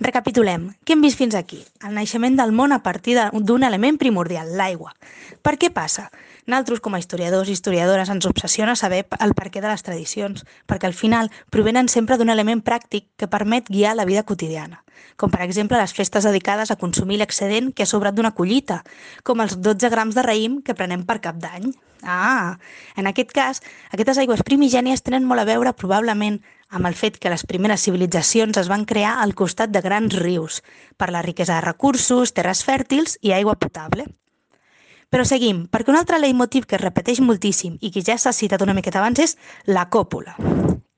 Recapitulem. 0.00 0.70
Què 0.88 0.94
hem 0.94 1.02
vist 1.04 1.18
fins 1.20 1.34
aquí? 1.36 1.58
El 1.84 1.92
naixement 1.92 2.38
del 2.38 2.54
món 2.56 2.72
a 2.72 2.78
partir 2.80 3.18
d'un 3.20 3.64
element 3.68 3.98
primordial, 4.00 4.54
l'aigua. 4.56 4.94
Per 5.44 5.58
què 5.60 5.68
passa? 5.68 6.06
Nosaltres, 6.46 6.80
com 6.80 6.94
a 6.96 7.00
historiadors 7.02 7.50
i 7.50 7.52
historiadores, 7.52 8.08
ens 8.08 8.24
obsessiona 8.24 8.78
saber 8.80 9.02
el 9.20 9.34
perquè 9.36 9.60
de 9.60 9.68
les 9.68 9.84
tradicions, 9.84 10.46
perquè 10.64 10.88
al 10.88 10.96
final 10.96 11.28
provenen 11.52 11.92
sempre 11.92 12.16
d'un 12.16 12.32
element 12.32 12.62
pràctic 12.64 13.10
que 13.20 13.28
permet 13.28 13.68
guiar 13.68 13.92
la 13.98 14.06
vida 14.08 14.24
quotidiana, 14.24 14.80
com 15.20 15.28
per 15.28 15.42
exemple 15.44 15.76
les 15.76 15.92
festes 15.92 16.24
dedicades 16.24 16.72
a 16.72 16.78
consumir 16.80 17.20
l'excedent 17.20 17.68
que 17.74 17.84
ha 17.84 17.92
sobrat 17.92 18.16
d'una 18.16 18.32
collita, 18.32 18.80
com 19.22 19.44
els 19.44 19.58
12 19.60 19.92
grams 19.92 20.16
de 20.16 20.24
raïm 20.24 20.62
que 20.64 20.74
prenem 20.74 21.04
per 21.04 21.20
cap 21.20 21.36
d'any. 21.44 21.74
Ah, 22.00 22.56
en 22.96 23.04
aquest 23.06 23.36
cas, 23.36 23.60
aquestes 23.92 24.16
aigües 24.24 24.40
primigènies 24.48 25.04
tenen 25.04 25.28
molt 25.28 25.44
a 25.44 25.48
veure 25.52 25.76
probablement 25.76 26.40
amb 26.70 26.86
el 26.86 26.94
fet 26.94 27.18
que 27.18 27.30
les 27.32 27.42
primeres 27.46 27.82
civilitzacions 27.86 28.56
es 28.60 28.70
van 28.70 28.86
crear 28.86 29.16
al 29.20 29.34
costat 29.34 29.72
de 29.74 29.82
grans 29.82 30.14
rius, 30.16 30.60
per 30.96 31.10
la 31.10 31.22
riquesa 31.26 31.58
de 31.58 31.66
recursos, 31.66 32.32
terres 32.32 32.62
fèrtils 32.64 33.18
i 33.20 33.34
aigua 33.34 33.58
potable. 33.58 34.06
Però 35.10 35.24
seguim, 35.26 35.64
perquè 35.66 35.90
un 35.90 35.98
altre 35.98 36.20
leitmotiv 36.22 36.68
que 36.70 36.78
es 36.78 36.84
repeteix 36.84 37.18
moltíssim 37.20 37.76
i 37.82 37.90
que 37.90 38.04
ja 38.06 38.14
s'ha 38.16 38.32
citat 38.32 38.62
una 38.62 38.76
miqueta 38.78 39.02
abans 39.02 39.18
és 39.18 39.36
la 39.66 39.88
còpula. 39.90 40.36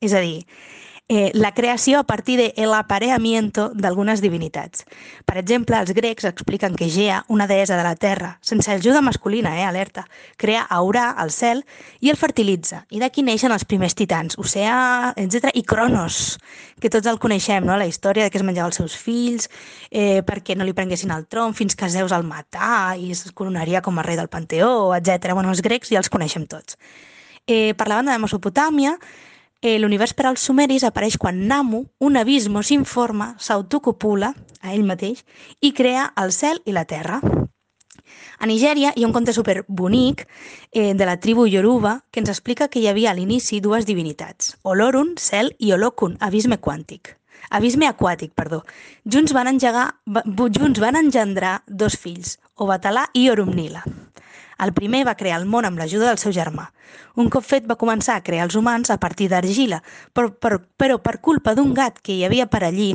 És 0.05 0.13
a 0.13 0.21
dir, 0.21 0.45
eh, 1.09 1.31
la 1.35 1.53
creació 1.53 1.99
a 1.99 2.05
partir 2.05 2.39
de 2.39 2.55
el 2.57 2.73
apareamiento 2.75 3.71
d'algunes 3.75 4.23
divinitats. 4.23 4.87
Per 5.27 5.37
exemple, 5.37 5.77
els 5.77 5.93
grecs 5.93 6.25
expliquen 6.25 6.77
que 6.77 6.89
Gea, 6.89 7.25
una 7.29 7.47
deessa 7.47 7.77
de 7.77 7.83
la 7.85 7.97
terra, 7.97 8.39
sense 8.41 8.71
ajuda 8.71 9.03
masculina, 9.03 9.59
eh, 9.61 9.65
alerta, 9.65 10.07
crea 10.37 10.63
Aurà, 10.63 11.11
al 11.11 11.31
cel, 11.31 11.65
i 12.01 12.11
el 12.11 12.17
fertilitza. 12.17 12.87
I 12.91 13.03
d'aquí 13.03 13.23
neixen 13.23 13.53
els 13.53 13.65
primers 13.65 13.95
titans, 13.99 14.39
Oceà, 14.39 15.13
etc 15.17 15.51
i 15.55 15.63
Cronos, 15.63 16.39
que 16.81 16.91
tots 16.91 17.07
el 17.11 17.19
coneixem, 17.19 17.67
no? 17.67 17.77
la 17.77 17.87
història 17.87 18.25
de 18.25 18.31
que 18.31 18.39
es 18.41 18.47
menjava 18.47 18.71
els 18.71 18.81
seus 18.81 18.97
fills, 18.97 19.51
eh, 19.91 20.23
perquè 20.25 20.57
no 20.57 20.65
li 20.65 20.73
prenguessin 20.73 21.13
el 21.13 21.27
tron 21.27 21.53
fins 21.55 21.77
que 21.77 21.91
Zeus 21.93 22.13
el 22.13 22.25
matà 22.25 22.95
i 22.97 23.11
es 23.13 23.27
coronaria 23.33 23.83
com 23.83 23.99
a 23.99 24.07
rei 24.07 24.17
del 24.17 24.31
Panteó, 24.33 24.95
etc. 24.95 25.35
Bueno, 25.35 25.51
els 25.51 25.61
grecs 25.61 25.93
ja 25.93 26.01
els 26.01 26.09
coneixem 26.09 26.47
tots. 26.47 26.79
Eh, 27.47 27.75
per 27.75 27.89
la 27.89 27.99
banda 27.99 28.15
de 28.15 28.23
Mesopotàmia, 28.23 28.97
eh, 29.63 29.79
l'univers 29.79 30.13
per 30.13 30.27
als 30.29 30.43
sumeris 30.45 30.85
apareix 30.85 31.17
quan 31.17 31.47
Namu, 31.49 31.87
un 31.99 32.19
abismo 32.19 32.63
sin 32.63 32.85
forma, 32.85 33.37
s'autocopula 33.39 34.35
a 34.61 34.75
ell 34.75 34.85
mateix 34.85 35.25
i 35.61 35.73
crea 35.73 36.11
el 36.19 36.35
cel 36.37 36.61
i 36.67 36.75
la 36.77 36.85
terra. 36.85 37.23
A 38.43 38.47
Nigèria 38.51 38.91
hi 38.97 39.05
ha 39.05 39.07
un 39.07 39.15
conte 39.15 39.33
super 39.33 39.63
bonic 39.69 40.27
eh, 40.73 40.93
de 40.99 41.07
la 41.07 41.17
tribu 41.23 41.47
Yoruba 41.47 42.01
que 42.11 42.19
ens 42.21 42.29
explica 42.29 42.69
que 42.69 42.83
hi 42.83 42.89
havia 42.91 43.13
a 43.13 43.15
l'inici 43.15 43.61
dues 43.63 43.87
divinitats, 43.87 44.57
Olorun, 44.63 45.15
cel, 45.17 45.55
i 45.59 45.73
Olokun, 45.73 46.19
abisme 46.21 46.59
quàntic. 46.59 47.17
Abisme 47.51 47.87
aquàtic, 47.87 48.33
perdó. 48.35 48.63
Junts 49.05 49.35
van, 49.37 49.49
engegar, 49.51 49.93
junts 50.59 50.81
van 50.83 50.99
engendrar 50.99 51.61
dos 51.69 51.97
fills, 51.99 52.39
Obatalà 52.57 53.09
i 53.15 53.29
Orumnila. 53.31 53.83
El 54.59 54.73
primer 54.77 55.05
va 55.09 55.17
crear 55.17 55.41
el 55.41 55.47
món 55.49 55.65
amb 55.65 55.79
l'ajuda 55.81 56.11
del 56.11 56.21
seu 56.21 56.33
germà. 56.33 56.69
Un 57.17 57.29
cop 57.33 57.45
fet 57.45 57.67
va 57.69 57.77
començar 57.81 58.17
a 58.17 58.23
crear 58.25 58.47
els 58.47 58.57
humans 58.57 58.91
a 58.91 58.99
partir 59.01 59.29
d'argila, 59.29 59.83
però, 60.17 60.31
però, 60.33 60.59
però 60.81 60.99
per 61.03 61.19
culpa 61.25 61.55
d'un 61.57 61.75
gat 61.77 62.01
que 62.01 62.15
hi 62.15 62.25
havia 62.25 62.47
per 62.49 62.63
allí... 62.65 62.93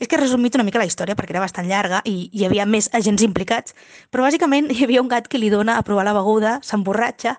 És 0.00 0.08
que 0.08 0.16
he 0.16 0.20
resumit 0.20 0.56
una 0.56 0.64
mica 0.64 0.80
la 0.80 0.88
història 0.88 1.16
perquè 1.16 1.32
era 1.32 1.44
bastant 1.44 1.68
llarga 1.68 2.02
i 2.04 2.28
hi 2.32 2.44
havia 2.48 2.66
més 2.68 2.90
agents 2.96 3.24
implicats, 3.24 3.76
però 4.10 4.26
bàsicament 4.26 4.70
hi 4.74 4.84
havia 4.84 5.02
un 5.04 5.10
gat 5.12 5.28
que 5.28 5.40
li 5.40 5.50
dona 5.52 5.78
a 5.78 5.84
provar 5.86 6.04
la 6.08 6.16
beguda, 6.16 6.58
s'emborratxa 6.62 7.36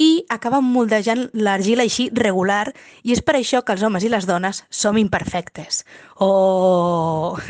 i 0.00 0.24
acaba 0.28 0.60
moldejant 0.64 1.28
l'argila 1.32 1.84
així 1.84 2.10
regular 2.12 2.72
i 3.02 3.14
és 3.16 3.22
per 3.24 3.38
això 3.38 3.62
que 3.64 3.76
els 3.76 3.84
homes 3.86 4.04
i 4.04 4.12
les 4.12 4.28
dones 4.28 4.64
som 4.70 4.98
imperfectes. 5.00 5.84
Oh! 6.20 7.36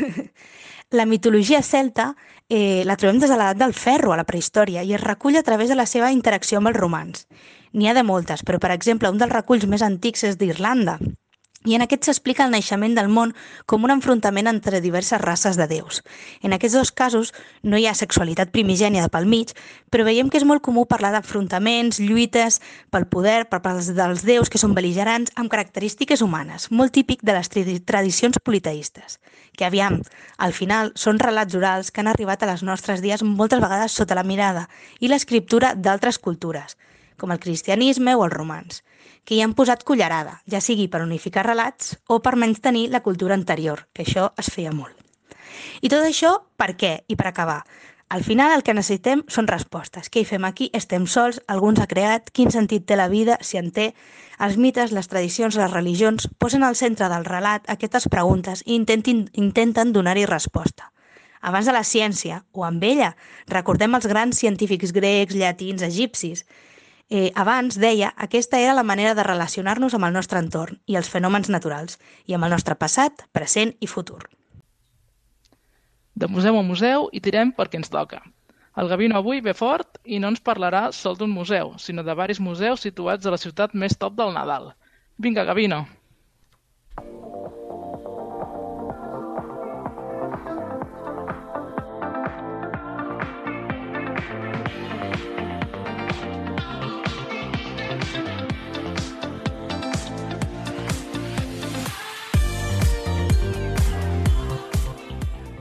La 0.95 1.07
mitologia 1.09 1.63
celta 1.65 2.13
eh, 2.49 2.83
la 2.85 2.95
trobem 2.95 3.19
des 3.19 3.29
de 3.29 3.37
l'edat 3.37 3.57
del 3.57 3.73
ferro, 3.73 4.13
a 4.13 4.17
la 4.19 4.27
prehistòria, 4.27 4.83
i 4.83 4.93
es 4.93 5.03
recull 5.03 5.37
a 5.37 5.43
través 5.43 5.69
de 5.69 5.77
la 5.79 5.87
seva 5.89 6.11
interacció 6.11 6.59
amb 6.59 6.71
els 6.71 6.77
romans. 6.77 7.27
N'hi 7.73 7.89
ha 7.89 7.95
de 7.97 8.05
moltes, 8.07 8.43
però, 8.43 8.59
per 8.59 8.71
exemple, 8.71 9.09
un 9.09 9.17
dels 9.19 9.33
reculls 9.33 9.65
més 9.67 9.83
antics 9.83 10.23
és 10.23 10.37
d'Irlanda, 10.37 10.99
i 11.65 11.75
en 11.75 11.83
aquest 11.83 12.05
s'explica 12.05 12.45
el 12.45 12.53
naixement 12.53 12.93
del 12.95 13.09
món 13.09 13.33
com 13.65 13.83
un 13.83 13.91
enfrontament 13.93 14.47
entre 14.47 14.81
diverses 14.81 15.19
races 15.21 15.57
de 15.57 15.67
déus. 15.67 16.01
En 16.45 16.53
aquests 16.53 16.77
dos 16.77 16.91
casos 16.93 17.33
no 17.63 17.77
hi 17.81 17.87
ha 17.89 17.95
sexualitat 17.97 18.53
primigènia 18.53 19.03
de 19.03 19.11
pel 19.11 19.25
mig, 19.25 19.51
però 19.89 20.05
veiem 20.05 20.29
que 20.29 20.37
és 20.37 20.45
molt 20.47 20.63
comú 20.65 20.85
parlar 20.85 21.11
d'enfrontaments, 21.15 21.99
lluites 21.99 22.61
pel 22.93 23.09
poder, 23.09 23.49
per 23.49 23.61
part 23.65 23.81
dels 23.97 24.23
déus 24.27 24.51
que 24.53 24.61
són 24.61 24.77
beligerants, 24.77 25.33
amb 25.35 25.51
característiques 25.51 26.21
humanes, 26.21 26.69
molt 26.71 26.93
típic 26.93 27.25
de 27.25 27.35
les 27.35 27.49
tradicions 27.49 28.39
politeistes, 28.43 29.19
que 29.57 29.65
aviam, 29.65 30.01
al 30.37 30.53
final 30.53 30.93
són 30.95 31.19
relats 31.19 31.57
orals 31.57 31.91
que 31.91 32.03
han 32.03 32.11
arribat 32.11 32.43
a 32.43 32.51
les 32.53 32.63
nostres 32.63 33.01
dies 33.01 33.23
moltes 33.25 33.61
vegades 33.63 33.97
sota 33.97 34.15
la 34.15 34.23
mirada 34.23 34.67
i 34.99 35.09
l'escriptura 35.09 35.73
d'altres 35.75 36.19
cultures, 36.19 36.77
com 37.17 37.31
el 37.31 37.39
cristianisme 37.39 38.13
o 38.15 38.25
els 38.25 38.33
romans 38.35 38.83
que 39.25 39.35
hi 39.35 39.41
han 39.41 39.55
posat 39.57 39.83
cullerada, 39.83 40.39
ja 40.49 40.61
sigui 40.61 40.87
per 40.87 41.01
unificar 41.03 41.45
relats 41.47 41.95
o 42.07 42.21
per 42.21 42.35
menys 42.37 42.61
tenir 42.61 42.87
la 42.93 43.01
cultura 43.01 43.33
anterior, 43.33 43.87
que 43.93 44.05
això 44.05 44.29
es 44.37 44.51
feia 44.53 44.71
molt. 44.71 44.95
I 45.81 45.89
tot 45.89 46.05
això, 46.05 46.37
per 46.55 46.75
què? 46.77 46.99
I 47.09 47.17
per 47.17 47.27
acabar. 47.31 47.63
Al 48.07 48.23
final 48.23 48.53
el 48.53 48.61
que 48.61 48.75
necessitem 48.77 49.23
són 49.33 49.47
respostes. 49.49 50.11
Què 50.13 50.21
hi 50.21 50.27
fem 50.29 50.45
aquí? 50.45 50.69
Estem 50.77 51.07
sols? 51.09 51.39
Algú 51.49 51.71
ens 51.73 51.81
ha 51.81 51.87
creat? 51.89 52.29
Quin 52.29 52.51
sentit 52.53 52.85
té 52.85 52.95
la 52.95 53.09
vida? 53.09 53.39
Si 53.41 53.57
en 53.57 53.71
té? 53.73 53.87
Els 54.45 54.59
mites, 54.61 54.93
les 54.93 55.09
tradicions, 55.09 55.57
les 55.57 55.71
religions 55.71 56.27
posen 56.37 56.63
al 56.63 56.77
centre 56.77 57.09
del 57.09 57.25
relat 57.25 57.65
aquestes 57.71 58.05
preguntes 58.13 58.61
i 58.65 58.75
intentin, 58.77 59.25
intenten 59.33 59.93
donar-hi 59.95 60.27
resposta. 60.29 60.91
Abans 61.41 61.65
de 61.65 61.73
la 61.73 61.83
ciència, 61.83 62.43
o 62.53 62.63
amb 62.65 62.83
ella, 62.85 63.15
recordem 63.49 63.97
els 63.97 64.05
grans 64.09 64.37
científics 64.37 64.93
grecs, 64.93 65.35
llatins, 65.37 65.81
egipcis, 65.85 66.45
Eh, 67.09 67.31
abans, 67.35 67.75
deia, 67.77 68.13
aquesta 68.17 68.57
era 68.57 68.73
la 68.73 68.83
manera 68.83 69.13
de 69.13 69.23
relacionar-nos 69.23 69.93
amb 69.93 70.07
el 70.07 70.15
nostre 70.15 70.39
entorn 70.41 70.79
i 70.89 70.95
els 70.97 71.09
fenòmens 71.13 71.51
naturals, 71.53 71.99
i 72.25 72.33
amb 72.33 72.47
el 72.47 72.55
nostre 72.55 72.73
passat, 72.75 73.27
present 73.31 73.75
i 73.79 73.87
futur. 73.87 74.23
De 76.15 76.27
museu 76.27 76.57
a 76.57 76.63
museu 76.65 77.09
i 77.13 77.21
tirem 77.21 77.51
perquè 77.53 77.77
ens 77.77 77.93
toca. 77.93 78.23
El 78.75 78.89
Gavino 78.89 79.19
avui 79.19 79.39
ve 79.39 79.53
fort 79.53 79.99
i 80.03 80.17
no 80.19 80.31
ens 80.33 80.41
parlarà 80.41 80.87
sol 80.91 81.15
d'un 81.19 81.29
museu, 81.29 81.75
sinó 81.77 82.03
de 82.03 82.15
varis 82.17 82.41
museus 82.41 82.81
situats 82.87 83.25
a 83.25 83.35
la 83.35 83.39
ciutat 83.39 83.75
més 83.75 83.95
top 84.01 84.17
del 84.17 84.33
Nadal. 84.33 84.73
Vinga, 85.21 85.45
Gavino! 85.45 85.85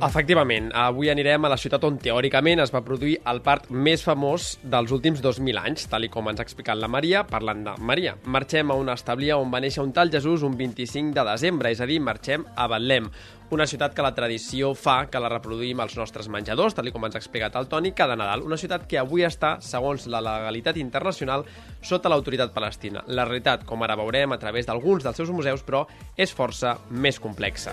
Efectivament, 0.05 0.67
avui 0.77 1.09
anirem 1.09 1.47
a 1.47 1.49
la 1.49 1.57
ciutat 1.57 1.85
on 1.89 1.95
teòricament 1.97 2.61
es 2.61 2.69
va 2.75 2.83
produir 2.85 3.15
el 3.31 3.39
part 3.41 3.71
més 3.73 4.03
famós 4.05 4.51
dels 4.61 4.91
últims 4.93 5.23
2.000 5.25 5.57
anys, 5.63 5.87
tal 5.89 6.05
i 6.05 6.11
com 6.13 6.29
ens 6.29 6.43
ha 6.43 6.45
explicat 6.45 6.77
la 6.77 6.91
Maria, 6.93 7.23
parlant 7.25 7.63
de 7.65 7.73
Maria. 7.81 8.13
Marxem 8.29 8.69
a 8.69 8.77
una 8.77 8.99
establia 9.01 9.39
on 9.41 9.49
va 9.55 9.63
néixer 9.65 9.81
un 9.81 9.95
tal 9.97 10.13
Jesús 10.13 10.45
un 10.45 10.59
25 10.59 11.17
de 11.17 11.25
desembre, 11.31 11.73
és 11.73 11.81
a 11.81 11.89
dir, 11.89 12.03
marxem 12.05 12.45
a 12.53 12.67
Betlem, 12.69 13.09
una 13.57 13.65
ciutat 13.71 13.97
que 13.97 14.05
la 14.05 14.13
tradició 14.13 14.75
fa 14.77 15.07
que 15.09 15.25
la 15.25 15.33
reproduïm 15.33 15.81
als 15.81 15.97
nostres 15.97 16.29
menjadors, 16.29 16.77
tal 16.77 16.93
com 16.93 17.09
ens 17.09 17.17
ha 17.17 17.25
explicat 17.25 17.57
el 17.57 17.71
Toni, 17.73 17.95
cada 17.97 18.19
Nadal. 18.21 18.45
Una 18.45 18.61
ciutat 18.61 18.85
que 18.91 19.01
avui 19.01 19.25
està, 19.25 19.57
segons 19.65 20.05
la 20.13 20.21
legalitat 20.21 20.77
internacional, 20.85 21.49
sota 21.81 22.13
l'autoritat 22.13 22.53
palestina. 22.53 23.07
La 23.09 23.25
realitat, 23.25 23.65
com 23.65 23.89
ara 23.89 23.97
veurem 23.97 24.37
a 24.37 24.43
través 24.43 24.69
d'alguns 24.69 25.09
dels 25.09 25.17
seus 25.17 25.33
museus, 25.33 25.65
però 25.65 25.87
és 26.17 26.37
força 26.37 26.77
més 26.91 27.17
complexa. 27.17 27.73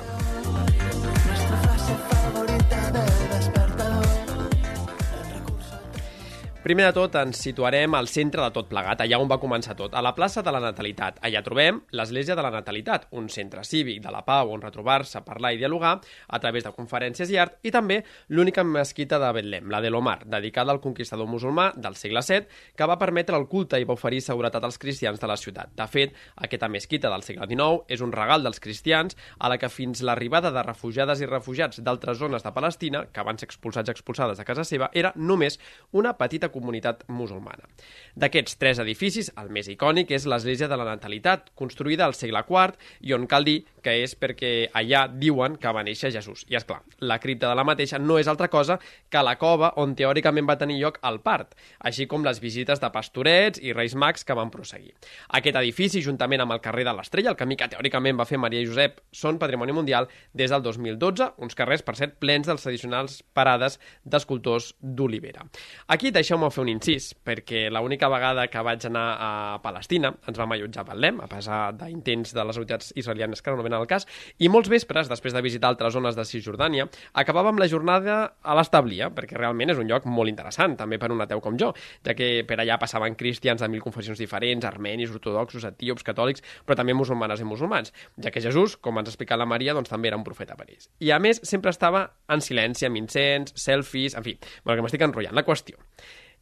Primer 6.62 6.84
de 6.86 6.94
tot, 6.94 7.16
ens 7.18 7.40
situarem 7.42 7.96
al 7.98 8.06
centre 8.06 8.44
de 8.44 8.54
tot 8.54 8.68
plegat, 8.70 9.00
allà 9.02 9.18
on 9.18 9.26
va 9.26 9.40
començar 9.42 9.74
tot, 9.74 9.96
a 9.98 10.02
la 10.06 10.12
plaça 10.14 10.44
de 10.46 10.52
la 10.54 10.60
Natalitat. 10.62 11.16
Allà 11.26 11.40
trobem 11.42 11.80
l'Església 11.98 12.36
de 12.38 12.44
la 12.46 12.52
Natalitat, 12.54 13.08
un 13.18 13.32
centre 13.34 13.64
cívic 13.66 13.98
de 14.04 14.12
la 14.14 14.20
pau 14.22 14.52
on 14.54 14.62
retrobar-se, 14.62 15.24
parlar 15.26 15.56
i 15.56 15.58
dialogar 15.58 15.96
a 16.30 16.40
través 16.44 16.68
de 16.68 16.72
conferències 16.76 17.32
i 17.34 17.40
art, 17.42 17.56
i 17.66 17.72
també 17.74 18.04
l'única 18.30 18.62
mesquita 18.62 19.18
de 19.18 19.32
Betlem, 19.34 19.72
la 19.74 19.80
de 19.82 19.90
l'Omar, 19.90 20.20
dedicada 20.30 20.70
al 20.76 20.82
conquistador 20.84 21.26
musulmà 21.26 21.72
del 21.82 21.98
segle 21.98 22.22
VII, 22.28 22.46
que 22.78 22.90
va 22.94 23.00
permetre 23.02 23.42
el 23.42 23.48
culte 23.50 23.82
i 23.82 23.90
va 23.90 23.98
oferir 23.98 24.22
seguretat 24.22 24.70
als 24.70 24.78
cristians 24.78 25.18
de 25.18 25.32
la 25.34 25.40
ciutat. 25.42 25.74
De 25.74 25.90
fet, 25.90 26.14
aquesta 26.46 26.70
mesquita 26.70 27.10
del 27.10 27.26
segle 27.26 27.50
XIX 27.50 27.90
és 27.90 28.06
un 28.06 28.14
regal 28.14 28.46
dels 28.46 28.62
cristians 28.62 29.18
a 29.40 29.50
la 29.50 29.58
que 29.58 29.72
fins 29.74 30.06
l'arribada 30.06 30.54
de 30.54 30.68
refugiades 30.70 31.26
i 31.26 31.32
refugiats 31.34 31.82
d'altres 31.82 32.22
zones 32.22 32.46
de 32.46 32.54
Palestina, 32.54 33.08
que 33.10 33.26
van 33.26 33.42
ser 33.42 33.50
expulsats 33.50 33.90
i 33.90 33.98
expulsades 33.98 34.38
de 34.38 34.46
casa 34.46 34.68
seva, 34.76 34.94
era 34.94 35.16
només 35.18 35.58
una 35.98 36.14
petita 36.22 36.51
comunitat 36.54 37.04
musulmana. 37.08 37.68
D'aquests 38.16 38.58
tres 38.60 38.80
edificis, 38.84 39.32
el 39.40 39.50
més 39.54 39.70
icònic 39.72 40.12
és 40.12 40.28
l'Església 40.28 40.68
de 40.68 40.78
la 40.78 40.88
Natalitat, 40.88 41.52
construïda 41.56 42.06
al 42.06 42.16
segle 42.18 42.44
IV 42.48 42.76
i 43.08 43.16
on 43.16 43.28
cal 43.32 43.48
dir 43.48 43.62
que 43.82 43.96
és 44.04 44.14
perquè 44.20 44.70
allà 44.78 45.06
diuen 45.10 45.56
que 45.58 45.72
va 45.74 45.84
néixer 45.84 46.12
Jesús. 46.14 46.44
I 46.52 46.58
és 46.60 46.66
clar, 46.68 46.82
la 47.00 47.18
cripta 47.24 47.50
de 47.50 47.58
la 47.58 47.66
mateixa 47.68 48.00
no 48.00 48.20
és 48.20 48.30
altra 48.30 48.50
cosa 48.52 48.78
que 49.10 49.24
la 49.24 49.38
cova 49.42 49.72
on 49.82 49.96
teòricament 49.98 50.48
va 50.50 50.58
tenir 50.60 50.80
lloc 50.82 51.00
el 51.08 51.20
part, 51.26 51.56
així 51.80 52.06
com 52.08 52.26
les 52.26 52.42
visites 52.44 52.82
de 52.82 52.92
pastorets 52.94 53.62
i 53.62 53.74
reis 53.74 53.96
mags 53.96 54.26
que 54.28 54.38
van 54.38 54.52
prosseguir. 54.54 54.94
Aquest 55.40 55.58
edifici, 55.62 56.04
juntament 56.06 56.44
amb 56.44 56.56
el 56.56 56.62
carrer 56.62 56.86
de 56.88 56.96
l'Estrella, 56.98 57.34
el 57.34 57.40
camí 57.40 57.58
que 57.58 57.70
teòricament 57.72 58.20
va 58.20 58.28
fer 58.30 58.40
Maria 58.42 58.62
i 58.62 58.70
Josep, 58.70 59.02
són 59.12 59.40
patrimoni 59.42 59.76
mundial 59.76 60.10
des 60.38 60.54
del 60.54 60.64
2012, 60.66 61.32
uns 61.42 61.58
carrers, 61.58 61.86
per 61.86 61.98
cert, 61.98 62.18
plens 62.22 62.50
dels 62.50 62.62
tradicionals 62.62 63.22
parades 63.34 63.80
d'escultors 64.04 64.74
d'Olivera. 64.82 65.48
Aquí 65.88 66.12
deixeu-me 66.42 66.54
fer 66.54 66.64
un 66.64 66.70
incís, 66.72 67.12
perquè 67.26 67.70
l'única 67.70 68.10
vegada 68.10 68.48
que 68.50 68.62
vaig 68.64 68.86
anar 68.88 69.06
a 69.22 69.60
Palestina 69.62 70.12
ens 70.28 70.38
vam 70.38 70.52
allotjar 70.54 70.84
a 70.84 70.88
Betlem, 70.90 71.20
a 71.22 71.28
pesar 71.30 71.60
d'intents 71.78 72.34
de 72.34 72.46
les 72.46 72.58
autoritats 72.58 72.92
israelianes 72.96 73.42
que 73.42 73.52
no 73.52 73.62
venen 73.62 73.80
al 73.80 73.88
cas, 73.88 74.08
i 74.40 74.50
molts 74.50 74.70
vespres, 74.70 75.10
després 75.10 75.34
de 75.34 75.42
visitar 75.42 75.70
altres 75.70 75.94
zones 75.94 76.16
de 76.16 76.26
Cisjordània, 76.26 76.88
acabàvem 77.14 77.60
la 77.60 77.68
jornada 77.70 78.18
a 78.42 78.56
l'establia, 78.58 79.12
perquè 79.14 79.38
realment 79.38 79.74
és 79.74 79.82
un 79.82 79.90
lloc 79.90 80.06
molt 80.06 80.32
interessant, 80.32 80.76
també 80.78 80.98
per 80.98 81.12
un 81.12 81.22
ateu 81.22 81.42
com 81.42 81.58
jo, 81.60 81.72
ja 82.06 82.16
que 82.18 82.44
per 82.48 82.60
allà 82.62 82.80
passaven 82.82 83.16
cristians 83.20 83.62
de 83.62 83.70
mil 83.70 83.84
confessions 83.84 84.20
diferents, 84.20 84.66
armenis, 84.66 85.12
ortodoxos, 85.14 85.68
etíops, 85.70 86.06
catòlics, 86.08 86.46
però 86.66 86.80
també 86.80 86.96
musulmanes 86.98 87.42
i 87.42 87.48
musulmans, 87.48 87.94
ja 88.18 88.32
que 88.34 88.42
Jesús, 88.42 88.78
com 88.78 88.98
ens 88.98 89.12
ha 89.12 89.14
explicat 89.14 89.40
la 89.40 89.50
Maria, 89.50 89.76
doncs 89.78 89.92
també 89.92 90.10
era 90.10 90.18
un 90.18 90.26
profeta 90.26 90.58
per 90.58 90.70
ells. 90.70 90.90
I 91.00 91.14
a 91.14 91.20
més, 91.22 91.44
sempre 91.46 91.74
estava 91.74 92.08
en 92.32 92.42
silenci, 92.42 92.88
amb 92.88 92.98
incens, 92.98 93.54
selfies, 93.60 94.18
en 94.18 94.26
fi, 94.26 94.38
bueno, 94.64 94.80
que 94.80 94.88
m'estic 94.88 95.06
enrotllant. 95.06 95.38
La 95.38 95.46
qüestió 95.46 95.78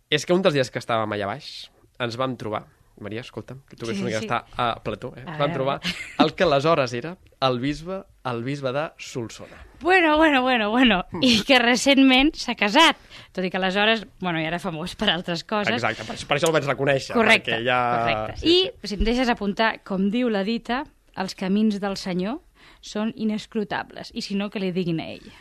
és 0.09 0.25
que 0.25 0.33
un 0.33 0.41
dels 0.41 0.55
dies 0.57 0.71
que 0.73 0.81
estàvem 0.81 1.11
allà 1.15 1.29
baix 1.29 1.69
ens 2.01 2.17
vam 2.17 2.35
trobar 2.39 2.65
Maria, 2.99 3.21
escolta'm, 3.23 3.61
que 3.63 3.77
tu 3.77 3.85
Sí, 3.85 3.93
sí, 3.93 4.01
sí, 4.01 4.05
que 4.11 4.19
sí. 4.19 4.25
està 4.25 4.43
a 4.59 4.83
Plató, 4.83 5.13
eh? 5.15 5.23
Ens 5.23 5.37
vam 5.39 5.53
trobar 5.55 5.79
el 6.19 6.33
que 6.35 6.43
aleshores 6.43 6.91
era 6.93 7.13
el 7.47 7.59
bisbe, 7.61 8.01
el 8.27 8.43
bisbe 8.43 8.73
de 8.75 8.89
Solsona. 8.97 9.55
Bueno, 9.79 10.17
bueno, 10.17 10.41
bueno, 10.41 10.69
bueno. 10.69 11.05
I 11.23 11.39
que 11.47 11.61
recentment 11.63 12.33
s'ha 12.35 12.57
casat. 12.59 12.99
Tot 13.31 13.45
i 13.47 13.49
que 13.49 13.55
aleshores, 13.55 14.03
bueno, 14.19 14.41
ja 14.43 14.49
era 14.51 14.59
famós 14.59 14.97
per 14.99 15.13
altres 15.13 15.45
coses. 15.47 15.77
Exacte, 15.77 16.03
per, 16.03 16.19
per 16.27 16.37
això 16.37 16.51
el 16.51 16.57
vaig 16.57 16.67
reconèixer. 16.67 17.15
Correcte, 17.15 17.61
ja... 17.63 17.79
correcte. 18.03 18.43
I, 18.43 18.57
si 18.83 18.99
em 18.99 19.07
deixes 19.07 19.31
apuntar, 19.31 19.77
com 19.87 20.09
diu 20.11 20.27
la 20.27 20.43
dita, 20.43 20.83
els 21.15 21.39
camins 21.39 21.79
del 21.79 21.95
Senyor 21.95 22.41
són 22.83 23.15
inescrutables. 23.15 24.11
I 24.11 24.27
si 24.27 24.35
no, 24.35 24.51
que 24.51 24.59
li 24.59 24.75
diguin 24.75 24.99
a 24.99 25.07
ell. 25.15 25.31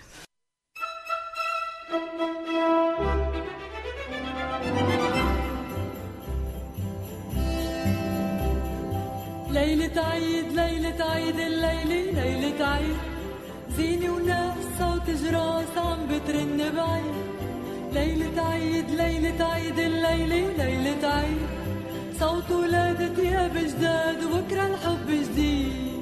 ليلة 9.58 10.02
عيد 10.02 10.52
ليلة 10.52 11.04
عيد 11.12 11.38
الليلة 11.40 12.22
ليلة 12.22 12.66
عيد 12.66 12.96
زينة 13.76 14.12
وناس 14.14 14.58
صوت 14.78 15.10
جراس 15.22 15.72
عم 15.76 16.00
بترن 16.10 16.58
بعيد. 16.76 17.16
ليلة 17.92 18.42
عيد 18.50 18.90
ليلة 18.90 19.44
عيد 19.52 19.78
الليلة 19.78 20.40
ليلة 20.58 21.08
عيد 21.08 21.42
صوت 22.20 22.50
ولادة 22.50 23.14
ثياب 23.14 23.54
جداد 23.56 24.24
وبكرة 24.24 24.66
الحب 24.66 25.08
جديد. 25.10 25.97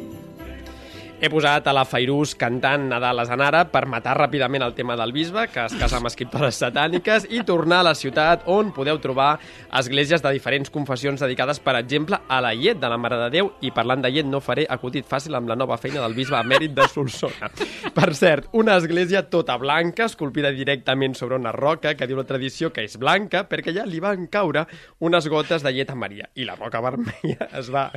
He 1.16 1.30
posat 1.32 1.64
a 1.64 1.72
la 1.72 1.86
Fairús 1.88 2.34
cantant 2.36 2.82
Nadal 2.90 3.22
a 3.22 3.24
Zanara 3.24 3.62
per 3.72 3.86
matar 3.88 4.18
ràpidament 4.18 4.60
el 4.66 4.74
tema 4.76 4.98
del 5.00 5.14
bisbe, 5.16 5.46
que 5.48 5.62
es 5.64 5.72
casa 5.80 5.96
amb 5.96 6.10
escriptores 6.10 6.58
satàniques, 6.60 7.24
i 7.32 7.40
tornar 7.48 7.78
a 7.80 7.86
la 7.86 7.94
ciutat 7.96 8.42
on 8.52 8.68
podeu 8.76 8.98
trobar 9.00 9.38
esglésies 9.80 10.20
de 10.20 10.34
diferents 10.36 10.68
confessions 10.74 11.24
dedicades, 11.24 11.56
per 11.64 11.78
exemple, 11.78 12.18
a 12.28 12.40
la 12.44 12.50
llet 12.52 12.76
de 12.82 12.90
la 12.92 12.98
Mare 13.00 13.16
de 13.22 13.30
Déu, 13.32 13.48
i 13.64 13.72
parlant 13.72 14.04
de 14.04 14.10
llet 14.12 14.28
no 14.28 14.42
faré 14.44 14.66
acudit 14.68 15.08
fàcil 15.08 15.38
amb 15.38 15.48
la 15.48 15.56
nova 15.56 15.78
feina 15.80 16.02
del 16.04 16.18
bisbe 16.18 16.36
emèrit 16.36 16.74
de 16.76 16.84
Solsona. 16.92 17.48
Per 17.96 18.10
cert, 18.12 18.50
una 18.52 18.76
església 18.76 19.24
tota 19.32 19.56
blanca, 19.56 20.10
esculpida 20.10 20.52
directament 20.52 21.16
sobre 21.16 21.40
una 21.40 21.54
roca, 21.56 21.94
que 21.96 22.10
diu 22.10 22.20
la 22.20 22.26
tradició 22.28 22.74
que 22.76 22.84
és 22.84 22.98
blanca, 23.00 23.46
perquè 23.48 23.72
ja 23.72 23.88
li 23.88 24.02
van 24.04 24.28
caure 24.28 24.66
unes 25.00 25.32
gotes 25.32 25.64
de 25.64 25.72
llet 25.72 25.96
a 25.96 25.96
Maria, 25.96 26.28
i 26.36 26.44
la 26.44 26.60
roca 26.60 26.84
vermella 26.84 27.48
es 27.56 27.72
va, 27.72 27.88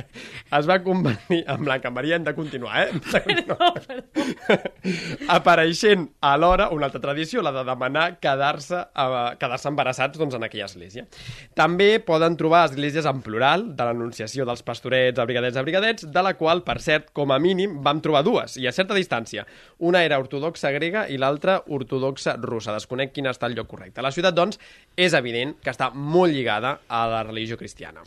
es 0.56 0.72
va 0.72 0.80
convertir 0.80 1.44
en 1.44 1.68
blanca. 1.68 1.92
Maria, 1.92 2.16
hem 2.16 2.24
de 2.24 2.36
continuar, 2.38 2.88
eh? 2.88 3.09
Perdó, 3.10 3.56
perdó. 3.86 4.24
Apareixent 5.36 6.06
alhora 6.20 6.68
una 6.74 6.88
altra 6.88 7.00
tradició, 7.02 7.42
la 7.42 7.52
de 7.54 7.64
demanar 7.66 8.06
quedar-se 8.22 8.78
uh, 8.78 9.16
quedar 9.40 9.58
embarassats 9.70 10.20
doncs, 10.20 10.36
en 10.38 10.46
aquella 10.46 10.68
església. 10.68 11.06
També 11.58 11.90
poden 12.04 12.36
trobar 12.40 12.64
esglésies 12.68 13.08
en 13.10 13.22
plural, 13.24 13.66
de 13.76 13.88
l'anunciació 13.88 14.46
dels 14.48 14.64
pastorets 14.66 15.20
a 15.20 15.26
brigadets 15.28 15.58
a 15.58 15.64
brigadets, 15.66 16.06
de 16.12 16.24
la 16.24 16.34
qual, 16.38 16.64
per 16.66 16.78
cert, 16.84 17.10
com 17.16 17.34
a 17.34 17.40
mínim, 17.42 17.80
vam 17.84 18.02
trobar 18.04 18.24
dues, 18.26 18.56
i 18.60 18.68
a 18.70 18.74
certa 18.76 18.96
distància. 18.98 19.46
Una 19.78 20.04
era 20.06 20.20
ortodoxa 20.22 20.72
grega 20.76 21.06
i 21.10 21.18
l'altra 21.20 21.60
ortodoxa 21.68 22.36
russa. 22.40 22.76
Desconec 22.76 23.14
quin 23.16 23.30
està 23.30 23.50
el 23.50 23.58
lloc 23.58 23.70
correcte. 23.70 24.04
La 24.04 24.14
ciutat, 24.14 24.36
doncs, 24.36 24.60
és 24.96 25.16
evident 25.18 25.56
que 25.62 25.72
està 25.72 25.90
molt 25.94 26.34
lligada 26.34 26.78
a 26.88 27.06
la 27.10 27.22
religió 27.26 27.58
cristiana. 27.60 28.04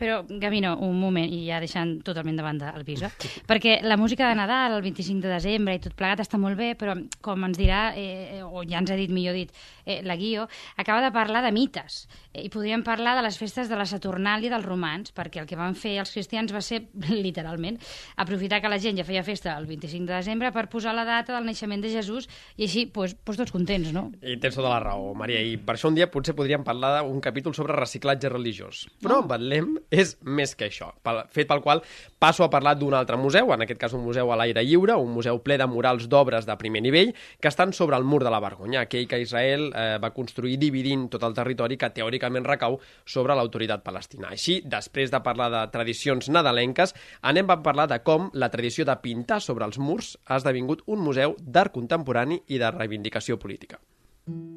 Però, 0.00 0.22
Gavino, 0.40 0.74
un 0.86 0.96
moment, 0.96 1.28
i 1.28 1.44
ja 1.44 1.60
deixant 1.60 1.98
totalment 2.06 2.38
de 2.38 2.44
banda 2.46 2.72
el 2.76 2.86
bisbe, 2.88 3.10
perquè 3.48 3.78
la 3.84 3.98
música 4.00 4.28
de 4.30 4.38
Nadal, 4.38 4.78
el 4.78 4.84
25 4.86 5.26
de 5.26 5.34
desembre 5.34 5.76
i 5.76 5.82
tot 5.84 5.94
plegat 5.98 6.22
està 6.24 6.40
molt 6.40 6.56
bé, 6.56 6.72
però 6.80 6.94
com 7.20 7.44
ens 7.44 7.60
dirà, 7.60 7.90
eh, 8.00 8.40
o 8.40 8.64
ja 8.64 8.80
ens 8.80 8.90
ha 8.90 8.96
dit, 8.96 9.12
millor 9.12 9.36
dit, 9.36 9.52
eh, 9.84 10.00
la 10.02 10.16
Guio, 10.16 10.48
acaba 10.76 11.02
de 11.04 11.12
parlar 11.12 11.44
de 11.44 11.52
mites. 11.52 12.06
Eh, 12.32 12.46
I 12.46 12.48
podríem 12.48 12.82
parlar 12.86 13.16
de 13.18 13.24
les 13.26 13.36
festes 13.38 13.68
de 13.68 13.76
la 13.76 13.84
Saturnàlia 13.84 14.52
dels 14.52 14.64
romans, 14.64 15.12
perquè 15.12 15.42
el 15.42 15.48
que 15.50 15.58
van 15.58 15.76
fer 15.76 15.98
els 16.00 16.12
cristians 16.14 16.54
va 16.54 16.62
ser, 16.64 16.86
literalment, 17.26 17.78
aprofitar 18.16 18.60
que 18.62 18.72
la 18.72 18.80
gent 18.80 18.98
ja 18.98 19.06
feia 19.06 19.24
festa 19.26 19.56
el 19.58 19.68
25 19.68 20.08
de 20.08 20.16
desembre 20.16 20.52
per 20.54 20.68
posar 20.72 20.94
la 20.96 21.04
data 21.04 21.34
del 21.36 21.48
naixement 21.48 21.84
de 21.84 21.92
Jesús 21.92 22.28
i 22.56 22.64
així, 22.68 22.86
doncs, 22.88 23.16
pues, 23.24 23.38
tots 23.40 23.52
contents, 23.52 23.92
no? 23.92 24.08
I 24.22 24.38
tens 24.40 24.56
tota 24.56 24.70
la 24.72 24.80
raó, 24.80 25.12
Maria, 25.18 25.42
i 25.44 25.56
per 25.60 25.76
això 25.76 25.90
un 25.90 25.98
dia 25.98 26.10
potser 26.10 26.36
podríem 26.38 26.64
parlar 26.64 27.00
d'un 27.00 27.20
capítol 27.20 27.54
sobre 27.56 27.76
reciclatge 27.76 28.30
religiós. 28.32 28.86
Però 29.02 29.20
oh. 29.20 29.28
Betlem 29.30 29.76
és 29.90 30.14
més 30.22 30.54
que 30.54 30.68
això, 30.70 30.92
pel, 31.04 31.24
fet 31.34 31.48
pel 31.50 31.62
qual 31.64 31.82
passo 32.22 32.44
a 32.44 32.50
parlar 32.52 32.76
d'un 32.78 32.94
altre 32.94 33.18
museu, 33.18 33.50
en 33.52 33.64
aquest 33.64 33.80
cas 33.80 33.94
un 33.96 34.04
museu 34.04 34.30
a 34.30 34.38
l'aire 34.38 34.62
lliure, 34.64 34.96
un 34.96 35.10
museu 35.12 35.40
ple 35.42 35.58
de 35.60 35.66
murals 35.70 36.06
d'obres 36.08 36.46
de 36.46 36.56
primer 36.60 36.82
nivell, 36.84 37.12
que 37.40 37.50
estan 37.50 37.74
sobre 37.76 37.98
el 37.98 38.06
mur 38.06 38.22
de 38.24 38.30
la 38.32 38.40
Vergonya, 38.40 38.84
aquell 38.86 39.08
que 39.10 39.20
Israel 39.20 39.68
eh, 39.74 39.98
va 40.02 40.12
construir 40.14 40.56
dividint 40.62 41.08
tot 41.10 41.26
el 41.26 41.34
territori 41.36 41.78
que 41.80 41.90
teòricament 41.90 42.46
recau 42.46 42.78
sobre 43.04 43.34
l'autoritat 43.34 43.84
palestina. 43.84 44.30
Així, 44.30 44.60
després 44.64 45.10
de 45.10 45.22
parlar 45.26 45.50
de 45.52 45.66
tradicions 45.74 46.30
nadalenques, 46.30 46.94
anem 47.22 47.50
a 47.50 47.60
parlar 47.64 47.88
de 47.90 48.00
com 48.06 48.30
la 48.32 48.50
tradició 48.50 48.86
de 48.86 48.96
pintar 49.02 49.40
sobre 49.42 49.66
els 49.66 49.78
murs 49.78 50.16
ha 50.26 50.38
esdevingut 50.38 50.86
un 50.86 51.02
museu 51.02 51.36
d'art 51.40 51.74
contemporani 51.74 52.42
i 52.48 52.62
de 52.62 52.70
reivindicació 52.70 53.38
política. 53.38 53.80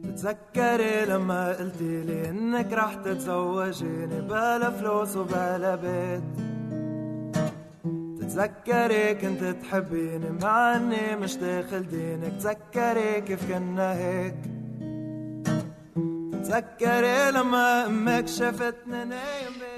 تتذكري 0.04 1.06
لما 1.06 1.48
قلتي 1.52 2.04
لي 2.04 2.30
إنك 2.30 2.74
رح 2.74 2.94
تتزوجيني 2.94 4.22
بلا 4.22 4.72
فلوس 4.72 5.18
وبلا 5.18 5.76
بيت؟ 5.76 6.24
تتذكري 8.20 9.16
كنت 9.16 9.44
تحبيني 9.44 10.30
مع 10.42 10.76
إني 10.76 11.16
مش 11.16 11.36
داخل 11.36 11.88
دينك 11.88 12.34
تذكري 12.40 13.22
كيف 13.22 13.52
كنا 13.52 13.94
هيك؟ 13.94 14.36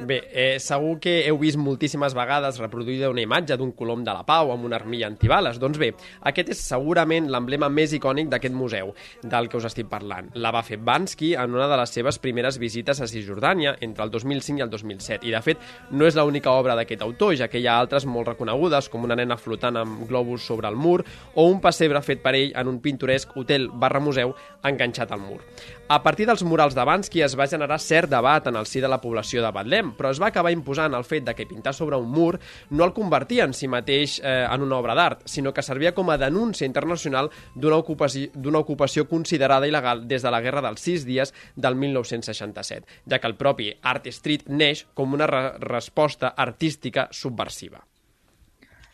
Bé, 0.06 0.18
eh, 0.34 0.58
segur 0.60 0.96
que 1.00 1.14
heu 1.28 1.38
vist 1.38 1.60
moltíssimes 1.62 2.16
vegades 2.18 2.58
reproduïda 2.58 3.12
una 3.12 3.22
imatge 3.22 3.56
d'un 3.60 3.72
colom 3.78 4.02
de 4.04 4.14
la 4.16 4.24
pau 4.26 4.50
amb 4.52 4.66
una 4.66 4.80
armilla 4.80 5.06
antibales. 5.08 5.60
Doncs 5.62 5.78
bé, 5.78 5.92
aquest 6.26 6.50
és 6.56 6.64
segurament 6.66 7.30
l'emblema 7.30 7.70
més 7.70 7.94
icònic 7.94 8.32
d'aquest 8.34 8.56
museu 8.58 8.96
del 9.22 9.48
que 9.48 9.60
us 9.60 9.68
estic 9.70 9.88
parlant. 9.92 10.32
La 10.34 10.52
va 10.52 10.64
fer 10.66 10.80
Bansky 10.82 11.36
en 11.36 11.54
una 11.54 11.70
de 11.70 11.78
les 11.78 11.94
seves 12.00 12.18
primeres 12.20 12.58
visites 12.58 13.00
a 13.00 13.08
Cisjordània 13.08 13.76
entre 13.86 14.04
el 14.04 14.12
2005 14.12 14.60
i 14.60 14.66
el 14.66 14.74
2007. 14.74 15.22
I, 15.30 15.36
de 15.38 15.44
fet, 15.46 15.62
no 15.92 16.10
és 16.10 16.18
l'única 16.18 16.52
obra 16.52 16.76
d'aquest 16.76 17.06
autor, 17.06 17.38
ja 17.38 17.48
que 17.48 17.62
hi 17.62 17.70
ha 17.70 17.78
altres 17.78 18.10
molt 18.10 18.34
reconegudes, 18.34 18.90
com 18.90 19.06
una 19.06 19.16
nena 19.16 19.38
flotant 19.38 19.78
amb 19.84 20.08
globus 20.10 20.50
sobre 20.50 20.68
el 20.68 20.76
mur 20.76 21.04
o 21.36 21.46
un 21.46 21.62
pessebre 21.62 22.02
fet 22.02 22.26
per 22.26 22.36
ell 22.36 22.58
en 22.58 22.74
un 22.74 22.82
pintoresc 22.82 23.38
hotel 23.38 23.70
barra 23.70 24.02
museu 24.02 24.34
enganxat 24.66 25.14
al 25.14 25.22
mur. 25.22 25.44
A 25.88 26.02
partir 26.02 26.26
dels 26.26 26.42
murals 26.56 26.76
de 26.76 26.84
Bansky 26.88 27.20
es 27.26 27.34
va 27.36 27.50
generar 27.52 27.76
cert 27.84 28.08
debat 28.08 28.46
en 28.48 28.56
el 28.56 28.68
si 28.70 28.80
de 28.80 28.88
la 28.88 29.02
població 29.04 29.42
de 29.44 29.52
Betlem, 29.52 29.90
però 29.98 30.08
es 30.14 30.22
va 30.24 30.30
acabar 30.32 30.54
imposant 30.56 30.94
el 30.96 31.04
fet 31.04 31.26
de 31.28 31.34
que 31.36 31.48
pintar 31.50 31.74
sobre 31.76 31.98
un 32.00 32.08
mur 32.08 32.38
no 32.70 32.86
el 32.86 32.94
convertia 32.96 33.44
en 33.44 33.54
si 33.54 33.68
mateix 33.68 34.22
eh, 34.24 34.46
en 34.48 34.64
una 34.64 34.78
obra 34.78 34.96
d'art, 34.96 35.26
sinó 35.28 35.52
que 35.52 35.66
servia 35.66 35.92
com 35.92 36.14
a 36.14 36.18
denúncia 36.18 36.68
internacional 36.68 37.28
d'una 37.56 37.82
ocupació, 37.82 38.30
ocupació 38.56 39.04
considerada 39.10 39.68
il·legal 39.68 40.06
des 40.08 40.24
de 40.24 40.32
la 40.32 40.40
Guerra 40.46 40.62
dels 40.64 40.86
Sis 40.86 41.04
Dies 41.04 41.34
del 41.56 41.76
1967, 41.76 43.02
ja 43.10 43.20
que 43.20 43.28
el 43.28 43.36
propi 43.36 43.74
Art 43.82 44.08
Street 44.08 44.48
neix 44.48 44.86
com 44.94 45.14
una 45.18 45.28
re 45.28 45.44
resposta 45.60 46.32
artística 46.38 47.10
subversiva. 47.12 47.82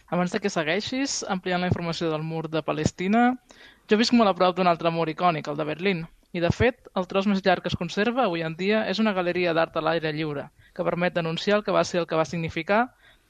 Abans 0.10 0.34
de 0.34 0.42
que 0.42 0.50
segueixis, 0.50 1.22
ampliant 1.30 1.62
la 1.62 1.70
informació 1.70 2.10
del 2.10 2.26
mur 2.26 2.50
de 2.50 2.64
Palestina, 2.66 3.36
jo 3.86 4.02
visc 4.02 4.18
molt 4.18 4.34
a 4.34 4.36
prop 4.40 4.58
d'un 4.58 4.72
altre 4.72 4.90
mur 4.90 5.06
icònic, 5.14 5.48
el 5.48 5.62
de 5.62 5.70
Berlín. 5.70 6.04
I, 6.34 6.40
de 6.40 6.50
fet, 6.56 6.88
el 7.00 7.08
tros 7.12 7.28
més 7.28 7.42
llarg 7.46 7.64
que 7.64 7.72
es 7.72 7.78
conserva 7.80 8.24
avui 8.26 8.44
en 8.48 8.56
dia 8.60 8.86
és 8.92 9.00
una 9.04 9.12
galeria 9.18 9.54
d'art 9.58 9.76
a 9.76 9.84
l'aire 9.84 10.14
lliure, 10.16 10.46
que 10.76 10.86
permet 10.88 11.18
denunciar 11.18 11.58
el 11.58 11.66
que 11.66 11.76
va 11.76 11.84
ser 11.90 12.00
el 12.02 12.08
que 12.08 12.20
va 12.20 12.28
significar, 12.30 12.82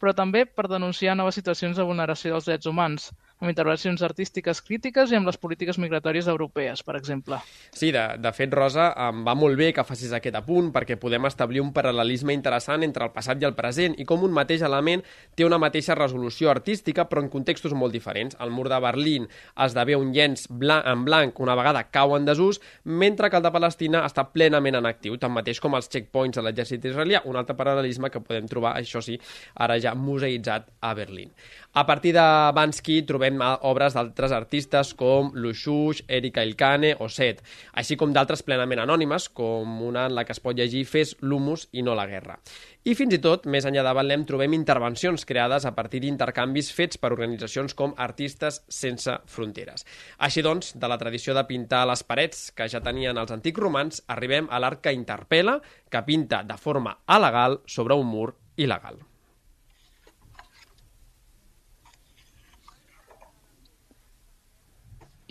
però 0.01 0.13
també 0.17 0.43
per 0.45 0.67
denunciar 0.69 1.15
noves 1.17 1.39
situacions 1.39 1.77
de 1.77 1.85
vulneració 1.87 2.35
dels 2.35 2.49
drets 2.49 2.69
humans, 2.69 3.09
amb 3.41 3.49
intervencions 3.49 4.03
artístiques 4.05 4.61
crítiques 4.61 5.11
i 5.11 5.17
amb 5.17 5.27
les 5.27 5.39
polítiques 5.41 5.79
migratòries 5.81 6.27
europees, 6.29 6.83
per 6.85 6.95
exemple. 6.99 7.39
Sí, 7.73 7.89
de, 7.91 8.03
de 8.21 8.31
fet, 8.37 8.53
Rosa, 8.53 8.91
em 9.09 9.23
va 9.25 9.33
molt 9.35 9.57
bé 9.57 9.71
que 9.73 9.85
facis 9.85 10.13
aquest 10.13 10.37
apunt 10.37 10.69
perquè 10.75 10.99
podem 11.01 11.25
establir 11.25 11.63
un 11.63 11.71
paral·lelisme 11.73 12.35
interessant 12.37 12.85
entre 12.85 13.07
el 13.07 13.13
passat 13.15 13.41
i 13.41 13.47
el 13.49 13.57
present 13.57 13.97
i 13.97 14.05
com 14.05 14.21
un 14.27 14.35
mateix 14.35 14.61
element 14.67 15.01
té 15.35 15.47
una 15.47 15.59
mateixa 15.61 15.97
resolució 15.97 16.51
artística 16.53 17.07
però 17.09 17.23
en 17.25 17.31
contextos 17.33 17.73
molt 17.73 17.95
diferents. 17.97 18.37
El 18.39 18.53
mur 18.53 18.67
de 18.69 18.79
Berlín 18.81 19.27
esdevé 19.65 19.97
un 19.97 20.13
llenç 20.13 20.45
blanc, 20.49 20.85
en 20.85 21.05
blanc 21.07 21.41
una 21.41 21.57
vegada 21.57 21.87
cau 21.89 22.15
en 22.15 22.29
desús, 22.29 22.61
mentre 22.85 23.29
que 23.29 23.41
el 23.41 23.45
de 23.47 23.53
Palestina 23.53 24.03
està 24.05 24.27
plenament 24.29 24.77
en 24.77 24.89
actiu, 24.89 25.17
tanmateix 25.17 25.59
com 25.63 25.75
els 25.79 25.89
checkpoints 25.89 26.37
de 26.37 26.45
l'exèrcit 26.45 26.85
israelià, 26.91 27.23
un 27.25 27.41
altre 27.41 27.57
paral·lelisme 27.57 28.13
que 28.13 28.21
podem 28.21 28.45
trobar, 28.51 28.75
això 28.77 29.01
sí, 29.01 29.17
ara 29.55 29.79
ja 29.81 29.95
museïtzat 29.97 30.69
a 30.81 30.93
Berlín. 30.97 31.33
A 31.73 31.85
partir 31.85 32.11
de 32.11 32.23
Bansky 32.51 32.97
trobem 33.07 33.37
obres 33.63 33.93
d'altres 33.95 34.33
artistes 34.35 34.89
com 34.99 35.29
Luxuix, 35.39 36.01
Erika 36.11 36.43
Ilkane 36.43 36.89
o 36.99 37.07
Set, 37.07 37.39
així 37.79 37.95
com 37.95 38.11
d'altres 38.11 38.41
plenament 38.43 38.81
anònimes, 38.83 39.29
com 39.31 39.77
una 39.87 40.09
en 40.09 40.17
la 40.17 40.25
que 40.27 40.35
es 40.35 40.41
pot 40.43 40.57
llegir 40.59 40.81
Fes 40.83 41.13
l'humus 41.21 41.69
i 41.71 41.79
no 41.87 41.93
la 41.95 42.09
guerra. 42.09 42.35
I 42.83 42.91
fins 42.99 43.15
i 43.15 43.21
tot, 43.23 43.47
més 43.47 43.63
enllà 43.63 43.85
de 43.87 43.93
Betlem, 43.95 44.25
trobem 44.27 44.55
intervencions 44.57 45.23
creades 45.29 45.63
a 45.63 45.71
partir 45.77 46.01
d'intercanvis 46.03 46.73
fets 46.75 46.99
per 46.99 47.13
organitzacions 47.15 47.71
com 47.77 47.93
Artistes 47.95 48.59
Sense 48.67 49.15
Fronteres. 49.31 49.87
Així 50.19 50.43
doncs, 50.43 50.73
de 50.75 50.89
la 50.91 50.97
tradició 50.99 51.37
de 51.37 51.45
pintar 51.47 51.85
les 51.87 52.03
parets 52.03 52.49
que 52.51 52.67
ja 52.67 52.83
tenien 52.83 53.15
els 53.21 53.31
antics 53.31 53.63
romans, 53.63 54.03
arribem 54.11 54.51
a 54.51 54.59
l'art 54.59 54.83
que 54.83 54.91
interpel·la, 54.97 55.55
que 55.87 56.03
pinta 56.03 56.43
de 56.43 56.59
forma 56.59 56.97
alegal 57.07 57.61
sobre 57.63 57.95
un 57.95 58.11
mur 58.11 58.33
il·legal. 58.59 58.99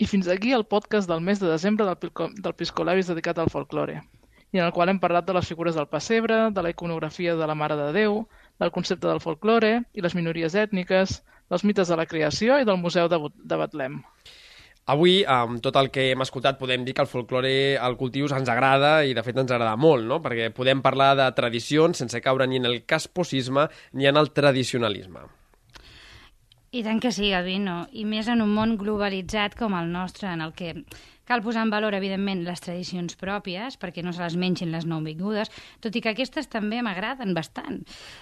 I 0.01 0.07
fins 0.09 0.25
aquí 0.33 0.49
el 0.51 0.63
podcast 0.65 1.07
del 1.07 1.21
mes 1.21 1.39
de 1.39 1.45
desembre 1.45 1.85
del, 1.85 1.97
del 2.41 2.53
Piscolabis 2.57 3.09
dedicat 3.11 3.37
al 3.37 3.51
folklore, 3.53 3.99
i 4.49 4.57
en 4.57 4.65
el 4.65 4.71
qual 4.73 4.89
hem 4.89 4.97
parlat 4.99 5.27
de 5.27 5.35
les 5.37 5.45
figures 5.45 5.75
del 5.77 5.85
pessebre, 5.91 6.47
de 6.49 6.61
la 6.65 6.71
iconografia 6.73 7.35
de 7.37 7.47
la 7.47 7.53
Mare 7.53 7.75
de 7.77 7.91
Déu, 7.93 8.15
del 8.57 8.71
concepte 8.73 9.05
del 9.05 9.19
folklore 9.21 9.83
i 9.93 10.01
les 10.01 10.15
minories 10.17 10.55
ètniques, 10.57 11.19
dels 11.53 11.65
mites 11.69 11.91
de 11.91 11.97
la 11.99 12.07
creació 12.09 12.57
i 12.57 12.65
del 12.65 12.79
Museu 12.81 13.11
de, 13.13 13.19
de 13.29 13.59
Betlem. 13.61 13.99
Avui, 14.89 15.19
amb 15.29 15.61
tot 15.61 15.77
el 15.77 15.91
que 15.93 16.07
hem 16.09 16.25
escoltat, 16.25 16.57
podem 16.57 16.81
dir 16.87 16.95
que 16.97 17.05
el 17.05 17.11
folklore, 17.11 17.53
el 17.77 17.97
cultius, 17.99 18.33
ens 18.33 18.49
agrada 18.49 19.03
i, 19.05 19.13
de 19.13 19.21
fet, 19.21 19.37
ens 19.37 19.53
agrada 19.53 19.75
molt, 19.77 20.07
no? 20.09 20.17
Perquè 20.25 20.49
podem 20.57 20.81
parlar 20.81 21.11
de 21.19 21.29
tradicions 21.37 22.01
sense 22.01 22.23
caure 22.25 22.49
ni 22.49 22.57
en 22.57 22.65
el 22.71 22.81
casposisme 22.89 23.67
ni 23.93 24.09
en 24.09 24.17
el 24.17 24.33
tradicionalisme. 24.33 25.27
I 26.71 26.81
tant 26.85 27.01
que 27.03 27.09
sí, 27.11 27.27
Gavino, 27.33 27.73
i 27.91 28.05
més 28.07 28.29
en 28.31 28.39
un 28.39 28.51
món 28.55 28.77
globalitzat 28.79 29.57
com 29.59 29.73
el 29.75 29.89
nostre, 29.91 30.29
en 30.31 30.39
el 30.45 30.53
que 30.55 30.69
cal 31.27 31.41
posar 31.43 31.63
en 31.63 31.69
valor, 31.71 31.93
evidentment, 31.95 32.43
les 32.43 32.59
tradicions 32.61 33.15
pròpies, 33.15 33.77
perquè 33.79 34.03
no 34.03 34.11
se 34.13 34.21
les 34.23 34.35
mengin 34.35 34.71
les 34.73 34.85
nouvingudes, 34.85 35.51
tot 35.79 35.95
i 35.95 36.01
que 36.01 36.09
aquestes 36.11 36.49
també 36.51 36.81
m'agraden 36.83 37.33
bastant. 37.37 37.81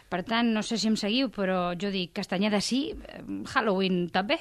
Per 0.10 0.22
tant, 0.28 0.52
no 0.54 0.62
sé 0.64 0.78
si 0.78 0.88
em 0.92 0.96
seguiu, 1.00 1.30
però 1.34 1.74
jo 1.80 1.90
dic 1.94 2.12
Castanyeda 2.14 2.60
sí, 2.62 2.94
eh, 2.94 3.22
Halloween 3.54 4.10
també. 4.14 4.38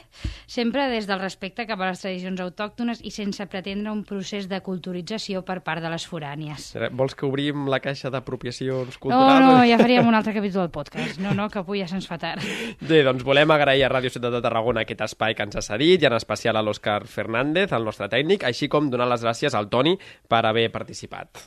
Sempre 0.46 0.88
des 0.90 1.06
del 1.09 1.20
respecte 1.20 1.66
cap 1.68 1.80
a 1.80 1.90
les 1.90 2.00
tradicions 2.02 2.40
autòctones 2.40 3.00
i 3.04 3.11
sense 3.14 3.46
pretendre 3.46 3.92
un 3.92 4.02
procés 4.04 4.48
de 4.48 4.61
culturització 4.64 5.42
per 5.46 5.61
part 5.62 5.82
de 5.84 5.90
les 5.92 6.04
forànies. 6.09 6.72
Vols 6.92 7.14
que 7.14 7.26
obrim 7.26 7.66
la 7.70 7.80
caixa 7.80 8.11
d'apropiacions 8.11 8.96
No, 8.98 9.00
culturals? 9.00 9.44
no, 9.44 9.64
ja 9.68 9.78
faríem 9.78 10.06
un 10.09 10.14
altre 10.18 10.34
capítol 10.34 10.62
del 10.66 10.70
podcast. 10.74 11.18
No, 11.22 11.32
no, 11.34 11.48
que 11.48 11.61
avui 11.62 11.80
ja 11.80 11.88
se'ns 11.88 12.06
fa 12.09 12.18
tard. 12.18 12.42
Bé, 12.80 13.02
doncs 13.06 13.24
volem 13.24 13.50
agrair 13.54 13.84
a 13.86 13.90
Ràdio 13.92 14.11
Ciutat 14.11 14.32
de 14.34 14.42
Tarragona 14.44 14.82
aquest 14.82 15.00
espai 15.06 15.34
que 15.34 15.46
ens 15.46 15.56
ha 15.56 15.62
cedit 15.64 16.02
i 16.02 16.06
en 16.11 16.16
especial 16.18 16.56
a 16.56 16.62
l'Òscar 16.64 17.04
Fernández, 17.06 17.72
el 17.72 17.84
nostre 17.84 18.09
tècnic, 18.09 18.44
així 18.49 18.68
com 18.72 18.90
donar 18.90 19.09
les 19.11 19.24
gràcies 19.24 19.55
al 19.55 19.68
Toni 19.72 19.94
per 20.28 20.44
haver 20.46 20.68
participat. 20.74 21.44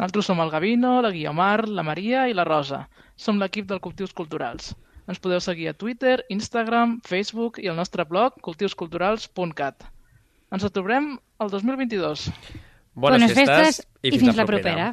Nosaltres 0.00 0.26
som 0.26 0.40
el 0.42 0.50
Gavino, 0.50 0.96
la 1.04 1.12
Guiomar, 1.14 1.68
la 1.68 1.84
Maria 1.86 2.26
i 2.28 2.34
la 2.34 2.46
Rosa. 2.48 2.86
Som 3.14 3.38
l'equip 3.38 3.68
del 3.70 3.80
Cultius 3.84 4.14
Culturals. 4.16 4.72
Ens 5.10 5.20
podeu 5.22 5.40
seguir 5.42 5.68
a 5.70 5.76
Twitter, 5.78 6.22
Instagram, 6.32 7.00
Facebook 7.06 7.58
i 7.62 7.68
al 7.70 7.78
nostre 7.78 8.06
blog 8.08 8.38
cultiusculturals.cat. 8.42 9.86
Ens 10.52 10.66
retrobarem 10.66 11.14
el 11.42 11.52
2022. 11.52 12.28
Bones, 12.94 13.22
Bones 13.22 13.34
festes 13.36 13.82
i 14.02 14.12
i 14.14 14.20
fins 14.20 14.38
la 14.38 14.46
propera. 14.48 14.92